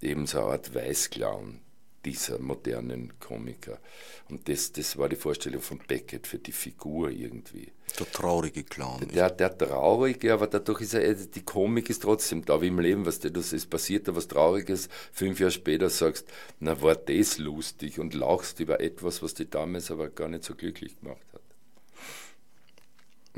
eben 0.01 0.27
so 0.27 0.39
eine 0.39 0.53
Art 0.53 0.75
Weißclown 0.75 1.61
dieser 2.05 2.39
modernen 2.39 3.19
Komiker. 3.21 3.79
Und 4.31 4.49
das, 4.49 4.73
das 4.73 4.97
war 4.97 5.09
die 5.09 5.17
Vorstellung 5.17 5.61
von 5.61 5.79
Beckett 5.87 6.27
für 6.27 6.39
die 6.39 6.53
Figur 6.53 7.11
irgendwie. 7.11 7.71
Der 7.99 8.11
traurige 8.11 8.63
Clown. 8.65 9.09
Der, 9.09 9.31
der 9.31 9.57
traurige, 9.57 10.33
aber 10.33 10.47
dadurch 10.47 10.83
ist 10.83 10.95
er, 10.95 11.15
die 11.15 11.43
Komik 11.43 11.91
ist 11.91 12.03
trotzdem 12.03 12.45
da, 12.45 12.61
wie 12.63 12.69
im 12.69 12.79
Leben, 12.79 13.05
was 13.05 13.19
dir 13.19 13.31
das 13.31 13.53
ist 13.53 13.69
passiert, 13.69 14.09
da 14.09 14.15
was 14.15 14.29
Trauriges, 14.29 14.89
fünf 15.13 15.41
Jahre 15.41 15.51
später 15.51 15.91
sagst, 15.91 16.29
na 16.61 16.81
war 16.81 16.95
das 16.95 17.39
lustig 17.39 17.99
und 17.99 18.15
lachst 18.15 18.61
über 18.61 18.81
etwas, 18.81 19.23
was 19.23 19.35
dich 19.35 19.51
damals 19.51 19.91
aber 19.91 20.09
gar 20.09 20.29
nicht 20.29 20.45
so 20.45 20.55
glücklich 20.55 21.01
gemacht 21.01 21.27
hat. 21.33 21.38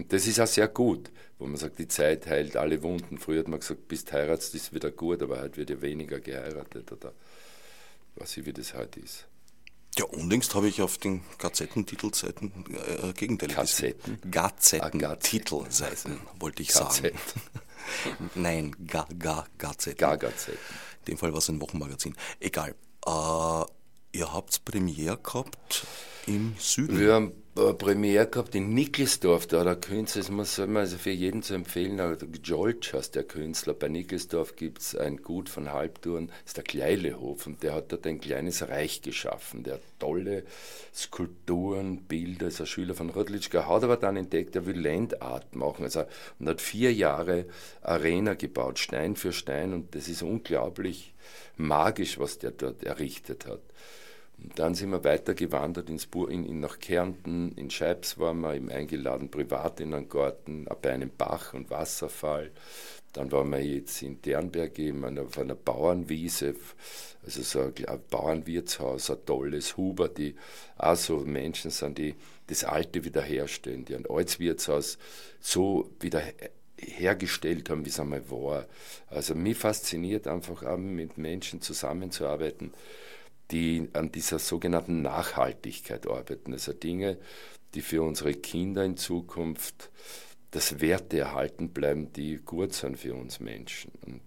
Und 0.00 0.14
das 0.14 0.26
ist 0.26 0.40
auch 0.40 0.46
sehr 0.46 0.66
gut, 0.66 1.10
wo 1.38 1.46
man 1.46 1.58
sagt, 1.58 1.78
die 1.78 1.86
Zeit 1.86 2.26
heilt 2.26 2.56
alle 2.56 2.82
Wunden. 2.82 3.18
Früher 3.18 3.40
hat 3.40 3.48
man 3.48 3.60
gesagt, 3.60 3.86
bis 3.86 4.06
du 4.06 4.12
heiratest, 4.14 4.54
ist 4.54 4.72
wieder 4.72 4.90
gut, 4.90 5.22
aber 5.22 5.42
heute 5.42 5.58
wird 5.58 5.68
ja 5.68 5.82
weniger 5.82 6.20
geheiratet 6.20 6.90
oder 6.90 7.12
weiß 8.14 8.38
ich, 8.38 8.46
wie 8.46 8.54
das 8.54 8.72
heute 8.72 8.98
ist. 8.98 9.26
Ja, 9.98 10.06
unlängst 10.06 10.54
habe 10.54 10.68
ich 10.68 10.80
auf 10.80 10.96
den 10.96 11.20
Gazettentitelseiten 11.36 12.64
äh, 12.70 13.12
Gegenteil 13.12 13.50
Gazetten? 13.50 14.18
Gazetten, 14.30 15.04
ah, 15.04 15.16
Titelseiten, 15.16 16.18
wollte 16.38 16.62
ich 16.62 16.68
Gazett. 16.68 17.14
sagen. 17.18 18.30
Nein, 18.36 18.74
ga, 18.86 19.06
ga, 19.18 19.46
Gazetten. 19.58 19.98
Gar 19.98 20.16
Gazetten. 20.16 20.58
In 21.00 21.04
dem 21.12 21.18
Fall 21.18 21.32
war 21.32 21.40
es 21.40 21.48
ein 21.50 21.60
Wochenmagazin. 21.60 22.16
Egal. 22.38 22.74
Äh, 23.04 24.18
ihr 24.18 24.32
habt 24.32 24.64
Premiere 24.64 25.18
gehabt 25.18 25.86
im 26.34 26.54
Süden. 26.58 26.98
Wir 26.98 27.14
haben 27.14 27.32
äh, 27.56 27.74
Premiere 27.74 28.28
gehabt 28.28 28.54
in 28.54 28.72
Nickelsdorf, 28.74 29.46
da 29.46 29.64
der 29.64 29.76
Künstler, 29.76 30.22
das 30.22 30.30
muss 30.30 30.58
man 30.58 30.76
also 30.76 30.98
für 30.98 31.10
jeden 31.10 31.42
zu 31.42 31.54
empfehlen, 31.54 32.16
George 32.42 32.90
heißt 32.92 33.16
der 33.16 33.24
Künstler, 33.24 33.74
bei 33.74 33.88
Nickelsdorf 33.88 34.54
gibt 34.54 34.78
es 34.78 34.94
ein 34.94 35.16
Gut 35.18 35.48
von 35.48 35.72
Halbtouren, 35.72 36.28
das 36.28 36.36
ist 36.46 36.56
der 36.58 36.64
Kleilehof 36.64 37.46
und 37.46 37.62
der 37.64 37.74
hat 37.74 37.90
dort 37.90 38.06
ein 38.06 38.20
kleines 38.20 38.68
Reich 38.68 39.02
geschaffen, 39.02 39.64
der 39.64 39.74
hat 39.74 39.82
tolle 39.98 40.44
Skulpturen, 40.94 42.02
Bilder, 42.04 42.46
ist 42.46 42.60
ein 42.60 42.66
Schüler 42.66 42.94
von 42.94 43.10
Rudlitschka, 43.10 43.66
hat 43.68 43.82
aber 43.82 43.96
dann 43.96 44.16
entdeckt, 44.16 44.54
er 44.54 44.66
will 44.66 44.80
Landart 44.80 45.56
machen, 45.56 45.84
also 45.84 46.04
und 46.38 46.48
hat 46.48 46.60
vier 46.60 46.92
Jahre 46.92 47.46
Arena 47.82 48.34
gebaut, 48.34 48.78
Stein 48.78 49.16
für 49.16 49.32
Stein 49.32 49.74
und 49.74 49.94
das 49.96 50.08
ist 50.08 50.22
unglaublich 50.22 51.14
magisch, 51.56 52.18
was 52.18 52.38
der 52.38 52.52
dort 52.52 52.84
errichtet 52.84 53.46
hat. 53.46 53.60
Dann 54.54 54.74
sind 54.74 54.90
wir 54.90 55.04
weiter 55.04 55.34
gewandert 55.34 55.90
ins 55.90 56.06
Bur, 56.06 56.30
in, 56.30 56.44
in, 56.44 56.60
nach 56.60 56.78
Kärnten, 56.78 57.52
in 57.52 57.70
Scheibs 57.70 58.18
waren 58.18 58.40
wir 58.40 58.54
eben 58.54 58.70
eingeladen, 58.70 59.30
privat 59.30 59.80
in 59.80 59.94
einen 59.94 60.08
Garten, 60.08 60.66
bei 60.82 60.92
einem 60.92 61.10
Bach 61.16 61.54
und 61.54 61.70
Wasserfall. 61.70 62.50
Dann 63.12 63.32
waren 63.32 63.50
wir 63.50 63.60
jetzt 63.60 64.02
in 64.02 64.22
Dernberg 64.22 64.78
eben 64.78 65.18
auf 65.18 65.36
einer 65.38 65.56
Bauernwiese, 65.56 66.54
also 67.24 67.42
so 67.42 67.60
ein 67.60 68.00
Bauernwirtshaus, 68.08 69.10
ein 69.10 69.24
tolles 69.26 69.76
Huber, 69.76 70.08
die 70.08 70.36
auch 70.78 70.96
so 70.96 71.18
Menschen 71.18 71.70
sind, 71.70 71.98
die 71.98 72.14
das 72.46 72.64
Alte 72.64 73.04
wiederherstellen, 73.04 73.84
die 73.84 73.94
ein 73.94 74.06
altes 74.08 74.38
Wirtshaus 74.38 74.96
so 75.40 75.90
wieder 76.00 76.22
hergestellt 76.78 77.68
haben, 77.68 77.84
wie 77.84 77.90
es 77.90 78.00
einmal 78.00 78.28
war. 78.30 78.66
Also 79.08 79.34
mich 79.34 79.58
fasziniert 79.58 80.26
einfach 80.26 80.62
auch 80.62 80.78
mit 80.78 81.18
Menschen 81.18 81.60
zusammenzuarbeiten, 81.60 82.72
die 83.50 83.88
an 83.92 84.12
dieser 84.12 84.38
sogenannten 84.38 85.02
Nachhaltigkeit 85.02 86.06
arbeiten. 86.06 86.52
Also 86.52 86.72
Dinge, 86.72 87.18
die 87.74 87.82
für 87.82 88.02
unsere 88.02 88.34
Kinder 88.34 88.84
in 88.84 88.96
Zukunft 88.96 89.90
das 90.50 90.80
Werte 90.80 91.18
erhalten 91.18 91.70
bleiben, 91.70 92.12
die 92.12 92.36
gut 92.36 92.72
sind 92.72 92.98
für 92.98 93.14
uns 93.14 93.40
Menschen. 93.40 93.92
Und, 94.06 94.20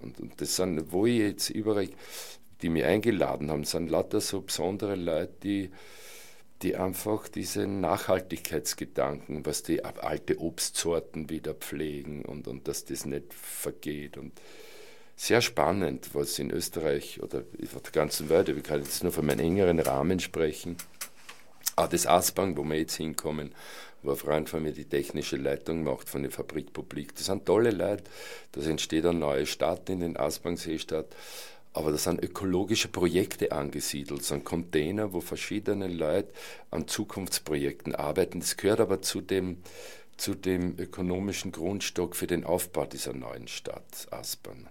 und, 0.00 0.20
und 0.20 0.40
das 0.40 0.56
sind, 0.56 0.92
wo 0.92 1.06
ich 1.06 1.18
jetzt 1.18 1.50
überall, 1.50 1.88
die 2.62 2.70
mich 2.70 2.84
eingeladen 2.84 3.50
haben, 3.50 3.64
sind 3.64 3.90
lauter 3.90 4.20
so 4.20 4.40
besondere 4.40 4.94
Leute, 4.94 5.34
die, 5.42 5.70
die 6.62 6.76
einfach 6.76 7.28
diesen 7.28 7.80
Nachhaltigkeitsgedanken, 7.82 9.44
was 9.44 9.62
die 9.62 9.84
alte 9.84 10.40
Obstsorten 10.40 11.28
wieder 11.28 11.52
pflegen 11.52 12.24
und, 12.24 12.48
und 12.48 12.66
dass 12.66 12.86
das 12.86 13.04
nicht 13.04 13.34
vergeht. 13.34 14.16
Und 14.16 14.32
sehr 15.16 15.40
spannend, 15.40 16.10
was 16.12 16.38
in 16.38 16.50
Österreich 16.50 17.22
oder 17.22 17.42
auf 17.74 17.82
der 17.82 17.92
ganzen 17.92 18.28
Welt, 18.28 18.50
ich 18.50 18.62
kann 18.62 18.82
jetzt 18.82 19.02
nur 19.02 19.12
von 19.12 19.26
meinem 19.26 19.40
engeren 19.40 19.80
Rahmen 19.80 20.20
sprechen, 20.20 20.76
auch 21.74 21.88
das 21.88 22.06
Aspang, 22.06 22.56
wo 22.56 22.64
wir 22.64 22.78
jetzt 22.78 22.96
hinkommen, 22.96 23.52
wo 24.02 24.12
ein 24.12 24.16
Freund 24.16 24.48
von 24.48 24.62
mir 24.62 24.72
die 24.72 24.84
technische 24.84 25.36
Leitung 25.36 25.82
macht 25.82 26.08
von 26.08 26.22
der 26.22 26.30
Fabrik 26.30 26.72
Publik. 26.72 27.14
Das 27.16 27.26
sind 27.26 27.44
tolle 27.44 27.70
Leute. 27.70 28.04
Da 28.52 28.60
entsteht 28.62 29.04
eine 29.04 29.18
neue 29.18 29.46
Stadt 29.46 29.90
in 29.90 30.00
den 30.00 30.16
Aspang-Seestadt. 30.16 31.14
Aber 31.74 31.90
da 31.90 31.98
sind 31.98 32.22
ökologische 32.22 32.88
Projekte 32.88 33.52
angesiedelt, 33.52 34.24
so 34.24 34.34
ein 34.34 34.44
Container, 34.44 35.12
wo 35.12 35.20
verschiedene 35.20 35.88
Leute 35.88 36.32
an 36.70 36.88
Zukunftsprojekten 36.88 37.94
arbeiten. 37.94 38.40
Das 38.40 38.56
gehört 38.56 38.80
aber 38.80 39.02
zu 39.02 39.20
dem, 39.20 39.58
zu 40.16 40.34
dem 40.34 40.78
ökonomischen 40.78 41.52
Grundstock 41.52 42.16
für 42.16 42.26
den 42.26 42.44
Aufbau 42.44 42.86
dieser 42.86 43.12
neuen 43.12 43.48
Stadt, 43.48 44.06
Aspern. 44.10 44.70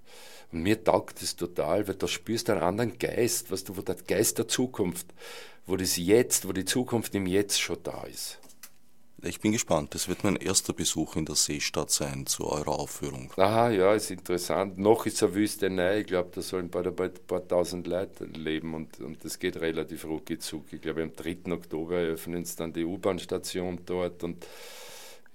Und 0.56 0.64
mir 0.64 0.82
taugt 0.82 1.22
das 1.22 1.36
total, 1.36 1.86
weil 1.86 1.95
da 1.95 2.08
spürst 2.08 2.47
du 2.47 2.53
einen 2.53 2.62
anderen 2.62 2.97
Geist, 2.97 3.51
was 3.51 3.66
du, 3.66 3.76
wo 3.76 3.82
der 3.82 3.95
Geist 3.95 4.38
der 4.38 4.47
Zukunft, 4.47 5.08
wo 5.66 5.76
das 5.76 5.97
Jetzt, 5.97 6.47
wo 6.47 6.53
die 6.53 6.64
Zukunft 6.64 7.14
im 7.14 7.28
Jetzt 7.28 7.60
schon 7.60 7.84
da 7.84 8.03
ist. 8.03 8.39
Ich 9.22 9.41
bin 9.41 9.51
gespannt. 9.51 9.93
Das 9.93 10.08
wird 10.08 10.24
mein 10.24 10.38
erster 10.38 10.72
Besuch 10.72 11.18
in 11.18 11.26
der 11.26 11.36
Seestadt 11.36 11.91
sein 11.91 12.26
zu 12.26 12.47
eurer 12.47 12.80
Aufführung. 12.80 13.34
Aha, 13.36 13.70
ja, 13.72 13.93
ist 13.95 14.12
interessant. 14.12 14.78
Noch 14.78 15.06
ist 15.06 15.22
eine 15.22 15.36
Wüstenei. 15.36 15.99
Ich 15.99 16.08
glaube, 16.08 16.30
da 16.34 16.41
sollen 16.41 16.70
bald 16.70 16.88
ein 16.88 17.14
paar, 17.28 17.45
tausend 17.45 17.86
Leute 17.86 18.24
leben 18.24 18.76
und, 18.76 19.01
und 19.01 19.26
das 19.26 19.39
geht 19.39 19.58
relativ 19.58 20.06
ruckig 20.06 20.41
zug. 20.41 20.72
Ich 20.72 20.80
glaube, 20.80 21.03
am 21.03 21.14
3. 21.14 21.51
Oktober 21.51 21.97
eröffnen 21.97 22.45
sie 22.45 22.56
dann 22.56 22.72
die 22.72 22.86
U-Bahn-Station 22.86 23.82
dort 23.86 24.24
und 24.24 24.47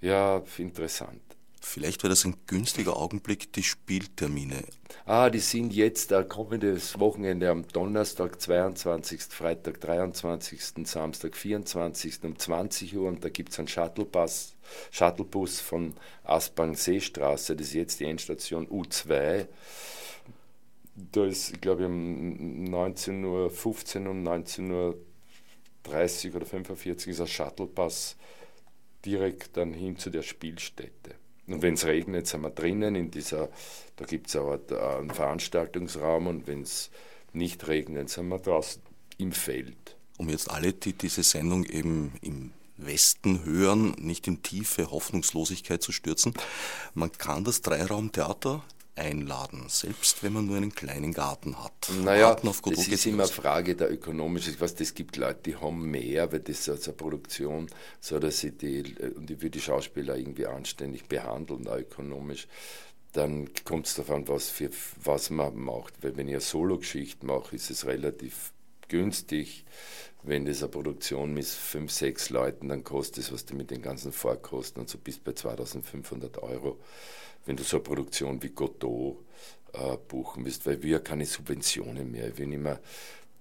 ja, 0.01 0.41
interessant. 0.57 1.21
Vielleicht 1.63 2.01
wäre 2.01 2.09
das 2.09 2.25
ein 2.25 2.35
günstiger 2.47 2.97
Augenblick, 2.97 3.53
die 3.53 3.61
Spieltermine. 3.61 4.63
Ah, 5.05 5.29
die 5.29 5.39
sind 5.39 5.73
jetzt 5.73 6.11
da 6.11 6.23
kommendes 6.23 6.99
Wochenende 6.99 7.49
am 7.49 7.67
Donnerstag 7.67 8.41
22., 8.41 9.21
Freitag 9.29 9.79
23., 9.79 10.59
Samstag 10.85 11.37
24. 11.37 12.23
um 12.23 12.37
20 12.37 12.97
Uhr 12.97 13.07
und 13.07 13.23
da 13.23 13.29
gibt 13.29 13.51
es 13.51 13.59
einen 13.59 13.67
Shuttlebus, 13.67 14.55
Shuttlebus 14.89 15.61
von 15.61 15.93
Aspang 16.23 16.75
Seestraße, 16.75 17.55
das 17.55 17.67
ist 17.67 17.73
jetzt 17.73 17.99
die 17.99 18.05
Endstation 18.05 18.67
U2. 18.67 19.45
Da 20.95 21.25
ist, 21.25 21.61
glaube 21.61 21.83
ich, 21.83 21.87
um 21.87 22.65
19.15 22.65 24.03
Uhr 24.03 24.09
und 24.09 24.27
19.30 24.27 26.29
Uhr 26.29 26.35
oder 26.35 26.45
45 26.45 27.11
ist 27.11 27.21
ein 27.21 27.27
Shuttlebus 27.27 28.17
direkt 29.05 29.55
dann 29.57 29.73
hin 29.73 29.97
zu 29.97 30.09
der 30.09 30.23
Spielstätte. 30.23 31.20
Und 31.47 31.61
wenn 31.61 31.73
es 31.73 31.85
regnet, 31.85 32.27
sind 32.27 32.41
wir 32.41 32.49
drinnen 32.49 32.95
in 32.95 33.11
dieser, 33.11 33.49
da 33.95 34.05
gibt 34.05 34.27
es 34.27 34.35
auch 34.35 34.59
einen 34.99 35.11
Veranstaltungsraum 35.11 36.27
und 36.27 36.47
wenn 36.47 36.61
es 36.61 36.91
nicht 37.33 37.67
regnet, 37.67 38.09
sind 38.09 38.27
wir 38.29 38.39
draußen 38.39 38.81
im 39.17 39.31
Feld. 39.31 39.97
Um 40.17 40.29
jetzt 40.29 40.49
alle, 40.49 40.73
die 40.73 40.93
diese 40.93 41.23
Sendung 41.23 41.65
eben 41.65 42.13
im 42.21 42.51
Westen 42.77 43.45
hören, 43.45 43.95
nicht 43.97 44.27
in 44.27 44.43
tiefe 44.43 44.91
Hoffnungslosigkeit 44.91 45.81
zu 45.81 45.91
stürzen, 45.91 46.33
man 46.93 47.11
kann 47.11 47.43
das 47.43 47.61
Dreiraumtheater 47.61 48.63
einladen, 48.95 49.65
selbst 49.69 50.21
wenn 50.21 50.33
man 50.33 50.45
nur 50.47 50.57
einen 50.57 50.73
kleinen 50.73 51.13
Garten 51.13 51.63
hat. 51.63 51.89
Naja, 52.03 52.35
das 52.35 52.59
ist 52.87 53.05
immer 53.05 53.23
eine 53.23 53.31
Frage 53.31 53.75
der 53.75 53.91
ökonomischen. 53.91 54.53
Ich 54.53 54.61
weiß, 54.61 54.75
es 54.79 54.93
gibt 54.93 55.17
Leute, 55.17 55.39
die 55.45 55.55
haben 55.55 55.89
mehr, 55.89 56.31
weil 56.31 56.41
das 56.41 56.67
ist 56.67 56.87
eine 56.87 56.97
Produktion, 56.97 57.67
so 57.99 58.19
dass 58.19 58.39
sie 58.39 58.51
die, 58.51 58.95
und 59.15 59.31
ich 59.31 59.41
will 59.41 59.49
die 59.49 59.61
Schauspieler 59.61 60.17
irgendwie 60.17 60.45
anständig 60.45 61.05
behandeln, 61.05 61.67
auch 61.67 61.77
ökonomisch. 61.77 62.47
Dann 63.13 63.49
kommt 63.65 63.87
es 63.87 63.95
darauf 63.95 64.11
an, 64.11 64.27
was, 64.27 64.49
für, 64.49 64.69
was 65.03 65.29
man 65.29 65.57
macht. 65.57 66.01
Weil 66.01 66.15
wenn 66.15 66.27
ich 66.27 66.35
eine 66.35 66.41
Solo-Geschichte 66.41 67.25
mache, 67.25 67.55
ist 67.55 67.69
es 67.69 67.85
relativ 67.85 68.53
günstig. 68.87 69.65
Wenn 70.23 70.45
das 70.45 70.61
eine 70.61 70.69
Produktion 70.69 71.33
mit 71.33 71.45
fünf, 71.45 71.91
sechs 71.91 72.29
Leuten, 72.29 72.69
dann 72.69 72.83
kostet 72.83 73.23
es, 73.23 73.31
was 73.31 73.45
die 73.45 73.55
mit 73.55 73.71
den 73.71 73.81
ganzen 73.81 74.11
Vorkosten 74.11 74.81
und 74.81 74.89
so 74.89 74.97
bis 74.97 75.17
bei 75.17 75.33
2500 75.33 76.37
Euro 76.43 76.77
wenn 77.45 77.55
du 77.55 77.63
so 77.63 77.77
eine 77.77 77.83
Produktion 77.83 78.41
wie 78.43 78.49
Godot 78.49 79.17
äh, 79.73 79.97
buchen 80.07 80.45
willst, 80.45 80.65
weil 80.65 80.81
wir 80.83 80.99
keine 80.99 81.25
Subventionen 81.25 82.11
mehr, 82.11 82.37
wir 82.37 82.47
nicht 82.47 82.61
mehr 82.61 82.79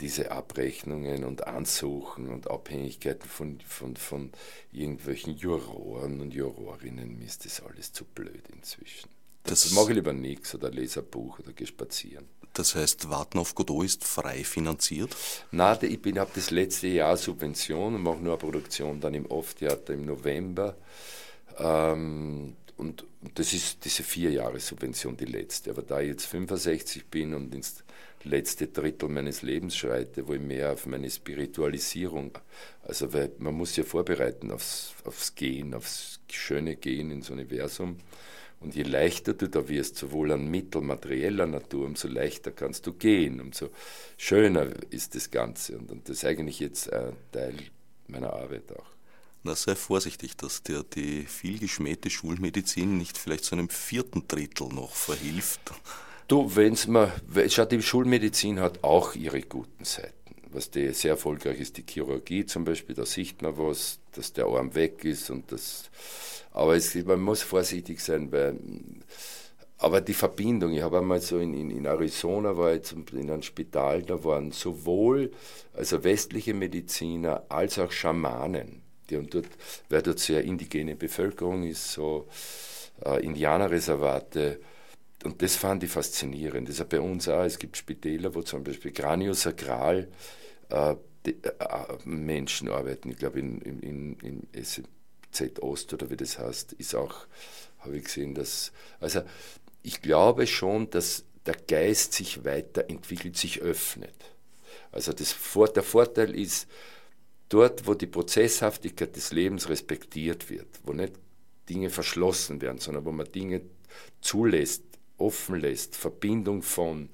diese 0.00 0.30
Abrechnungen 0.30 1.24
und 1.24 1.46
Ansuchen 1.46 2.28
und 2.28 2.50
Abhängigkeiten 2.50 3.28
von, 3.28 3.60
von, 3.60 3.96
von 3.96 4.32
irgendwelchen 4.72 5.36
Juroren 5.36 6.22
und 6.22 6.32
Jurorinnen, 6.32 7.18
mir 7.18 7.26
ist 7.26 7.44
das 7.44 7.60
alles 7.60 7.92
zu 7.92 8.06
blöd 8.06 8.48
inzwischen. 8.48 9.10
Das, 9.42 9.62
das 9.62 9.72
mache 9.72 9.90
ich 9.90 9.96
lieber 9.96 10.14
nichts 10.14 10.54
oder 10.54 10.70
lese 10.70 11.00
ein 11.00 11.06
Buch 11.06 11.38
oder 11.38 11.52
gehe 11.52 11.66
spazieren. 11.66 12.28
Das 12.60 12.74
heißt, 12.74 13.08
Warten 13.08 13.38
auf 13.38 13.54
Godot 13.54 13.86
ist 13.86 14.04
frei 14.04 14.44
finanziert? 14.44 15.16
Nein, 15.50 15.78
ich 15.80 16.18
habe 16.18 16.30
das 16.34 16.50
letzte 16.50 16.88
Jahr 16.88 17.16
Subvention 17.16 17.94
und 17.94 18.02
mache 18.02 18.18
nur 18.18 18.34
eine 18.34 18.38
Produktion 18.38 19.00
dann 19.00 19.14
im 19.14 19.24
Off-Theater 19.24 19.94
im 19.94 20.04
November. 20.04 20.76
Ähm, 21.58 22.54
und 22.76 23.06
das 23.34 23.54
ist 23.54 23.82
diese 23.86 24.02
vier 24.02 24.30
Jahre 24.32 24.60
Subvention 24.60 25.16
die 25.16 25.24
letzte. 25.24 25.70
Aber 25.70 25.80
da 25.80 26.00
ich 26.00 26.08
jetzt 26.08 26.26
65 26.26 27.06
bin 27.06 27.32
und 27.32 27.54
ins 27.54 27.82
letzte 28.24 28.66
Drittel 28.66 29.08
meines 29.08 29.40
Lebens 29.40 29.74
schreite, 29.74 30.28
wo 30.28 30.34
ich 30.34 30.40
mehr 30.42 30.72
auf 30.72 30.84
meine 30.84 31.08
Spiritualisierung, 31.08 32.36
also 32.82 33.10
weil 33.14 33.32
man 33.38 33.54
muss 33.54 33.74
ja 33.76 33.84
vorbereiten 33.84 34.50
aufs, 34.50 34.92
aufs 35.04 35.34
Gehen, 35.34 35.72
aufs 35.72 36.20
schöne 36.30 36.76
Gehen 36.76 37.10
ins 37.10 37.30
Universum. 37.30 37.96
Und 38.60 38.74
je 38.74 38.82
leichter 38.82 39.32
du 39.32 39.48
da 39.48 39.68
wirst, 39.68 39.96
sowohl 39.96 40.32
an 40.32 40.46
Mittel 40.50 40.82
materieller 40.82 41.46
Natur, 41.46 41.86
umso 41.86 42.08
leichter 42.08 42.50
kannst 42.50 42.86
du 42.86 42.92
gehen, 42.92 43.40
umso 43.40 43.70
schöner 44.18 44.68
ist 44.90 45.14
das 45.14 45.30
Ganze. 45.30 45.78
Und, 45.78 45.90
und 45.90 46.08
das 46.08 46.18
ist 46.18 46.24
eigentlich 46.26 46.60
jetzt 46.60 46.92
ein 46.92 47.16
Teil 47.32 47.54
meiner 48.06 48.34
Arbeit 48.34 48.70
auch. 48.76 48.86
Na, 49.42 49.54
sei 49.54 49.74
vorsichtig, 49.74 50.36
dass 50.36 50.62
dir 50.62 50.84
die 50.94 51.24
viel 51.24 51.58
geschmähte 51.58 52.10
Schulmedizin 52.10 52.98
nicht 52.98 53.16
vielleicht 53.16 53.44
zu 53.44 53.54
einem 53.54 53.70
vierten 53.70 54.28
Drittel 54.28 54.68
noch 54.68 54.94
verhilft. 54.94 55.60
Du, 56.28 56.54
wenn's 56.54 56.86
mal, 56.86 57.10
schau, 57.48 57.64
die 57.64 57.80
Schulmedizin 57.80 58.60
hat 58.60 58.84
auch 58.84 59.14
ihre 59.14 59.40
guten 59.40 59.84
Seiten. 59.84 60.14
Was 60.52 60.70
die 60.70 60.92
sehr 60.92 61.12
erfolgreich 61.12 61.58
ist, 61.58 61.78
die 61.78 61.84
Chirurgie 61.88 62.44
zum 62.44 62.64
Beispiel, 62.64 62.94
da 62.94 63.06
sieht 63.06 63.40
man 63.40 63.56
was, 63.56 63.98
dass 64.12 64.34
der 64.34 64.44
Arm 64.46 64.74
weg 64.74 65.04
ist 65.04 65.30
und 65.30 65.50
das, 65.50 65.90
aber 66.52 66.76
es, 66.76 66.94
man 66.94 67.20
muss 67.20 67.42
vorsichtig 67.42 68.00
sein, 68.00 68.30
weil, 68.32 68.58
aber 69.78 70.00
die 70.00 70.14
Verbindung, 70.14 70.72
ich 70.72 70.82
habe 70.82 70.98
einmal 70.98 71.20
so 71.20 71.38
in, 71.38 71.54
in, 71.54 71.70
in 71.70 71.86
Arizona, 71.86 72.56
war 72.56 72.72
jetzt 72.72 72.92
in 72.92 73.30
einem 73.30 73.42
Spital, 73.42 74.02
da 74.02 74.22
waren 74.24 74.52
sowohl 74.52 75.30
also 75.72 76.04
westliche 76.04 76.54
Mediziner 76.54 77.44
als 77.48 77.78
auch 77.78 77.90
Schamanen 77.90 78.82
die 79.10 79.16
und 79.16 79.34
dort, 79.34 79.46
weil 79.88 80.02
dort 80.02 80.18
sehr 80.18 80.44
indigene 80.44 80.96
Bevölkerung 80.96 81.64
ist, 81.64 81.92
so 81.92 82.28
äh, 83.04 83.24
Indianerreservate. 83.24 84.60
Und 85.24 85.42
das 85.42 85.56
fand 85.56 85.82
ich 85.82 85.90
faszinierend. 85.90 86.68
Das 86.68 86.76
ist 86.76 86.78
ja 86.78 86.86
bei 86.88 87.00
uns 87.00 87.28
auch. 87.28 87.44
Es 87.44 87.58
gibt 87.58 87.76
Spitäler, 87.76 88.34
wo 88.34 88.42
zum 88.42 88.64
Beispiel 88.64 88.92
Craniosakral 88.92 90.08
äh, 90.70 90.94
die, 91.26 91.36
äh, 91.42 91.84
Menschen 92.04 92.70
arbeiten. 92.70 93.10
Ich 93.10 93.18
glaube, 93.18 93.40
in, 93.40 93.60
in, 93.60 94.16
in 94.20 94.48
SZ 95.32 95.60
Ost 95.60 95.92
oder 95.94 96.10
wie 96.10 96.16
das 96.16 96.38
heißt, 96.38 96.74
ist 96.74 96.94
auch, 96.94 97.26
habe 97.78 97.96
ich 97.96 98.04
gesehen, 98.04 98.34
dass. 98.34 98.72
Also, 99.00 99.22
ich 99.82 100.02
glaube 100.02 100.46
schon, 100.46 100.90
dass 100.90 101.24
der 101.46 101.56
Geist 101.56 102.12
sich 102.12 102.44
weiterentwickelt, 102.44 103.36
sich 103.36 103.60
öffnet. 103.60 104.14
Also 104.92 105.12
das, 105.12 105.34
der 105.74 105.82
Vorteil 105.82 106.34
ist, 106.34 106.68
dort, 107.48 107.86
wo 107.86 107.94
die 107.94 108.06
Prozesshaftigkeit 108.06 109.14
des 109.14 109.32
Lebens 109.32 109.68
respektiert 109.68 110.50
wird, 110.50 110.68
wo 110.84 110.92
nicht 110.92 111.14
Dinge 111.68 111.90
verschlossen 111.90 112.60
werden, 112.60 112.78
sondern 112.78 113.04
wo 113.04 113.12
man 113.12 113.30
Dinge 113.30 113.62
zulässt, 114.20 114.82
offen 115.18 115.60
lässt, 115.60 115.96
Verbindung 115.96 116.62
von, 116.62 117.08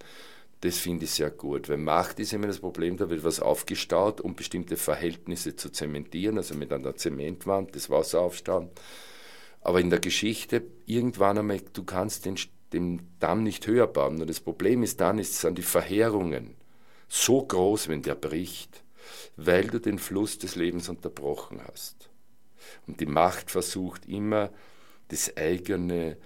das 0.60 0.78
finde 0.78 1.04
ich 1.04 1.10
sehr 1.10 1.30
gut, 1.30 1.68
weil 1.68 1.76
Macht 1.76 2.18
ist 2.18 2.32
immer 2.32 2.46
das 2.46 2.60
Problem, 2.60 2.96
da 2.96 3.10
wird 3.10 3.24
was 3.24 3.40
aufgestaut, 3.40 4.20
um 4.20 4.34
bestimmte 4.34 4.76
Verhältnisse 4.76 5.54
zu 5.54 5.70
zementieren, 5.70 6.38
also 6.38 6.54
mit 6.54 6.72
einer 6.72 6.96
Zementwand 6.96 7.76
das 7.76 7.90
Wasser 7.90 8.20
aufstauen. 8.20 8.70
Aber 9.60 9.80
in 9.80 9.90
der 9.90 9.98
Geschichte, 9.98 10.62
irgendwann 10.86 11.38
einmal, 11.38 11.60
du 11.72 11.84
kannst 11.84 12.24
den, 12.24 12.36
den 12.72 13.02
Damm 13.20 13.42
nicht 13.42 13.66
höher 13.66 13.86
bauen. 13.86 14.20
Und 14.20 14.30
das 14.30 14.40
Problem 14.40 14.82
ist 14.82 15.00
dann, 15.00 15.18
ist, 15.18 15.38
sind 15.38 15.58
die 15.58 15.62
Verheerungen 15.62 16.54
so 17.08 17.44
groß, 17.44 17.88
wenn 17.88 18.02
der 18.02 18.14
bricht, 18.14 18.82
weil 19.36 19.66
du 19.66 19.78
den 19.78 19.98
Fluss 19.98 20.38
des 20.38 20.56
Lebens 20.56 20.88
unterbrochen 20.88 21.60
hast. 21.66 22.10
Und 22.86 23.00
die 23.00 23.06
Macht 23.06 23.50
versucht 23.50 24.06
immer, 24.06 24.50
das 25.08 25.36
eigene 25.36 26.16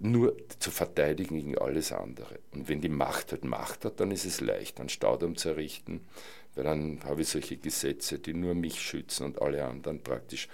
nur 0.00 0.34
zu 0.58 0.70
verteidigen 0.70 1.36
gegen 1.36 1.58
alles 1.58 1.92
andere. 1.92 2.38
Und 2.52 2.68
wenn 2.68 2.80
die 2.80 2.88
Macht 2.88 3.32
halt 3.32 3.44
Macht 3.44 3.84
hat, 3.84 4.00
dann 4.00 4.10
ist 4.10 4.24
es 4.24 4.40
leicht, 4.40 4.80
einen 4.80 4.88
Staudamm 4.88 5.36
zu 5.36 5.50
errichten, 5.50 6.00
weil 6.54 6.64
dann 6.64 7.00
habe 7.04 7.20
ich 7.20 7.28
solche 7.28 7.58
Gesetze, 7.58 8.18
die 8.18 8.32
nur 8.32 8.54
mich 8.54 8.80
schützen 8.80 9.26
und 9.26 9.42
alle 9.42 9.64
anderen 9.64 10.02
praktisch 10.02 10.48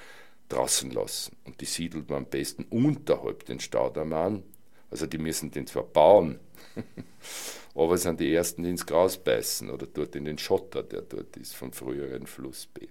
draußen 0.49 0.91
lassen. 0.91 1.37
Und 1.45 1.61
die 1.61 1.65
siedelt 1.65 2.11
man 2.11 2.25
am 2.25 2.31
besten 2.31 2.65
unterhalb 2.65 3.47
den 3.47 3.61
Staudamm 3.61 4.13
an. 4.13 4.43
Also 4.91 5.07
die 5.07 5.19
müssen 5.19 5.51
den 5.51 5.67
zwar 5.67 5.85
bauen, 5.85 6.39
aber 7.75 7.95
es 7.95 8.03
sind 8.03 8.21
die 8.21 8.33
Ersten, 8.33 8.63
die 8.63 8.71
ins 8.71 8.87
Gras 8.87 9.17
beißen 9.17 9.71
oder 9.71 9.87
dort 9.87 10.15
in 10.17 10.25
den 10.25 10.39
Schotter, 10.39 10.83
der 10.83 11.03
dort 11.03 11.37
ist, 11.37 11.55
vom 11.55 11.73
früheren 11.73 12.27
Flussbett. 12.27 12.91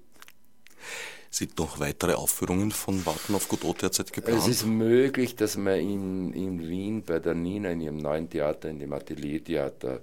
Sind 1.36 1.60
noch 1.60 1.82
weitere 1.82 2.14
Aufführungen 2.14 2.72
von 2.72 3.06
Warten 3.06 3.36
auf 3.36 3.50
Godot 3.50 3.82
derzeit 3.82 4.14
geplant? 4.14 4.40
Es 4.40 4.48
ist 4.48 4.66
möglich, 4.66 5.36
dass 5.36 5.58
man 5.58 5.78
in, 5.82 6.32
in 6.32 6.66
Wien 6.66 7.04
bei 7.04 7.20
der 7.20 7.34
Nina 7.34 7.72
in 7.72 7.82
ihrem 7.82 7.98
neuen 7.98 8.30
Theater, 8.30 8.70
in 8.70 8.80
dem 8.80 8.94
Ateliertheater, 8.94 10.00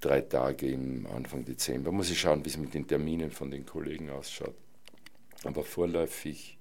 drei 0.00 0.22
Tage 0.22 0.66
im 0.66 1.06
Anfang 1.06 1.44
Dezember, 1.44 1.92
muss 1.92 2.10
ich 2.10 2.18
schauen, 2.18 2.44
wie 2.44 2.48
es 2.48 2.56
mit 2.56 2.74
den 2.74 2.84
Terminen 2.84 3.30
von 3.30 3.48
den 3.48 3.64
Kollegen 3.64 4.10
ausschaut. 4.10 4.56
Aber 5.44 5.62
vorläufig 5.62 6.58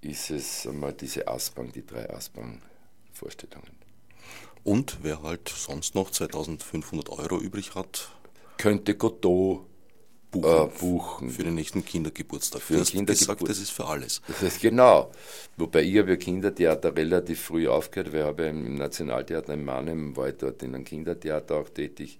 ist 0.00 0.30
es 0.30 0.66
einmal 0.66 0.92
diese 0.92 1.28
Aspang, 1.28 1.70
die 1.70 1.86
drei 1.86 2.10
Aspang-Vorstellungen. 2.10 3.76
Und 4.64 4.98
wer 5.02 5.22
halt 5.22 5.48
sonst 5.48 5.94
noch 5.94 6.10
2500 6.10 7.10
Euro 7.10 7.38
übrig 7.38 7.76
hat, 7.76 8.10
könnte 8.58 8.96
Godot 8.96 9.66
buchen, 10.32 10.68
äh, 10.68 10.80
buchen. 10.80 11.30
Für 11.30 11.44
den 11.44 11.54
nächsten 11.54 11.84
Kindergeburtstag. 11.84 12.60
Für 12.60 12.74
du 12.74 12.80
hast 12.80 12.90
Kindergeburt. 12.90 13.38
gesagt, 13.38 13.48
das 13.48 13.58
ist 13.58 13.70
für 13.70 13.86
alles. 13.86 14.20
Das 14.26 14.42
ist 14.42 14.60
genau. 14.60 15.12
Wobei 15.56 15.82
ich 15.82 15.96
habe 15.98 16.10
ja 16.10 16.16
Kindertheater 16.16 16.96
relativ 16.96 17.40
früh 17.40 17.68
aufgehört, 17.68 18.12
weil 18.12 18.20
ich 18.20 18.26
habe 18.26 18.44
im 18.46 18.74
Nationaltheater 18.74 19.54
in 19.54 19.64
Mannheim, 19.64 20.16
war 20.16 20.28
ich 20.28 20.36
dort 20.38 20.62
in 20.64 20.74
einem 20.74 20.84
Kindertheater 20.84 21.56
auch 21.56 21.68
tätig. 21.68 22.18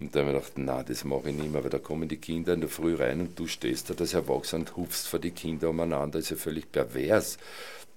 Und 0.00 0.14
da 0.14 0.20
habe 0.20 0.32
ich 0.32 0.36
gedacht, 0.36 0.52
na, 0.56 0.82
das 0.82 1.04
mache 1.04 1.30
ich 1.30 1.36
nicht 1.36 1.52
mehr, 1.52 1.62
weil 1.62 1.70
da 1.70 1.78
kommen 1.78 2.08
die 2.08 2.16
Kinder 2.16 2.52
in 2.52 2.60
der 2.60 2.68
Früh 2.68 2.96
rein 2.96 3.20
und 3.20 3.38
du 3.38 3.46
stehst 3.46 3.88
da 3.88 3.94
als 3.98 4.12
Erwachsener 4.12 4.60
und 4.60 4.76
hupfst 4.76 5.06
vor 5.06 5.20
die 5.20 5.30
Kinder 5.30 5.70
umeinander, 5.70 6.18
das 6.18 6.24
ist 6.24 6.30
ja 6.30 6.36
völlig 6.36 6.70
pervers 6.70 7.38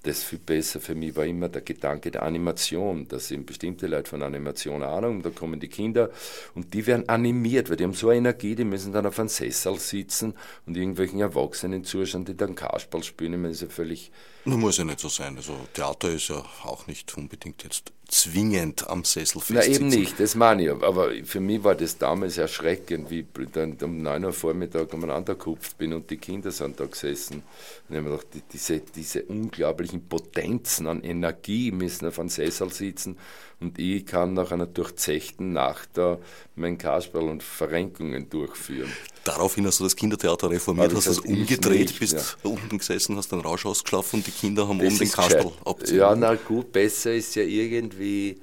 das 0.08 0.24
viel 0.24 0.39
besser 0.39 0.80
für 0.80 0.95
mich 0.95 1.16
war 1.16 1.26
immer 1.26 1.49
der 1.49 1.62
Gedanke 1.62 2.12
der 2.12 2.24
Animation, 2.24 3.08
dass 3.08 3.30
eben 3.32 3.45
bestimmte 3.45 3.88
Leute 3.88 4.10
von 4.10 4.24
Animation 4.24 4.82
Ahnung, 4.82 5.22
da 5.22 5.30
kommen 5.30 5.60
die 5.60 5.68
Kinder 5.68 6.10
und 6.55 6.74
die 6.74 6.88
werden 6.88 7.08
animiert, 7.10 7.70
weil 7.70 7.78
die 7.78 7.84
haben 7.84 7.93
so 7.93 8.10
eine 8.10 8.20
Energie, 8.20 8.55
die 8.55 8.64
müssen 8.64 8.93
dann 8.93 9.05
auf 9.05 9.20
einem 9.20 9.30
Sessel 9.30 9.78
sitzen 9.78 10.34
und 10.66 10.78
irgendwelchen 10.78 11.20
Erwachsenen 11.20 11.84
zuschauen, 11.84 12.26
die 12.26 12.38
dann 12.38 12.55
Kasperl 12.55 13.03
spielen, 13.03 13.34
ich 13.34 13.39
meine, 13.39 13.49
das 13.49 13.62
ist 13.62 13.70
ja 13.70 13.76
völlig... 13.76 14.12
Muss 14.56 14.78
ja 14.78 14.86
nicht 14.86 15.00
so 15.00 15.10
sein, 15.10 15.36
also 15.36 15.58
Theater 15.74 16.10
ist 16.10 16.30
ja 16.30 16.43
auch 16.64 16.88
nicht 16.88 17.18
unbedingt 17.18 17.64
jetzt 17.64 17.91
zwingend 18.08 18.89
am 18.89 19.04
Sessel 19.04 19.41
festsitzen. 19.41 19.89
Na 19.89 19.93
eben 19.93 20.02
nicht, 20.02 20.20
das 20.20 20.36
meine 20.36 20.64
ich. 20.64 20.70
Aber 20.72 21.12
für 21.26 21.41
mich 21.41 21.64
war 21.64 21.76
das 21.76 21.98
damals 21.98 22.38
erschreckend, 22.38 23.10
wie 23.10 23.20
ich 23.20 23.52
dann 23.52 23.78
um 23.82 24.02
9 24.02 24.24
Uhr 24.24 24.32
Vormittag 24.34 24.93
umeinander 24.93 25.36
gekupft 25.36 25.78
bin 25.78 25.91
und 25.91 26.10
die 26.10 26.18
Kinder 26.18 26.52
sind 26.52 26.80
da 26.80 26.86
gesessen. 26.86 27.43
Und 27.43 27.43
ich 27.89 27.98
habe 27.98 28.10
mir 28.10 28.18
gedacht, 28.18 28.43
diese, 28.54 28.80
diese 28.80 29.24
unglaublichen 29.24 30.08
Potenzen 30.08 30.88
an 30.88 31.04
Energie 31.04 31.72
müssen 31.72 32.08
auf 32.08 32.18
einem 32.20 32.30
Sessel 32.30 32.72
sitzen 32.72 33.18
und 33.60 33.80
ich 33.80 34.05
kann 34.05 34.34
nach 34.34 34.51
einer 34.51 34.68
durchzechten 34.68 35.53
Nacht 35.53 35.89
da 35.93 36.20
mein 36.55 36.78
Kasperl 36.78 37.28
und 37.28 37.41
Verrenkungen 37.41 38.30
durchführen. 38.30 38.91
Daraufhin 39.24 39.66
hast 39.66 39.80
du 39.80 39.84
das 39.84 39.95
Kindertheater 39.95 40.49
reformiert, 40.49 40.93
hast 40.93 41.08
es 41.08 41.20
umgedreht, 41.20 41.88
nicht, 41.88 41.99
bist 41.99 42.38
ja. 42.43 42.49
unten 42.49 42.78
gesessen, 42.78 43.18
hast 43.18 43.32
den 43.32 43.39
Rausch 43.39 43.66
ausgeschlafen 43.66 44.20
und 44.20 44.28
die 44.28 44.32
Kinder 44.32 44.68
haben 44.68 44.80
das 44.80 44.88
oben 44.88 44.99
den 44.99 45.12
Kasperl 45.12 45.51
abgezogen. 45.66 45.99
Ja, 45.99 46.16
na 46.16 46.36
gut, 46.36 46.72
besser 46.72 47.14
ist 47.14 47.36
ja 47.36 47.43
irgendwie, 47.43 48.39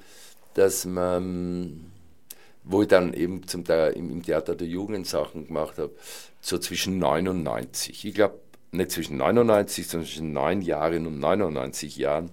dass 0.53 0.85
man, 0.85 1.91
wo 2.63 2.81
ich 2.81 2.87
dann 2.87 3.13
eben 3.13 3.47
zum 3.47 3.63
Teil 3.63 3.93
im 3.93 4.21
Theater 4.21 4.55
der 4.55 4.67
Jugend 4.67 5.07
Sachen 5.07 5.47
gemacht 5.47 5.77
habe, 5.77 5.93
so 6.41 6.57
zwischen 6.57 6.99
99, 6.99 8.05
ich 8.05 8.13
glaube 8.13 8.39
nicht 8.71 8.91
zwischen 8.91 9.17
99, 9.17 9.87
sondern 9.87 10.07
zwischen 10.07 10.33
9 10.33 10.61
Jahren 10.61 11.07
und 11.07 11.19
99 11.19 11.95
Jahren, 11.95 12.29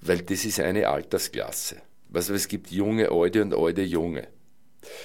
weil 0.00 0.22
das 0.22 0.44
ist 0.44 0.60
eine 0.60 0.88
Altersklasse. 0.88 1.82
Also 2.12 2.34
es 2.34 2.48
gibt 2.48 2.70
junge, 2.70 3.10
alte 3.10 3.42
und 3.42 3.54
alte, 3.54 3.82
junge. 3.82 4.28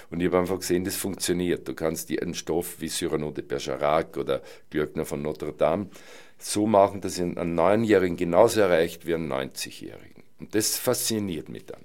Und 0.10 0.20
ich 0.20 0.28
habe 0.28 0.39
einfach 0.39 0.60
gesehen, 0.60 0.84
das 0.84 0.95
funktioniert. 0.95 1.68
Du 1.68 1.74
kannst 1.74 2.10
dir 2.10 2.22
einen 2.22 2.36
Stoff 2.36 2.80
wie 2.80 2.89
Cyrano 2.89 3.32
de 3.32 3.43
Bergerac 3.43 4.18
oder 4.18 4.41
Glöckner 4.70 5.06
von 5.06 5.22
Notre 5.22 5.54
Dame 5.54 5.89
so 6.38 6.68
machen, 6.68 7.02
dass 7.02 7.20
ein 7.20 7.56
Neunjährigen 7.56 8.18
genauso 8.18 8.62
erreicht 8.62 9.06
wie 9.06 9.16
einen 9.16 9.32
90-Jährigen. 9.32 10.24
Und 10.39 10.56
das 10.56 10.78
fasziniert 10.78 11.49
mich 11.49 11.66
dann. 11.66 11.84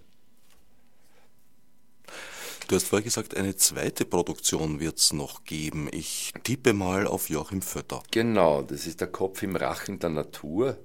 Du 2.68 2.74
hast 2.74 2.88
vorher 2.88 3.04
gesagt, 3.04 3.36
eine 3.36 3.54
zweite 3.54 4.04
Produktion 4.04 4.80
wird 4.80 4.98
es 4.98 5.12
noch 5.12 5.44
geben. 5.44 5.88
Ich 5.92 6.32
tippe 6.42 6.72
mal 6.72 7.06
auf 7.06 7.28
Joachim 7.28 7.62
Vötter. 7.62 8.02
Genau, 8.10 8.62
das 8.62 8.88
ist 8.88 9.00
der 9.00 9.06
Kopf 9.06 9.42
im 9.44 9.54
Rachen 9.54 10.00
der 10.00 10.10
Natur. 10.10 10.76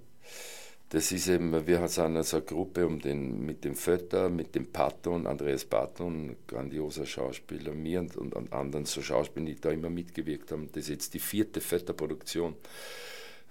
Das 0.91 1.13
ist 1.13 1.29
eben, 1.29 1.53
wir 1.53 1.87
sind 1.87 2.17
also 2.17 2.35
eine 2.35 2.45
Gruppe 2.45 2.85
um 2.85 2.99
den, 2.99 3.45
mit 3.45 3.63
dem 3.63 3.75
Vötter, 3.75 4.29
mit 4.29 4.55
dem 4.55 4.73
Patton, 4.73 5.25
Andreas 5.25 5.63
Patton, 5.63 6.35
grandioser 6.47 7.05
Schauspieler, 7.05 7.71
mir 7.71 8.01
und, 8.01 8.17
und, 8.17 8.35
und 8.35 8.51
anderen 8.51 8.83
so 8.83 9.01
Schauspielern, 9.01 9.45
die 9.45 9.55
da 9.55 9.71
immer 9.71 9.89
mitgewirkt 9.89 10.51
haben. 10.51 10.67
Das 10.73 10.83
ist 10.83 10.89
jetzt 10.89 11.13
die 11.13 11.19
vierte 11.19 11.61
Vötter-Produktion, 11.61 12.55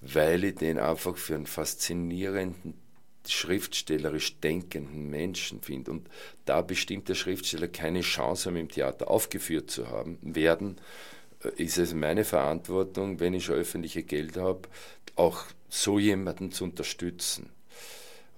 weil 0.02 0.44
ich 0.44 0.56
den 0.56 0.78
einfach 0.78 1.16
für 1.16 1.34
einen 1.34 1.46
faszinierenden, 1.46 2.74
schriftstellerisch 3.26 4.38
denkenden 4.40 5.08
Menschen 5.08 5.62
finde. 5.62 5.92
Und 5.92 6.10
da 6.44 6.60
bestimmte 6.60 7.14
Schriftsteller 7.14 7.68
keine 7.68 8.02
Chance 8.02 8.50
haben, 8.50 8.56
im 8.56 8.68
Theater 8.68 9.10
aufgeführt 9.10 9.70
zu 9.70 9.88
haben, 9.88 10.18
werden, 10.20 10.76
äh, 11.42 11.62
ist 11.62 11.78
es 11.78 11.94
meine 11.94 12.24
Verantwortung, 12.24 13.18
wenn 13.18 13.32
ich 13.32 13.46
schon 13.46 13.54
öffentliche 13.54 14.02
Gelder 14.02 14.42
habe, 14.42 14.68
auch 15.16 15.46
so 15.70 15.98
jemanden 15.98 16.52
zu 16.52 16.64
unterstützen. 16.64 17.50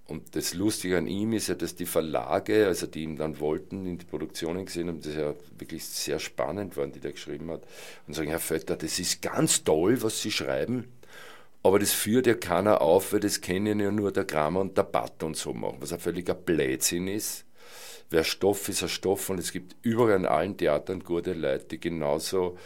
Und 0.07 0.37
das 0.37 0.53
Lustige 0.53 0.99
an 0.99 1.07
ihm 1.07 1.33
ist 1.33 1.49
ja, 1.49 1.55
dass 1.55 1.75
die 1.75 1.87
Verlage, 1.87 2.67
also 2.67 2.87
die 2.87 3.03
ihn 3.03 3.17
dann 3.17 3.41
wollten, 3.41 3.87
in 3.87 3.99
die 3.99 4.05
Produktionen 4.05 4.67
gesehen 4.67 4.89
haben, 4.89 4.99
das 4.99 5.13
ist 5.13 5.17
ja 5.17 5.35
wirklich 5.59 5.85
sehr 5.85 6.19
spannend 6.19 6.77
waren, 6.77 6.93
die 6.93 7.01
der 7.01 7.13
geschrieben 7.13 7.51
hat, 7.51 7.63
und 8.07 8.15
sagen, 8.15 8.29
Herr 8.29 8.39
Vetter, 8.39 8.77
das 8.77 8.99
ist 8.99 9.23
ganz 9.23 9.65
toll, 9.65 10.03
was 10.03 10.21
Sie 10.21 10.31
schreiben, 10.31 10.89
aber 11.63 11.79
das 11.79 11.93
führt 11.93 12.27
ja 12.27 12.35
keiner 12.35 12.83
auf, 12.83 13.13
weil 13.13 13.21
das 13.21 13.41
kennen 13.41 13.81
ja 13.81 13.91
nur 13.91 14.13
der 14.13 14.25
Kramer 14.25 14.61
und 14.61 14.77
der 14.77 14.83
Batt 14.83 15.23
und 15.23 15.37
so 15.37 15.55
machen, 15.55 15.79
was 15.81 15.93
ein 15.93 16.01
völliger 16.01 16.35
Blödsinn 16.35 17.07
ist. 17.07 17.45
Wer 18.11 18.25
Stoff 18.25 18.69
ist 18.69 18.83
ein 18.83 18.91
Stoff 18.91 19.31
und 19.31 19.39
es 19.39 19.53
gibt 19.53 19.77
überall 19.81 20.17
in 20.17 20.27
allen 20.27 20.57
Theatern 20.57 21.03
gute 21.03 21.33
Leute, 21.33 21.65
die 21.67 21.81
genauso 21.81 22.59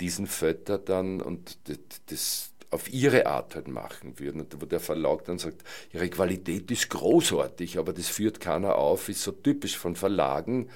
diesen 0.00 0.26
Vetter 0.26 0.78
dann 0.78 1.20
und 1.20 1.58
das, 1.68 1.78
das 2.06 2.50
auf 2.70 2.92
ihre 2.92 3.26
Art 3.26 3.54
halt 3.54 3.68
machen 3.68 4.18
würden. 4.18 4.40
Und 4.42 4.60
wo 4.60 4.66
der 4.66 4.80
Verlag 4.80 5.24
dann 5.24 5.38
sagt, 5.38 5.62
ihre 5.92 6.08
Qualität 6.08 6.70
ist 6.70 6.90
großartig, 6.90 7.78
aber 7.78 7.92
das 7.92 8.08
führt 8.08 8.40
keiner 8.40 8.76
auf, 8.76 9.08
ist 9.08 9.22
so 9.22 9.32
typisch 9.32 9.78
von 9.78 9.96
Verlagen, 9.96 10.68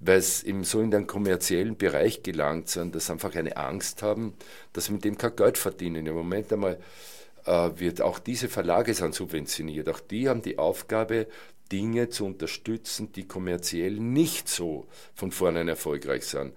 weil 0.00 0.18
es 0.18 0.42
eben 0.42 0.64
so 0.64 0.80
in 0.80 0.90
den 0.90 1.06
kommerziellen 1.06 1.76
Bereich 1.76 2.22
gelangt 2.22 2.68
sind, 2.68 2.94
dass 2.94 3.10
einfach 3.10 3.34
eine 3.34 3.56
Angst 3.56 4.02
haben, 4.02 4.34
dass 4.72 4.86
sie 4.86 4.92
mit 4.92 5.04
dem 5.04 5.18
kein 5.18 5.36
Geld 5.36 5.58
verdienen. 5.58 6.06
Im 6.06 6.14
Moment 6.14 6.52
einmal 6.52 6.78
äh, 7.44 7.70
wird 7.76 8.00
auch 8.00 8.18
diese 8.18 8.48
Verlage 8.48 8.94
sind 8.94 9.14
subventioniert. 9.14 9.88
Auch 9.88 10.00
die 10.00 10.28
haben 10.28 10.42
die 10.42 10.58
Aufgabe, 10.58 11.26
Dinge 11.70 12.08
zu 12.08 12.24
unterstützen, 12.24 13.12
die 13.12 13.26
kommerziell 13.26 13.92
nicht 13.92 14.48
so 14.48 14.86
von 15.14 15.30
vornherein 15.30 15.68
erfolgreich 15.68 16.24
sind. 16.24 16.54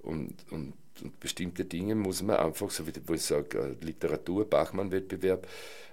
Und, 0.00 0.34
und 0.50 0.74
und 1.02 1.18
bestimmte 1.20 1.64
Dinge 1.64 1.94
muss 1.94 2.22
man 2.22 2.36
einfach, 2.36 2.70
so 2.70 2.86
wie 2.86 2.92
ich 3.14 3.22
sage, 3.22 3.58
äh, 3.58 3.84
Literatur, 3.84 4.48
Bachmann-Wettbewerb, 4.48 5.46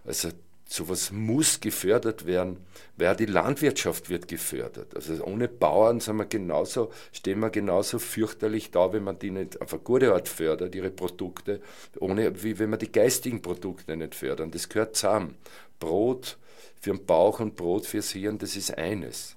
also 0.05 0.29
sowas 0.71 1.11
muss 1.11 1.59
gefördert 1.59 2.25
werden, 2.25 2.57
weil 2.95 3.15
die 3.15 3.25
Landwirtschaft 3.25 4.09
wird 4.09 4.27
gefördert. 4.27 4.95
Also 4.95 5.23
ohne 5.25 5.47
Bauern 5.47 5.99
sind 5.99 6.15
wir 6.15 6.25
genauso, 6.25 6.91
stehen 7.11 7.39
wir 7.39 7.49
genauso 7.49 7.99
fürchterlich 7.99 8.71
da, 8.71 8.93
wenn 8.93 9.03
man 9.03 9.19
die 9.19 9.31
nicht 9.31 9.61
auf 9.61 9.73
eine 9.73 9.81
gute 9.81 10.13
Art 10.13 10.29
fördert, 10.29 10.73
ihre 10.73 10.91
Produkte, 10.91 11.61
ohne, 11.99 12.41
wie 12.43 12.57
wenn 12.57 12.69
man 12.69 12.79
die 12.79 12.91
geistigen 12.91 13.41
Produkte 13.41 13.97
nicht 13.97 14.15
fördern. 14.15 14.51
Das 14.51 14.69
gehört 14.69 14.95
zusammen. 14.95 15.35
Brot 15.79 16.37
für 16.79 16.91
den 16.91 17.05
Bauch 17.05 17.39
und 17.39 17.55
Brot 17.55 17.85
fürs 17.85 18.11
Hirn, 18.11 18.37
das 18.37 18.55
ist 18.55 18.77
eines. 18.77 19.35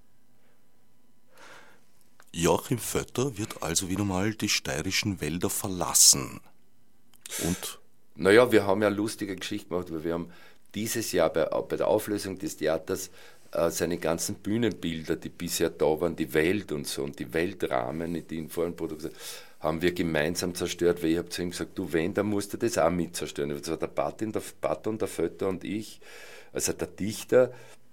Joachim 2.35 2.78
Vötter 2.78 3.39
wird 3.39 3.62
also 3.62 3.89
wieder 3.89 4.05
mal 4.05 4.35
die 4.35 4.49
steirischen 4.49 5.20
Wälder 5.20 5.51
verlassen. 5.51 6.41
Und? 7.45 7.78
Naja, 8.16 8.51
wir 8.51 8.66
haben 8.66 8.82
ja 8.82 8.89
lustige 8.89 9.37
Geschichte 9.37 9.68
gemacht, 9.68 9.93
weil 9.93 10.05
wir 10.05 10.14
haben 10.14 10.30
dieses 10.74 11.12
Jahr 11.12 11.30
bei, 11.30 11.45
bei 11.45 11.76
der 11.76 11.87
Auflösung 11.87 12.37
des 12.39 12.57
Theaters 12.57 13.11
äh, 13.53 13.70
seine 13.70 13.99
ganzen 13.99 14.35
Bühnenbilder, 14.37 15.14
die 15.14 15.28
bisher 15.28 15.70
da 15.70 16.01
waren, 16.01 16.16
die 16.16 16.35
Welt 16.35 16.72
und 16.72 16.89
so 16.89 17.05
und 17.05 17.18
die 17.20 17.32
Weltrahmen, 17.32 18.26
die 18.26 18.39
in 18.39 18.49
vorhin 18.49 18.74
Produktionen, 18.74 19.14
haben 19.61 19.80
wir 19.80 19.93
gemeinsam 19.93 20.55
zerstört, 20.55 21.03
weil 21.03 21.11
ich 21.11 21.18
habe 21.18 21.28
zu 21.28 21.43
ihm 21.43 21.51
gesagt, 21.51 21.78
du 21.78 21.93
wenn, 21.93 22.14
dann 22.14 22.26
musst 22.26 22.53
du 22.53 22.59
das 22.59 22.78
auch 22.78 22.91
mit 22.91 23.14
zerstören. 23.14 23.51
Das 23.51 23.68
war 23.68 23.76
der 23.76 23.87
Batin, 23.87 24.32
der 24.32 24.43
Baton, 24.61 24.99
der 24.99 25.09
Fötter 25.09 25.49
und 25.49 25.62
ich, 25.62 26.01
also 26.53 26.72
der 26.72 26.89
Dichter, 26.89 27.53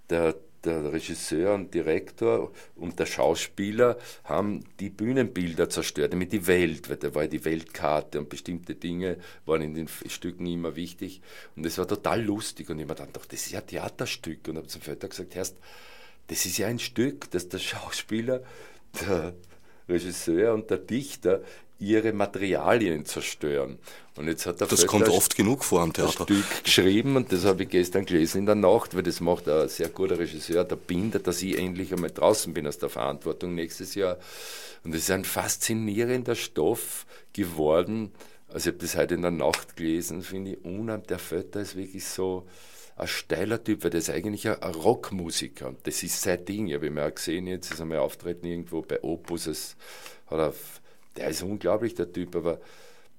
der, 0.10 0.36
der 0.64 0.94
Regisseur 0.94 1.54
und 1.54 1.74
Direktor 1.74 2.52
und 2.76 3.00
der 3.00 3.06
Schauspieler 3.06 3.98
haben 4.24 4.64
die 4.80 4.90
Bühnenbilder 4.90 5.70
zerstört, 5.70 6.14
damit 6.14 6.32
die 6.32 6.46
Welt, 6.48 6.90
weil 6.90 6.98
da 6.98 7.14
war 7.16 7.28
die 7.28 7.44
Weltkarte 7.44 8.20
und 8.20 8.30
bestimmte 8.30 8.76
Dinge 8.76 9.18
waren 9.46 9.62
in 9.62 9.74
den 9.74 9.88
Stücken 9.88 10.46
immer 10.46 10.76
wichtig. 10.76 11.22
Und 11.56 11.66
es 11.66 11.78
war 11.78 11.88
total 11.88 12.22
lustig. 12.22 12.70
Und 12.70 12.80
ich 12.80 12.88
mir 12.88 12.96
dann 12.96 13.12
dachte, 13.12 13.30
das 13.30 13.46
ist 13.46 13.52
ja 13.52 13.60
ein 13.60 13.68
Theaterstück. 13.68 14.48
Und 14.48 14.58
habe 14.58 14.68
zum 14.68 14.82
Vater 14.82 15.08
gesagt, 15.08 15.36
Herrst, 15.36 15.58
das 16.28 16.46
ist 16.46 16.58
ja 16.58 16.68
ein 16.68 16.80
Stück, 16.80 17.32
dass 17.32 17.50
der 17.50 17.60
Schauspieler, 17.60 18.44
der 19.02 19.34
Regisseur 19.90 20.54
und 20.54 20.70
der 20.70 20.78
Dichter 20.78 21.42
ihre 21.82 22.14
Materialien 22.14 23.06
zerstören. 23.06 23.80
Und 24.16 24.28
jetzt 24.28 24.46
hat 24.46 24.62
der 24.62 24.68
das 24.68 24.86
kommt 24.86 25.10
oft 25.10 25.36
genug 25.36 25.64
vor 25.64 25.82
am 25.82 25.92
Theater. 25.92 26.22
Ein 26.22 26.36
Stück 26.36 26.64
geschrieben 26.64 27.16
und 27.16 27.32
das 27.32 27.44
habe 27.44 27.64
ich 27.64 27.70
gestern 27.70 28.06
gelesen 28.06 28.40
in 28.40 28.46
der 28.46 28.56
Nacht, 28.56 28.96
weil 28.96 29.04
das 29.04 29.20
macht 29.20 29.50
ein 29.50 29.68
sehr 29.68 29.90
guter 29.90 30.20
Regisseur, 30.20 30.64
der 30.64 30.76
Binder, 30.76 31.20
dass 31.20 31.42
ich 31.42 31.58
endlich 31.58 31.92
einmal 31.92 32.12
draußen 32.12 32.54
bin 32.54 32.68
aus 32.68 32.78
der 32.78 32.90
Verantwortung 32.90 33.56
nächstes 33.56 33.96
Jahr. 33.96 34.18
Und 34.84 34.94
es 34.94 35.04
ist 35.04 35.12
ein 35.12 35.26
faszinierender 35.26 36.36
Stoff 36.36 37.06
geworden. 37.34 38.12
Also 38.48 38.70
ich 38.70 38.76
habe 38.76 38.86
das 38.86 38.96
heute 38.96 39.16
in 39.16 39.24
der 39.24 39.32
Nacht 39.32 39.76
gelesen, 39.76 40.22
finde 40.22 40.52
ich 40.52 40.64
unheimlich. 40.64 41.08
Der 41.08 41.20
Vetter 41.20 41.62
ist 41.62 41.76
wirklich 41.76 42.06
so 42.06 42.46
ein 42.96 43.08
steiler 43.08 43.64
Typ, 43.64 43.84
weil 43.84 43.90
der 43.90 44.02
ist 44.02 44.10
eigentlich 44.12 44.48
ein, 44.48 44.56
Rockmusiker 44.74 45.70
und 45.70 45.88
das 45.88 46.04
ist 46.04 46.22
sein 46.22 46.46
Ding. 46.46 46.68
Ich 46.68 46.76
habe 46.76 46.88
ihn 46.88 47.00
auch 47.00 47.16
gesehen, 47.16 47.48
jetzt 47.48 47.72
ist 47.72 47.80
er 47.80 47.86
mal 47.86 47.98
auftreten 47.98 48.46
irgendwo 48.46 48.82
bei 48.82 49.02
Opus, 49.02 49.48
es 49.48 49.76
hat 50.28 50.38
er 50.38 50.54
der 51.16 51.30
ist 51.30 51.44
unglaublich, 51.44 51.96
der 51.96 52.12
Typ, 52.12 52.36
aber 52.36 52.60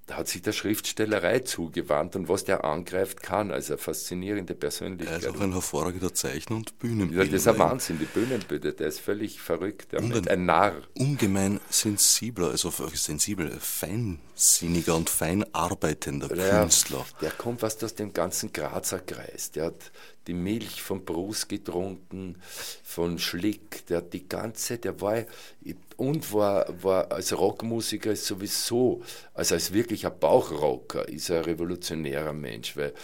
da 0.07 0.17
hat 0.17 0.29
sich 0.29 0.43
der 0.43 0.53
Schriftstellerei 0.53 1.41
zugewandt 1.41 2.17
und 2.17 2.29
was 2.29 2.45
der 2.45 2.65
angreift 2.65 3.23
kann. 3.23 3.53
Also 3.53 3.75
eine 3.75 3.79
faszinierende 3.79 4.55
Persönlichkeit. 4.55 5.23
Er 5.23 5.29
ist 5.29 5.37
auch 5.37 5.41
ein 5.41 5.53
hervorragender 5.53 6.13
Zeichner 6.13 6.57
und 6.57 6.79
Bühnenbilder. 6.81 7.25
Ja, 7.25 7.31
das 7.31 7.43
ist 7.43 7.49
ein 7.49 7.59
Wahnsinn, 7.59 7.99
die 8.01 8.07
Bühnenbilder, 8.07 8.73
der 8.73 8.89
ist 8.89 9.01
völlig 9.01 9.41
verrückt, 9.41 9.93
der 9.93 10.03
und 10.03 10.29
ein 10.29 10.45
Narr. 10.45 10.83
Ungemein 10.99 11.61
sensibler, 11.71 12.51
also 12.51 12.73
sensibel, 12.95 13.57
feinsinniger 13.61 14.97
und 14.97 15.09
fein 15.09 15.45
arbeitender 15.55 16.35
ja, 16.35 16.61
Künstler. 16.61 17.07
Der 17.21 17.31
kommt 17.31 17.61
fast 17.61 17.85
aus 17.85 17.95
dem 17.95 18.13
ganzen 18.13 18.53
Grazer 18.53 18.99
Kreis. 18.99 19.53
Der 19.53 19.67
hat 19.67 19.93
die 20.27 20.35
Milch 20.35 20.83
von 20.83 21.05
Brus 21.05 21.49
getrunken, 21.49 22.37
von 22.83 23.19
Schlick, 23.19 23.87
der 23.87 23.99
hat 23.99 24.13
die 24.13 24.29
ganze, 24.29 24.79
der 24.79 25.01
war 25.01 25.25
und 25.97 26.33
war, 26.33 26.67
war 26.83 27.11
als 27.13 27.37
Rockmusiker 27.37 28.15
sowieso, 28.17 29.03
also 29.35 29.55
als 29.55 29.73
wirklicher 29.73 30.11
Bauchrocker, 30.11 31.09
ist 31.09 31.31
er 31.31 31.39
ein 31.39 31.45
revolutionärer 31.45 32.33
Mensch, 32.33 32.77
weil 32.77 32.95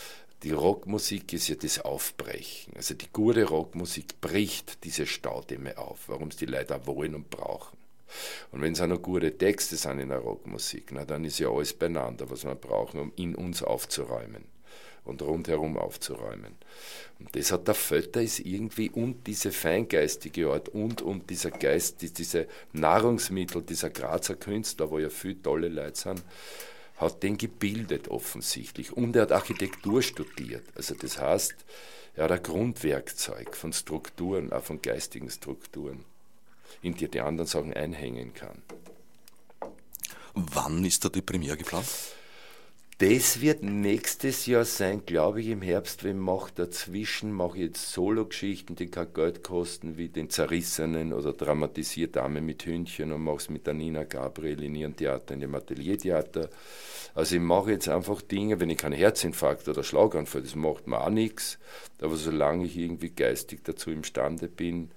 die 0.45 0.53
Rockmusik 0.53 1.33
ist 1.33 1.49
ja 1.49 1.57
das 1.57 1.81
Aufbrechen. 1.81 2.75
Also 2.77 2.95
die 2.95 3.09
gute 3.13 3.45
Rockmusik 3.45 4.21
bricht 4.21 4.85
diese 4.85 5.07
Staudämme 5.07 5.79
auf, 5.79 6.09
warum 6.09 6.29
es 6.29 6.37
die 6.37 6.47
Leute 6.47 6.77
auch 6.77 6.87
wollen 6.87 7.17
und 7.17 7.29
brauchen. 7.29 7.77
Und 8.53 8.63
wenn 8.63 8.73
es 8.73 8.81
auch 8.81 8.87
noch 8.87 9.03
gute 9.03 9.37
Texte 9.37 9.77
sind 9.77 9.99
in 9.99 10.09
der 10.09 10.19
Rockmusik, 10.19 10.93
na, 10.93 11.05
dann 11.05 11.25
ist 11.25 11.41
ja 11.41 11.51
alles 11.51 11.75
beieinander, 11.75 12.31
was 12.31 12.45
wir 12.45 12.55
brauchen, 12.55 13.01
um 13.01 13.13
in 13.17 13.35
uns 13.35 13.63
aufzuräumen 13.63 14.45
und 15.09 15.23
rundherum 15.23 15.77
aufzuräumen. 15.77 16.57
Und 17.19 17.35
das 17.35 17.51
hat 17.51 17.67
der 17.67 17.75
Vötter 17.75 18.23
ist 18.23 18.41
irgendwie 18.41 18.91
und 18.91 19.27
diese 19.27 19.51
feingeistige 19.51 20.51
Art 20.51 20.69
und, 20.69 21.03
und 21.03 21.29
dieser 21.31 21.51
Geist, 21.51 21.97
diese 22.01 22.47
Nahrungsmittel 22.73 23.63
dieser 23.63 23.91
Grazer 23.91 24.37
Künstler, 24.37 24.91
wo 24.91 24.99
ja 24.99 25.09
viele 25.09 25.43
tolle 25.43 25.69
Leute 25.69 25.99
sind, 25.99 26.23
hat 26.99 27.23
den 27.23 27.37
gebildet 27.37 28.09
offensichtlich. 28.09 28.93
Und 28.93 29.17
er 29.17 29.23
hat 29.23 29.33
Architektur 29.33 30.03
studiert. 30.03 30.65
Also 30.77 30.95
das 30.95 31.19
heißt, 31.19 31.55
er 32.15 32.25
hat 32.25 32.33
ein 32.33 32.43
Grundwerkzeug 32.43 33.57
von 33.57 33.73
Strukturen, 33.73 34.53
auch 34.53 34.65
von 34.65 34.83
geistigen 34.83 35.31
Strukturen, 35.31 36.05
in 36.83 36.95
die 36.95 37.05
er 37.05 37.11
die 37.11 37.21
anderen 37.21 37.49
Sachen 37.49 37.73
einhängen 37.73 38.35
kann. 38.35 38.63
Wann 40.35 40.85
ist 40.85 41.05
da 41.05 41.09
die 41.09 41.23
Premiere 41.23 41.57
geplant? 41.57 41.87
Das 43.01 43.41
wird 43.41 43.63
nächstes 43.63 44.47
Jahr 44.47 44.65
sein, 44.65 45.07
glaube 45.07 45.41
ich, 45.41 45.47
im 45.51 45.63
Herbst. 45.63 46.03
Wenn 46.03 46.19
mache 46.19 46.51
dazwischen, 46.53 47.31
mache 47.31 47.57
ich 47.59 47.65
jetzt 47.67 47.93
Solo-Geschichten, 47.93 48.75
die 48.75 48.91
kein 48.91 49.15
Geld 49.15 49.45
kosten, 49.45 49.97
wie 49.97 50.09
den 50.09 50.31
Zerrissenen 50.31 51.13
oder 51.13 51.33
Dramatisiert 51.33 52.17
Dame 52.17 52.41
mit 52.41 52.67
Hündchen 52.67 53.13
und 53.13 53.23
mache 53.23 53.37
es 53.37 53.51
mit 53.51 53.69
der 53.69 54.05
Gabriel 54.05 54.65
in 54.65 54.75
ihrem 54.75 54.97
Theater, 54.97 55.35
in 55.35 55.39
dem 55.39 55.55
Ateliertheater. 55.55 56.51
Also 57.15 57.37
ich 57.37 57.41
mache 57.41 57.71
jetzt 57.71 57.89
einfach 57.89 58.21
Dinge, 58.21 58.59
wenn 58.59 58.71
ich 58.71 58.79
keinen 58.79 58.99
Herzinfarkt 58.99 59.69
oder 59.69 59.85
Schlaganfall, 59.85 60.43
das 60.43 60.57
macht 60.57 60.89
mir 60.89 61.01
auch 61.01 61.11
nichts. 61.11 61.61
Aber 62.01 62.17
solange 62.17 62.65
ich 62.65 62.77
irgendwie 62.77 63.11
geistig 63.11 63.61
dazu 63.63 63.93
imstande 63.93 64.49
bin, 64.49 64.91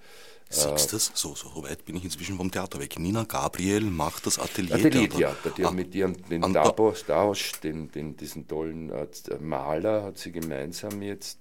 Siehst 0.52 0.91
du 0.91 0.95
das? 0.95 1.12
So, 1.14 1.34
so 1.34 1.64
weit 1.64 1.86
bin 1.86 1.95
ich 1.95 2.04
inzwischen 2.04 2.36
vom 2.36 2.52
Theater 2.52 2.80
weg. 2.80 2.99
Nina 2.99 3.24
Gabriel 3.24 3.82
macht 3.82 4.28
das 4.28 4.38
Atelier. 4.38 4.76
Ateliertheater, 4.76 5.49
die 5.52 5.66
ah, 5.66 5.72
mit 5.72 5.95
ihrem 5.95 6.22
den 6.28 6.41
Dabo 6.54 6.93
Stausch, 6.93 7.54
den, 7.64 7.89
den, 7.89 8.18
diesen 8.18 8.47
tollen 8.47 8.89
äh, 8.89 9.08
Maler, 9.39 10.04
hat 10.04 10.18
sie 10.18 10.32
gemeinsam 10.32 11.02
jetzt. 11.02 11.39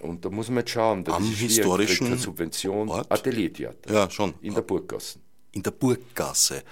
Und 0.00 0.24
da 0.24 0.30
muss 0.30 0.48
man 0.48 0.58
jetzt 0.58 0.70
schauen, 0.70 1.04
da 1.04 1.12
am 1.12 1.24
ist 1.24 1.38
historischen 1.38 2.16
Subvention 2.16 2.88
Ort? 2.88 3.10
Ateliertheater. 3.12 3.92
Ja, 3.92 4.10
schon. 4.10 4.34
In 4.40 4.54
der 4.54 4.62
Burggasse. 4.62 5.18
In 5.52 5.62
der 5.62 5.72
Burggasse. 5.72 6.62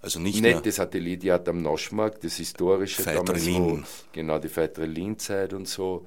Also 0.00 0.18
nicht, 0.18 0.42
nicht 0.42 0.66
das 0.66 0.80
Ateliertheater 0.80 1.52
am 1.52 1.62
Noschmarkt, 1.62 2.24
das 2.24 2.34
historische 2.34 3.04
damals, 3.04 3.46
wo, 3.46 3.80
genau 4.12 4.38
die 4.40 4.48
Feitrelin-Zeit 4.48 5.54
und 5.54 5.68
so. 5.68 6.04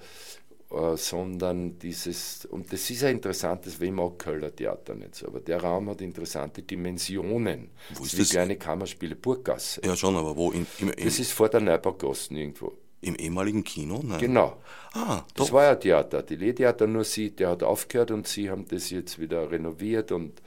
Äh, 0.71 0.97
sondern 0.97 1.77
dieses, 1.77 2.45
und 2.45 2.73
das 2.73 2.89
ist 2.89 3.03
ein 3.03 3.17
interessantes, 3.17 3.79
wem 3.79 3.99
auch 3.99 4.17
Kölner 4.17 4.53
Theater 4.53 4.95
nicht 4.95 5.13
so, 5.13 5.27
aber 5.27 5.39
der 5.39 5.61
Raum 5.61 5.89
hat 5.89 6.01
interessante 6.01 6.63
Dimensionen. 6.63 7.69
Wo 7.93 8.03
ist 8.03 8.13
das? 8.13 8.19
Wie 8.19 8.31
kleine 8.31 8.55
Kammerspiele, 8.55 9.15
Burggasse. 9.15 9.81
Ja, 9.85 9.95
schon, 9.95 10.15
aber 10.15 10.35
wo? 10.35 10.51
Im, 10.51 10.65
im, 10.79 10.89
im 10.89 11.05
das 11.05 11.19
ist 11.19 11.33
vor 11.33 11.49
der 11.49 11.61
Neubaugassen 11.61 12.35
irgendwo. 12.35 12.73
Im 13.01 13.13
ehemaligen 13.15 13.63
Kino? 13.63 14.01
Nein. 14.03 14.19
Genau. 14.19 14.57
Ah, 14.93 15.23
das 15.35 15.51
war 15.51 15.65
ja 15.65 15.71
ein 15.73 15.79
Theater, 15.79 16.19
Ateliertheater, 16.19 16.87
nur 16.87 17.03
sie, 17.03 17.29
der 17.29 17.49
hat 17.49 17.61
aufgehört 17.61 18.09
und 18.09 18.27
sie 18.27 18.49
haben 18.49 18.65
das 18.67 18.89
jetzt 18.89 19.19
wieder 19.19 19.51
renoviert 19.51 20.11
und 20.11 20.41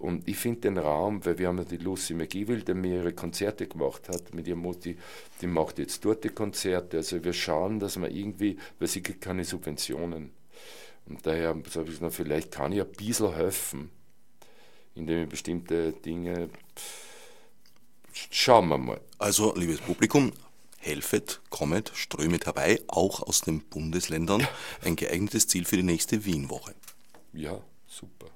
und 0.00 0.26
ich 0.26 0.38
finde 0.38 0.62
den 0.62 0.78
Raum, 0.78 1.24
weil 1.26 1.38
wir 1.38 1.48
haben 1.48 1.58
ja 1.58 1.64
die 1.64 1.76
Lucy 1.76 2.14
McGill, 2.14 2.62
die 2.62 2.72
mehrere 2.72 3.12
Konzerte 3.12 3.66
gemacht 3.66 4.08
hat 4.08 4.32
mit 4.32 4.48
ihrem 4.48 4.60
Mutti, 4.60 4.96
die 5.42 5.46
macht 5.46 5.78
jetzt 5.78 6.02
dort 6.06 6.24
die 6.24 6.30
Konzerte. 6.30 6.96
Also 6.96 7.22
wir 7.22 7.34
schauen, 7.34 7.78
dass 7.78 7.98
man 7.98 8.10
irgendwie, 8.10 8.56
weil 8.78 8.88
sie 8.88 9.02
gibt 9.02 9.20
keine 9.20 9.44
Subventionen. 9.44 10.30
Und 11.04 11.26
daher 11.26 11.54
sage 11.68 11.90
ich, 11.90 12.00
na, 12.00 12.08
vielleicht 12.08 12.50
kann 12.50 12.72
ich 12.72 12.80
ein 12.80 12.92
bisschen 12.92 13.34
helfen, 13.34 13.90
indem 14.94 15.24
ich 15.24 15.28
bestimmte 15.28 15.92
Dinge. 15.92 16.48
Schauen 18.12 18.68
wir 18.68 18.78
mal. 18.78 19.00
Also, 19.18 19.54
liebes 19.54 19.80
Publikum, 19.80 20.32
helfet, 20.78 21.42
kommet, 21.50 21.92
strömet 21.94 22.46
herbei, 22.46 22.80
auch 22.88 23.22
aus 23.22 23.42
den 23.42 23.60
Bundesländern. 23.60 24.46
Ein 24.82 24.96
geeignetes 24.96 25.46
Ziel 25.46 25.66
für 25.66 25.76
die 25.76 25.82
nächste 25.82 26.24
Wienwoche. 26.24 26.74
Ja, 27.34 27.60
super. 27.86 28.30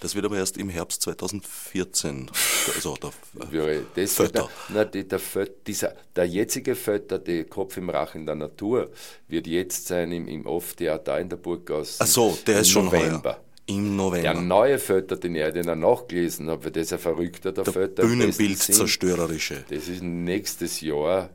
Das 0.00 0.14
wird 0.14 0.24
aber 0.24 0.36
erst 0.36 0.56
im 0.56 0.68
Herbst 0.68 1.02
2014. 1.02 2.30
Also 2.74 2.96
der, 2.96 3.82
das 3.94 4.14
Fötter. 4.14 4.48
Der, 4.72 4.84
der, 4.84 5.04
der, 5.04 5.20
dieser, 5.66 5.94
der 6.14 6.24
jetzige 6.26 6.74
Fötter, 6.74 7.18
der 7.18 7.44
Kopf 7.44 7.76
im 7.76 7.90
Rachen 7.90 8.26
der 8.26 8.34
Natur, 8.34 8.90
wird 9.28 9.46
jetzt 9.46 9.86
sein 9.86 10.12
im, 10.12 10.28
im 10.28 10.46
Off-Theater 10.46 11.18
in 11.20 11.28
der 11.28 11.36
Burggasse. 11.36 11.96
Ach 12.00 12.06
so, 12.06 12.38
der 12.46 12.60
ist 12.60 12.70
schon 12.70 12.86
November. 12.86 13.34
Heuer. 13.34 13.40
Im 13.66 13.96
November. 13.96 14.32
Der 14.32 14.40
neue 14.40 14.78
Fötter, 14.78 15.16
den 15.16 15.36
ich 15.36 15.52
den 15.52 15.80
nachgelesen 15.80 16.50
habe, 16.50 16.70
das 16.70 16.82
ist 16.84 16.92
ein 16.92 16.98
verrückter 16.98 17.52
der, 17.52 17.64
der 17.64 17.72
Fötter. 17.72 18.02
Bühnenbild 18.02 18.58
zerstörerische. 18.58 19.64
Das 19.70 19.88
ist 19.88 20.02
nächstes 20.02 20.82
Jahr 20.82 21.30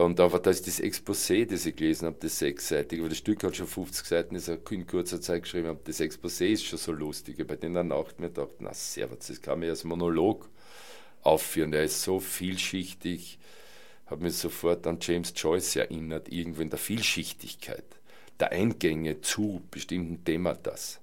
Und 0.00 0.18
aber 0.18 0.38
da 0.38 0.50
ist 0.50 0.66
das 0.66 0.80
Exposé, 0.80 1.44
das 1.44 1.66
ich 1.66 1.76
gelesen 1.76 2.06
habe, 2.06 2.16
das 2.18 2.38
sechsseitige, 2.38 3.02
weil 3.02 3.10
das 3.10 3.18
Stück 3.18 3.44
hat 3.44 3.54
schon 3.54 3.66
50 3.66 4.06
Seiten, 4.06 4.34
ist 4.34 4.48
in 4.48 4.86
kurzer 4.86 5.20
Zeit 5.20 5.42
geschrieben 5.42 5.68
habe, 5.68 5.80
das 5.84 6.00
Exposé 6.00 6.46
ist 6.46 6.64
schon 6.64 6.78
so 6.78 6.92
lustig. 6.92 7.46
Bei 7.46 7.56
der 7.56 7.68
Nacht 7.68 8.18
mir 8.18 8.28
gedacht, 8.28 8.54
na 8.60 8.72
servus, 8.72 9.26
das 9.26 9.42
kann 9.42 9.58
mir 9.58 9.68
als 9.68 9.84
Monolog 9.84 10.48
aufführen. 11.22 11.70
Der 11.70 11.84
ist 11.84 12.00
so 12.00 12.18
vielschichtig, 12.18 13.38
habe 14.06 14.22
mich 14.22 14.36
sofort 14.36 14.86
an 14.86 14.98
James 15.02 15.34
Joyce 15.36 15.76
erinnert, 15.76 16.32
irgendwo 16.32 16.62
in 16.62 16.70
der 16.70 16.78
Vielschichtigkeit 16.78 17.84
der 18.40 18.52
Eingänge 18.52 19.20
zu 19.20 19.60
bestimmten 19.70 20.24
Thematas. 20.24 20.98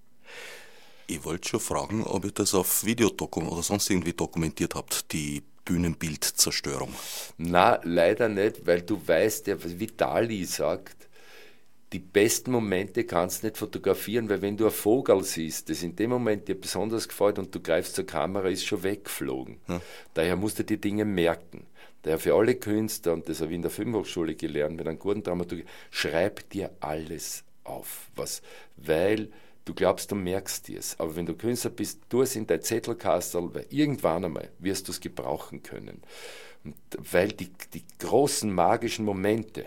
Ich 1.06 1.24
wollte 1.24 1.50
schon 1.50 1.60
fragen, 1.60 2.04
ob 2.04 2.26
ihr 2.26 2.32
das 2.32 2.56
auf 2.56 2.84
Videodokum 2.84 3.48
oder 3.48 3.62
sonst 3.62 3.92
irgendwie 3.92 4.14
dokumentiert 4.14 4.74
habt, 4.74 5.14
die 5.14 5.44
Bühnenbildzerstörung. 5.68 6.94
Na, 7.38 7.80
leider 7.84 8.30
nicht, 8.30 8.66
weil 8.66 8.82
du 8.82 9.06
weißt, 9.06 9.48
wie 9.80 9.88
Dali 9.88 10.46
sagt, 10.46 10.96
die 11.94 12.00
besten 12.00 12.52
Momente 12.52 13.04
kannst 13.04 13.44
du 13.44 13.48
nicht 13.48 13.58
fotografieren, 13.58 14.30
weil 14.30 14.42
wenn 14.42 14.58
du 14.58 14.66
einen 14.66 14.74
Vogel 14.74 15.24
siehst, 15.24 15.70
das 15.70 15.84
in 15.84 15.96
dem 15.96 16.10
Moment 16.10 16.48
dir 16.48 16.60
besonders 16.60 17.08
gefällt 17.08 17.40
und 17.40 17.54
du 17.54 17.62
greifst 17.62 17.96
zur 17.96 18.06
Kamera, 18.06 18.50
ist 18.50 18.66
schon 18.66 18.84
weggeflogen. 18.84 19.58
Ja. 19.68 19.82
Daher 20.14 20.36
musst 20.36 20.60
du 20.60 20.64
die 20.64 20.80
Dinge 20.80 21.06
merken. 21.06 21.66
Daher 22.02 22.20
für 22.20 22.36
alle 22.36 22.56
Künstler, 22.56 23.14
und 23.14 23.28
das 23.28 23.42
habe 23.42 23.52
ich 23.52 23.56
in 23.56 23.62
der 23.62 23.72
Filmhochschule 23.72 24.36
gelernt, 24.36 24.78
mit 24.78 24.88
einem 24.88 25.00
guten 25.00 25.24
Dramaturg, 25.24 25.64
schreib 25.92 26.50
dir 26.50 26.72
alles 26.80 27.44
auf. 27.64 28.10
Was, 28.16 28.42
weil 28.78 29.30
du 29.68 29.74
glaubst, 29.74 30.12
du 30.12 30.16
merkst 30.16 30.70
es. 30.70 31.00
Aber 31.00 31.16
wenn 31.16 31.26
du 31.26 31.36
Künstler 31.36 31.72
bist, 31.72 32.02
tu 32.10 32.22
es 32.22 32.36
in 32.36 32.48
dein 32.48 32.62
Zettelkastel, 32.62 33.54
weil 33.54 33.66
irgendwann 33.70 34.26
einmal 34.26 34.50
wirst 34.60 34.88
du 34.88 34.92
es 34.92 35.00
gebrauchen 35.00 35.64
können. 35.64 36.02
Und 36.64 36.76
weil 36.98 37.30
die, 37.30 37.52
die 37.74 37.84
großen 38.00 38.52
magischen 38.52 39.06
Momente, 39.06 39.66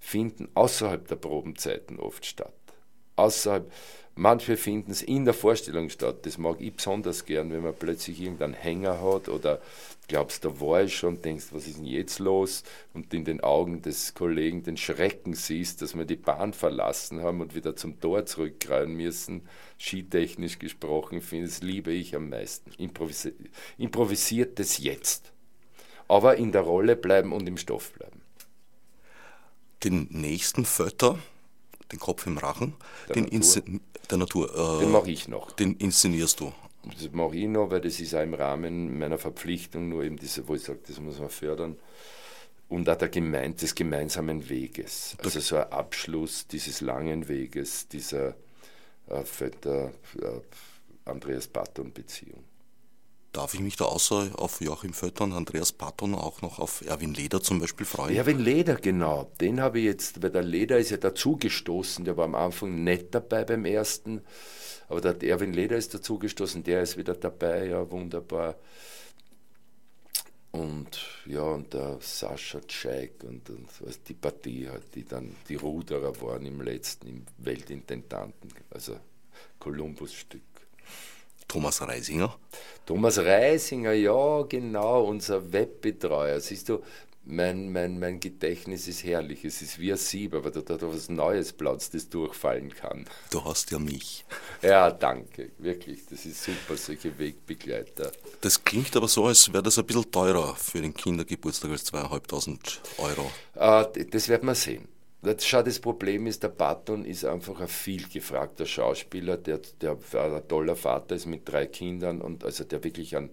finden 0.00 0.48
außerhalb 0.54 1.08
der 1.08 1.16
Probenzeiten 1.16 1.98
oft 1.98 2.26
statt. 2.26 2.52
Außerhalb, 3.16 3.70
manche 4.14 4.56
finden 4.56 4.90
es 4.90 5.02
in 5.02 5.24
der 5.24 5.34
Vorstellung 5.34 5.88
statt. 5.90 6.26
Das 6.26 6.38
mag 6.38 6.60
ich 6.60 6.74
besonders 6.74 7.24
gern, 7.24 7.52
wenn 7.52 7.62
man 7.62 7.74
plötzlich 7.74 8.20
irgendeinen 8.20 8.54
Hänger 8.54 9.00
hat 9.02 9.28
oder 9.28 9.60
glaubst, 10.08 10.44
da 10.44 10.60
war 10.60 10.82
ich 10.82 10.96
schon, 10.96 11.22
denkst, 11.22 11.46
was 11.52 11.66
ist 11.66 11.78
denn 11.78 11.86
jetzt 11.86 12.18
los? 12.18 12.62
Und 12.92 13.14
in 13.14 13.24
den 13.24 13.40
Augen 13.40 13.82
des 13.82 14.14
Kollegen 14.14 14.62
den 14.62 14.76
Schrecken 14.76 15.34
siehst, 15.34 15.80
dass 15.82 15.96
wir 15.96 16.04
die 16.04 16.16
Bahn 16.16 16.52
verlassen 16.52 17.22
haben 17.22 17.40
und 17.40 17.54
wieder 17.54 17.76
zum 17.76 18.00
Tor 18.00 18.26
zurückrennen 18.26 18.96
müssen. 18.96 19.48
Skitechnisch 19.78 20.58
gesprochen, 20.58 21.20
finde 21.20 21.46
das 21.46 21.62
liebe 21.62 21.92
ich 21.92 22.14
am 22.14 22.28
meisten. 22.28 22.70
Improvisi 22.78 23.32
improvisiertes 23.78 24.78
Jetzt. 24.78 25.32
Aber 26.06 26.36
in 26.36 26.52
der 26.52 26.62
Rolle 26.62 26.96
bleiben 26.96 27.32
und 27.32 27.46
im 27.46 27.56
Stoff 27.56 27.92
bleiben 27.92 28.24
den 29.84 30.08
nächsten 30.10 30.64
Fötter, 30.64 31.18
den 31.92 31.98
Kopf 31.98 32.26
im 32.26 32.38
Rachen, 32.38 32.74
der 33.08 33.22
den 33.22 33.24
Natur, 33.24 33.62
der 34.10 34.18
Natur 34.18 34.78
äh, 34.78 34.84
den 34.84 34.92
mache 34.92 35.10
ich 35.10 35.28
noch. 35.28 35.52
Den 35.52 35.76
inszenierst 35.76 36.40
du. 36.40 36.52
Das 36.84 37.10
mache 37.12 37.36
ich 37.36 37.46
noch, 37.46 37.70
weil 37.70 37.80
das 37.80 38.00
ist 38.00 38.14
auch 38.14 38.22
im 38.22 38.34
Rahmen 38.34 38.98
meiner 38.98 39.18
Verpflichtung, 39.18 39.88
nur 39.88 40.04
eben 40.04 40.16
diese, 40.16 40.46
wo 40.48 40.54
ich 40.54 40.62
sage, 40.62 40.80
das 40.86 41.00
muss 41.00 41.18
man 41.18 41.30
fördern. 41.30 41.76
Und 42.68 42.88
auch 42.88 42.96
der 42.96 43.08
Gemein 43.08 43.56
des 43.56 43.74
gemeinsamen 43.74 44.48
Weges. 44.48 45.16
Also 45.22 45.40
so 45.40 45.56
ein 45.56 45.70
Abschluss 45.70 46.46
dieses 46.46 46.80
langen 46.80 47.28
Weges, 47.28 47.88
dieser 47.88 48.34
äh, 49.08 49.22
Vetter 49.22 49.92
äh, 50.20 50.40
Andreas 51.04 51.46
Patton-Beziehung. 51.46 52.42
Darf 53.34 53.52
ich 53.52 53.58
mich 53.58 53.74
da 53.74 53.86
außer 53.86 54.30
auf 54.36 54.60
Joachim 54.60 54.92
Vötter 54.92 55.24
und 55.24 55.32
Andreas 55.32 55.72
Patton 55.72 56.14
auch 56.14 56.40
noch 56.40 56.60
auf 56.60 56.86
Erwin 56.86 57.14
Leder 57.14 57.42
zum 57.42 57.58
Beispiel 57.58 57.84
freuen? 57.84 58.14
Erwin 58.14 58.38
Leder, 58.38 58.76
genau. 58.76 59.28
Den 59.40 59.60
habe 59.60 59.80
ich 59.80 59.86
jetzt, 59.86 60.22
weil 60.22 60.30
der 60.30 60.44
Leder 60.44 60.78
ist 60.78 60.90
ja 60.90 60.98
dazugestoßen, 60.98 62.04
der 62.04 62.16
war 62.16 62.26
am 62.26 62.36
Anfang 62.36 62.84
nicht 62.84 63.12
dabei 63.12 63.44
beim 63.44 63.64
ersten, 63.64 64.20
aber 64.88 65.00
der 65.00 65.20
Erwin 65.28 65.52
Leder 65.52 65.76
ist 65.76 65.92
dazugestoßen, 65.92 66.62
der 66.62 66.82
ist 66.82 66.96
wieder 66.96 67.14
dabei, 67.14 67.66
ja, 67.66 67.90
wunderbar. 67.90 68.54
Und 70.52 71.04
ja, 71.26 71.42
und 71.42 71.74
der 71.74 71.98
Sascha 72.00 72.60
Tscheik 72.60 73.24
und, 73.24 73.50
und 73.50 73.68
was, 73.80 74.00
die 74.04 74.14
Partie 74.14 74.68
halt, 74.68 74.94
die 74.94 75.04
dann 75.04 75.34
die 75.48 75.56
Ruderer 75.56 76.20
waren 76.20 76.46
im 76.46 76.60
letzten, 76.60 77.08
im 77.08 77.26
Weltintendanten, 77.38 78.52
also 78.70 78.96
Kolumbus-Stück. 79.58 80.53
Thomas 81.48 81.80
Reisinger? 81.82 82.36
Thomas 82.86 83.18
Reisinger, 83.18 83.92
ja, 83.92 84.42
genau, 84.42 85.04
unser 85.04 85.52
Webbetreuer. 85.52 86.40
Siehst 86.40 86.68
du, 86.68 86.82
mein, 87.26 87.72
mein, 87.72 87.98
mein 87.98 88.20
Gedächtnis 88.20 88.86
ist 88.86 89.04
herrlich. 89.04 89.44
Es 89.44 89.62
ist 89.62 89.78
wie 89.78 89.92
ein 89.92 89.96
Sieb, 89.96 90.34
aber 90.34 90.50
da 90.50 90.60
hat 90.74 90.82
was 90.82 91.08
Neues 91.08 91.52
Platz, 91.52 91.90
das 91.90 92.08
durchfallen 92.08 92.70
kann. 92.74 93.06
Du 93.30 93.42
hast 93.44 93.70
ja 93.70 93.78
mich. 93.78 94.24
Ja, 94.62 94.90
danke. 94.90 95.52
Wirklich, 95.58 96.04
das 96.06 96.26
ist 96.26 96.42
super, 96.44 96.76
solche 96.76 97.18
Wegbegleiter. 97.18 98.12
Das 98.40 98.62
klingt 98.62 98.94
aber 98.96 99.08
so, 99.08 99.24
als 99.24 99.52
wäre 99.52 99.62
das 99.62 99.78
ein 99.78 99.86
bisschen 99.86 100.10
teurer 100.10 100.54
für 100.56 100.82
den 100.82 100.92
Kindergeburtstag 100.92 101.70
als 101.70 101.84
zweieinhalbtausend 101.84 102.82
Euro. 102.98 103.30
Äh, 103.54 104.04
das 104.10 104.28
wird 104.28 104.42
man 104.42 104.54
sehen. 104.54 104.88
Schau, 105.38 105.62
das 105.62 105.78
Problem 105.78 106.26
ist, 106.26 106.42
der 106.42 106.48
Patton 106.48 107.04
ist 107.04 107.24
einfach 107.24 107.60
ein 107.60 107.68
viel 107.68 108.08
gefragter 108.08 108.66
Schauspieler, 108.66 109.36
der, 109.36 109.60
der 109.80 109.96
ein 110.12 110.48
toller 110.48 110.76
Vater 110.76 111.14
ist 111.14 111.26
mit 111.26 111.48
drei 111.48 111.66
Kindern 111.66 112.20
und 112.20 112.44
also 112.44 112.64
der 112.64 112.84
wirklich 112.84 113.16
einen 113.16 113.30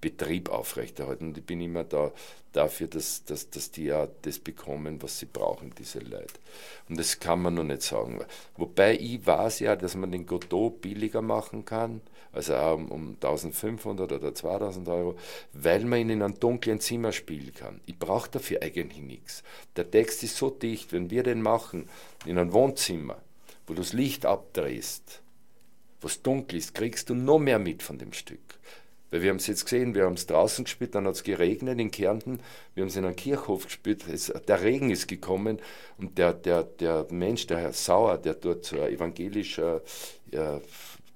Betrieb 0.00 0.48
aufrechterhalten. 0.48 1.28
Und 1.28 1.38
ich 1.38 1.44
bin 1.44 1.60
immer 1.60 1.84
da 1.84 2.12
dafür, 2.52 2.86
dass, 2.86 3.24
dass, 3.24 3.50
dass 3.50 3.70
die 3.70 3.84
ja 3.84 4.08
das 4.22 4.38
bekommen, 4.38 5.02
was 5.02 5.18
sie 5.18 5.26
brauchen, 5.26 5.72
diese 5.78 5.98
Leute. 5.98 6.34
Und 6.88 6.98
das 6.98 7.20
kann 7.20 7.42
man 7.42 7.54
noch 7.54 7.64
nicht 7.64 7.82
sagen. 7.82 8.20
Wobei 8.56 8.96
ich 8.96 9.26
weiß 9.26 9.60
ja, 9.60 9.76
dass 9.76 9.94
man 9.94 10.12
den 10.12 10.26
Godot 10.26 10.80
billiger 10.80 11.22
machen 11.22 11.64
kann 11.64 12.00
also 12.32 12.54
um, 12.54 12.88
um 12.90 13.08
1500 13.14 14.12
oder 14.12 14.34
2000 14.34 14.88
Euro, 14.88 15.16
weil 15.52 15.84
man 15.84 16.00
ihn 16.00 16.10
in 16.10 16.22
einem 16.22 16.38
dunklen 16.38 16.80
Zimmer 16.80 17.12
spielen 17.12 17.52
kann. 17.54 17.80
Ich 17.86 17.98
brauche 17.98 18.30
dafür 18.30 18.62
eigentlich 18.62 19.02
nichts. 19.02 19.42
Der 19.76 19.90
Text 19.90 20.22
ist 20.22 20.36
so 20.36 20.50
dicht, 20.50 20.92
wenn 20.92 21.10
wir 21.10 21.22
den 21.22 21.42
machen 21.42 21.88
in 22.26 22.38
einem 22.38 22.52
Wohnzimmer, 22.52 23.16
wo 23.66 23.74
du 23.74 23.82
das 23.82 23.92
Licht 23.92 24.26
abdrehst, 24.26 25.22
wo 26.00 26.06
es 26.06 26.22
dunkel 26.22 26.58
ist, 26.58 26.74
kriegst 26.74 27.10
du 27.10 27.14
noch 27.14 27.38
mehr 27.38 27.58
mit 27.58 27.82
von 27.82 27.98
dem 27.98 28.12
Stück. 28.12 28.58
Weil 29.10 29.22
wir 29.22 29.30
haben 29.30 29.38
es 29.38 29.46
jetzt 29.46 29.64
gesehen, 29.64 29.94
wir 29.94 30.04
haben 30.04 30.14
es 30.14 30.26
draußen 30.26 30.64
gespielt, 30.64 30.94
dann 30.94 31.06
hat 31.06 31.14
es 31.14 31.22
geregnet 31.22 31.80
in 31.80 31.90
Kärnten, 31.90 32.40
wir 32.74 32.82
haben 32.82 32.88
es 32.88 32.96
in 32.96 33.04
einem 33.04 33.16
Kirchhof 33.16 33.64
gespielt, 33.64 34.04
es, 34.12 34.32
der 34.46 34.62
Regen 34.62 34.90
ist 34.90 35.08
gekommen 35.08 35.60
und 35.96 36.18
der, 36.18 36.34
der, 36.34 36.64
der 36.64 37.06
Mensch, 37.10 37.46
der 37.46 37.58
Herr 37.58 37.72
Sauer, 37.72 38.18
der 38.18 38.34
dort 38.34 38.66
so 38.66 38.80
ein 38.80 38.92
evangelischer 38.92 39.80
äh, 40.30 40.58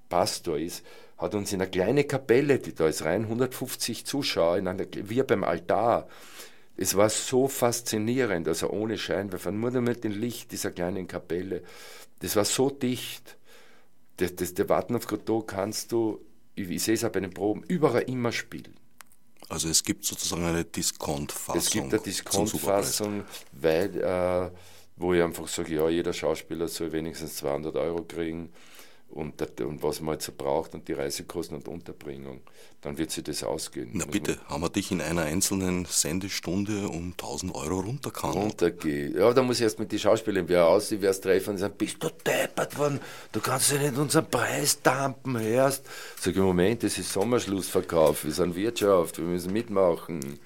Pastor 0.08 0.58
ist, 0.58 0.84
hat 1.18 1.34
uns 1.34 1.52
in 1.52 1.60
eine 1.60 1.70
kleine 1.70 2.04
Kapelle, 2.04 2.58
die 2.58 2.74
da 2.74 2.88
ist 2.88 3.04
rein 3.04 3.22
150 3.22 4.04
Zuschauer, 4.04 4.58
in 4.58 4.68
einer, 4.68 4.86
wir 4.92 5.24
beim 5.24 5.44
Altar. 5.44 6.08
Es 6.76 6.96
war 6.96 7.10
so 7.10 7.46
faszinierend, 7.48 8.48
also 8.48 8.70
ohne 8.70 8.98
Scheinwerfer, 8.98 9.52
nur 9.52 9.70
mit 9.80 10.04
dem 10.04 10.12
Licht 10.12 10.50
dieser 10.50 10.70
kleinen 10.70 11.06
Kapelle. 11.06 11.62
Das 12.20 12.34
war 12.36 12.44
so 12.44 12.70
dicht. 12.70 13.36
Das, 14.16 14.34
das, 14.34 14.54
der 14.54 14.68
Warten 14.68 14.96
auf 14.96 15.06
Godot 15.06 15.48
kannst 15.48 15.92
du, 15.92 16.20
ich, 16.54 16.82
sehe 16.82 16.94
es 16.94 17.04
auch 17.04 17.10
bei 17.10 17.20
den 17.20 17.32
Proben, 17.32 17.62
überall 17.68 18.02
immer 18.02 18.32
spielen. 18.32 18.74
Also 19.48 19.68
es 19.68 19.82
gibt 19.82 20.04
sozusagen 20.04 20.44
eine 20.44 20.64
Discount-Fassung. 20.64 21.58
Es 21.58 21.70
gibt 21.70 21.92
eine 21.92 22.02
Discount-Fassung, 22.02 23.24
weil, 23.52 24.00
äh, 24.00 24.50
wo 24.96 25.14
ich 25.14 25.22
einfach 25.22 25.48
sage, 25.48 25.74
ja, 25.74 25.88
jeder 25.88 26.12
Schauspieler 26.12 26.68
soll 26.68 26.92
wenigstens 26.92 27.36
200 27.36 27.76
Euro 27.76 28.04
kriegen 28.04 28.50
und, 29.12 29.60
und 29.60 29.82
was 29.82 30.00
man 30.00 30.14
jetzt 30.14 30.26
so 30.26 30.32
braucht 30.36 30.74
und 30.74 30.88
die 30.88 30.94
Reisekosten 30.94 31.56
und 31.56 31.68
Unterbringung, 31.68 32.40
dann 32.80 32.96
wird 32.96 33.10
sich 33.10 33.22
das 33.22 33.44
ausgehen. 33.44 33.90
Na 33.92 34.06
bitte, 34.06 34.38
haben 34.46 34.62
wir 34.62 34.70
dich 34.70 34.90
in 34.90 35.00
einer 35.00 35.22
einzelnen 35.22 35.84
Sendestunde 35.84 36.88
um 36.88 37.12
1000 37.12 37.54
Euro 37.54 37.80
runtergehauen? 37.80 38.34
Runtergehen. 38.34 39.16
Ja, 39.16 39.32
da 39.32 39.42
muss 39.42 39.58
ich 39.58 39.64
erst 39.64 39.78
mit 39.78 39.92
den 39.92 39.98
Schauspielern 39.98 40.48
wer 40.48 40.66
aus, 40.66 40.88
die 40.88 41.00
wär's 41.00 41.20
treffen 41.20 41.50
und 41.50 41.58
sagen, 41.58 41.74
bist 41.76 42.02
du 42.02 42.08
deppert 42.26 42.76
worden, 42.78 43.00
du 43.32 43.40
kannst 43.40 43.72
ja 43.72 43.78
nicht 43.78 43.96
unseren 43.96 44.28
Preis 44.28 44.80
dampen, 44.82 45.38
hörst. 45.38 45.84
Sag 46.18 46.34
ich, 46.34 46.40
Moment, 46.40 46.82
das 46.82 46.98
ist 46.98 47.12
Sommerschlussverkauf, 47.12 48.24
wir 48.24 48.32
sind 48.32 48.56
Wirtschaft, 48.56 49.18
wir 49.18 49.26
müssen 49.26 49.52
mitmachen. 49.52 50.40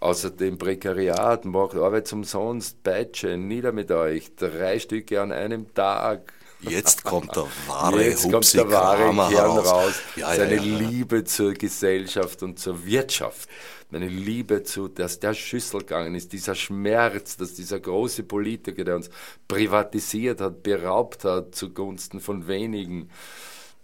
Außerdem 0.00 0.58
Prekariat, 0.58 1.46
macht 1.46 1.76
Arbeit 1.76 2.12
umsonst, 2.12 2.82
Peitsche, 2.82 3.38
nieder 3.38 3.72
mit 3.72 3.90
euch, 3.90 4.34
drei 4.36 4.78
Stücke 4.78 5.22
an 5.22 5.32
einem 5.32 5.72
Tag. 5.72 6.34
Jetzt 6.68 7.04
kommt 7.04 7.34
der 7.36 7.46
wahre 7.66 8.04
Jetzt 8.04 8.30
kommt 8.30 8.52
der 8.54 8.70
wahre 8.70 9.12
Kern 9.30 9.58
raus. 9.58 9.68
raus. 9.70 9.94
Ja, 10.16 10.34
Seine 10.34 10.56
ja, 10.56 10.62
ja. 10.62 10.78
Liebe 10.78 11.24
zur 11.24 11.54
Gesellschaft 11.54 12.42
und 12.42 12.58
zur 12.58 12.84
Wirtschaft. 12.86 13.48
Meine 13.90 14.08
Liebe 14.08 14.62
zu, 14.64 14.88
dass 14.88 15.20
der 15.20 15.34
Schüssel 15.34 15.80
gegangen 15.80 16.14
ist, 16.14 16.32
dieser 16.32 16.54
Schmerz, 16.54 17.36
dass 17.36 17.54
dieser 17.54 17.78
große 17.78 18.24
Politiker, 18.24 18.82
der 18.82 18.96
uns 18.96 19.10
privatisiert 19.46 20.40
hat, 20.40 20.62
beraubt 20.62 21.24
hat 21.24 21.54
zugunsten 21.54 22.20
von 22.20 22.48
wenigen. 22.48 23.10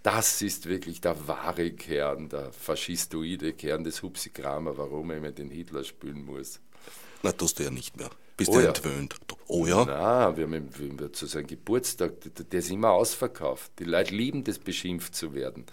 Das 0.02 0.40
ist 0.40 0.66
wirklich 0.66 1.00
der 1.00 1.28
wahre 1.28 1.70
Kern, 1.72 2.28
der 2.28 2.52
faschistoide 2.52 3.52
Kern 3.52 3.84
des 3.84 4.02
Hupsigramer, 4.02 4.78
warum 4.78 5.10
er 5.10 5.18
immer 5.18 5.30
den 5.30 5.50
Hitler 5.50 5.84
spülen 5.84 6.24
muss. 6.24 6.60
Na, 7.22 7.32
tust 7.32 7.58
du 7.58 7.64
ja 7.64 7.70
nicht 7.70 7.96
mehr. 7.98 8.10
Bist 8.40 8.52
oh 8.52 8.54
du 8.54 8.60
ja. 8.60 8.68
entwöhnt? 8.68 9.16
Oh 9.48 9.66
ja? 9.66 9.84
Nein, 9.84 10.36
wir 10.38 10.44
haben, 10.44 10.68
wir 10.78 10.88
haben 10.88 11.12
zu 11.12 11.26
seinem 11.26 11.46
Geburtstag, 11.46 12.12
der 12.50 12.58
ist 12.58 12.70
immer 12.70 12.90
ausverkauft. 12.90 13.70
Die 13.78 13.84
Leute 13.84 14.14
lieben 14.14 14.44
das, 14.44 14.58
beschimpft 14.58 15.14
zu 15.14 15.34
werden. 15.34 15.66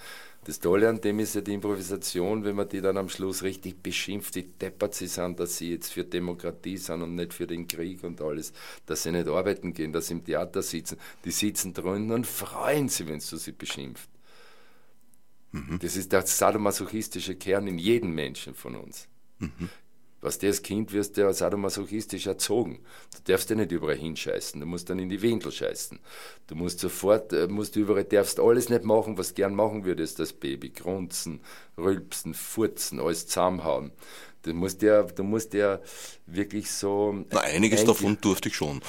Das 0.43 0.59
Tolle 0.59 0.89
an 0.89 0.99
dem 0.99 1.20
ist 1.20 1.34
ja 1.36 1.39
die 1.39 1.53
Improvisation, 1.53 2.43
wenn 2.43 2.57
man 2.57 2.68
die 2.68 2.82
dann 2.82 2.97
am 2.97 3.07
Schluss 3.07 3.43
richtig 3.43 3.82
beschimpft, 3.82 4.36
wie 4.36 4.43
deppert 4.43 4.95
sie 4.95 5.07
sind, 5.07 5.39
dass 5.39 5.57
sie 5.57 5.72
jetzt 5.72 5.93
für 5.93 6.03
Demokratie 6.03 6.76
sind 6.76 7.01
und 7.01 7.15
nicht 7.15 7.34
für 7.34 7.47
den 7.47 7.70
Krieg 7.70 8.03
und 8.03 8.22
alles, 8.22 8.51
dass 8.86 9.03
sie 9.03 9.13
nicht 9.13 9.30
arbeiten 9.30 9.74
gehen, 9.74 9.93
dass 9.93 10.07
sie 10.07 10.15
im 10.15 10.26
Theater 10.26 10.61
sitzen. 10.61 10.97
Die 11.24 11.32
sitzen 11.32 11.74
drinnen 11.74 12.11
und 12.11 12.28
freuen 12.28 12.89
sich, 12.89 13.07
wenn 13.07 13.20
du 13.20 13.38
sie 13.38 13.53
beschimpft. 13.53 14.09
Mhm. 15.53 15.80
Das 15.82 15.95
ist 15.95 16.11
der 16.11 16.24
sadomasochistische 16.26 17.36
Kern 17.36 17.68
in 17.68 17.78
jedem 17.78 18.13
Menschen 18.13 18.53
von 18.53 18.76
uns. 18.76 19.07
Mhm. 19.39 19.70
Was 20.20 20.39
der 20.39 20.49
als 20.49 20.63
Kind 20.63 20.93
wirst, 20.93 21.18
der 21.18 21.32
sadomasochistisch 21.34 22.26
erzogen. 22.26 22.80
Du 23.15 23.32
darfst 23.32 23.49
ja 23.49 23.55
nicht 23.55 23.72
überall 23.72 23.95
hinscheißen, 23.95 24.59
du 24.59 24.65
musst 24.65 24.89
dann 24.89 24.99
in 24.99 25.09
die 25.09 25.22
Windel 25.22 25.51
scheißen. 25.51 25.99
Du 26.47 26.55
musst 26.55 26.80
sofort, 26.80 27.34
äh, 27.34 27.47
musst 27.47 27.76
überall, 27.76 28.03
darfst 28.03 28.39
alles 28.39 28.70
nicht 28.70 28.84
machen, 28.84 29.18
was 29.18 29.30
du 29.30 29.36
gern 29.36 29.53
machen 29.53 29.86
würdest, 29.86 30.20
das 30.20 30.34
Baby. 30.34 30.70
Grunzen, 30.70 31.41
rülpsen, 31.78 32.34
furzen, 32.34 32.99
alles 32.99 33.28
zusammenhauen. 33.28 33.91
Du 34.41 34.53
musst 34.53 34.82
ja, 34.82 35.03
du 35.03 35.24
musst 35.24 35.53
ja 35.53 35.80
wirklich 36.26 36.72
so. 36.72 37.26
Na, 37.32 37.41
einiges 37.41 37.84
davon 37.84 38.18
durfte 38.22 38.49
ich 38.49 38.55
schon. 38.55 38.82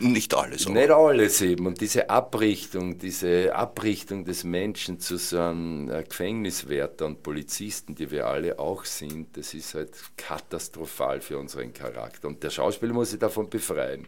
Nicht 0.00 0.34
alles. 0.34 0.66
Aber. 0.66 0.74
Nicht 0.74 0.90
alles 0.90 1.40
eben. 1.40 1.66
Und 1.66 1.80
diese 1.80 2.08
Abrichtung, 2.08 2.98
diese 2.98 3.54
Abrichtung 3.54 4.24
des 4.24 4.44
Menschen 4.44 5.00
zu 5.00 5.18
so 5.18 5.40
einem 5.40 5.90
äh, 5.90 6.04
Gefängniswärter 6.04 7.06
und 7.06 7.22
Polizisten, 7.22 7.94
die 7.94 8.10
wir 8.10 8.26
alle 8.26 8.58
auch 8.58 8.84
sind, 8.84 9.36
das 9.36 9.54
ist 9.54 9.74
halt 9.74 9.90
katastrophal 10.16 11.20
für 11.20 11.38
unseren 11.38 11.72
Charakter. 11.72 12.28
Und 12.28 12.42
der 12.42 12.50
Schauspieler 12.50 12.92
muss 12.92 13.10
sich 13.10 13.18
davon 13.18 13.50
befreien. 13.50 14.06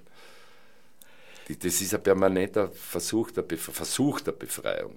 Das 1.49 1.81
ist 1.81 1.93
ein 1.95 2.03
permanenter 2.03 2.71
Versuch 2.71 3.33
der, 3.33 3.43
Bef 3.43 3.61
Versuch 3.61 4.21
der 4.21 4.33
Befreiung. 4.33 4.97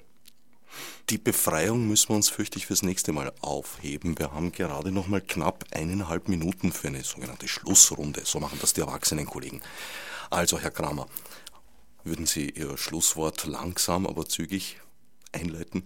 Die 1.10 1.18
Befreiung 1.18 1.88
müssen 1.88 2.10
wir 2.10 2.16
uns, 2.16 2.30
fürchte 2.30 2.58
ich, 2.58 2.66
fürs 2.66 2.84
nächste 2.84 3.12
Mal 3.12 3.34
aufheben. 3.42 4.18
Wir 4.18 4.32
haben 4.32 4.52
gerade 4.52 4.92
noch 4.92 5.08
mal 5.08 5.22
knapp 5.22 5.66
eineinhalb 5.72 6.28
Minuten 6.28 6.72
für 6.72 6.88
eine 6.88 7.04
sogenannte 7.04 7.48
Schlussrunde. 7.48 8.22
So 8.24 8.40
machen 8.40 8.58
das 8.62 8.74
die 8.74 8.82
erwachsenen 8.82 9.26
Kollegen. 9.26 9.62
Also, 10.30 10.60
Herr 10.60 10.72
Kramer, 10.72 11.08
würden 12.04 12.26
Sie 12.26 12.50
Ihr 12.50 12.78
Schlusswort 12.78 13.46
langsam, 13.46 14.08
aber 14.08 14.28
zügig 14.28 14.80
einleiten? 15.32 15.84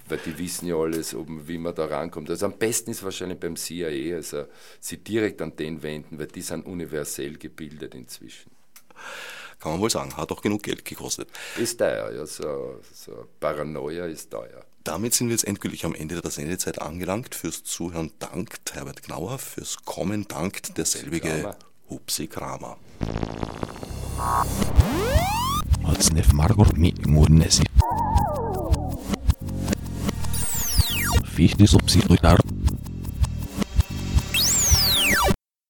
weil 0.09 0.19
die 0.19 0.37
wissen 0.39 0.67
ja 0.67 0.77
alles, 0.77 1.15
wie 1.17 1.59
man 1.59 1.75
da 1.75 1.85
rankommt. 1.87 2.29
Also 2.29 2.47
am 2.47 2.59
besten 2.59 2.91
ist 2.91 3.05
wahrscheinlich 3.05 3.39
beim 3.39 3.57
CIA, 3.57 4.17
also 4.17 4.47
sie 4.81 4.99
direkt 4.99 5.41
an 5.41 5.55
den 5.57 5.83
wenden, 5.83 6.19
weil 6.19 6.27
die 6.27 6.43
sind 6.43 6.67
universell 6.67 7.37
gebildet 7.39 7.95
inzwischen. 7.95 8.51
Kann 9.61 9.73
man 9.73 9.81
wohl 9.81 9.91
sagen, 9.91 10.17
hat 10.17 10.33
auch 10.33 10.43
genug 10.43 10.65
Geld 10.65 10.85
gekostet. 10.85 11.29
Ist 11.57 11.79
teuer, 11.79 12.13
ja, 12.13 12.27
so, 12.27 12.81
so 12.93 13.29
Paranoia 13.39 14.07
ist 14.07 14.31
teuer. 14.31 14.65
Damit 14.83 15.15
sind 15.15 15.29
wir 15.29 15.33
jetzt 15.33 15.47
endgültig 15.47 15.87
am 15.87 15.95
Ende 15.95 16.21
der 16.21 16.31
Sendezeit 16.31 16.83
angelangt. 16.83 17.35
Fürs 17.35 17.63
Zuhören 17.63 18.13
dankt 18.19 18.75
Herbert 18.75 19.03
Gnauer, 19.05 19.39
fürs 19.39 19.85
Kommen 19.85 20.29
dankt 20.29 20.77
derselbige 20.77 21.57
Hupsi 21.95 22.27
Kramer. 22.27 22.77
Otsnef 25.85 26.33
Margot 26.33 26.67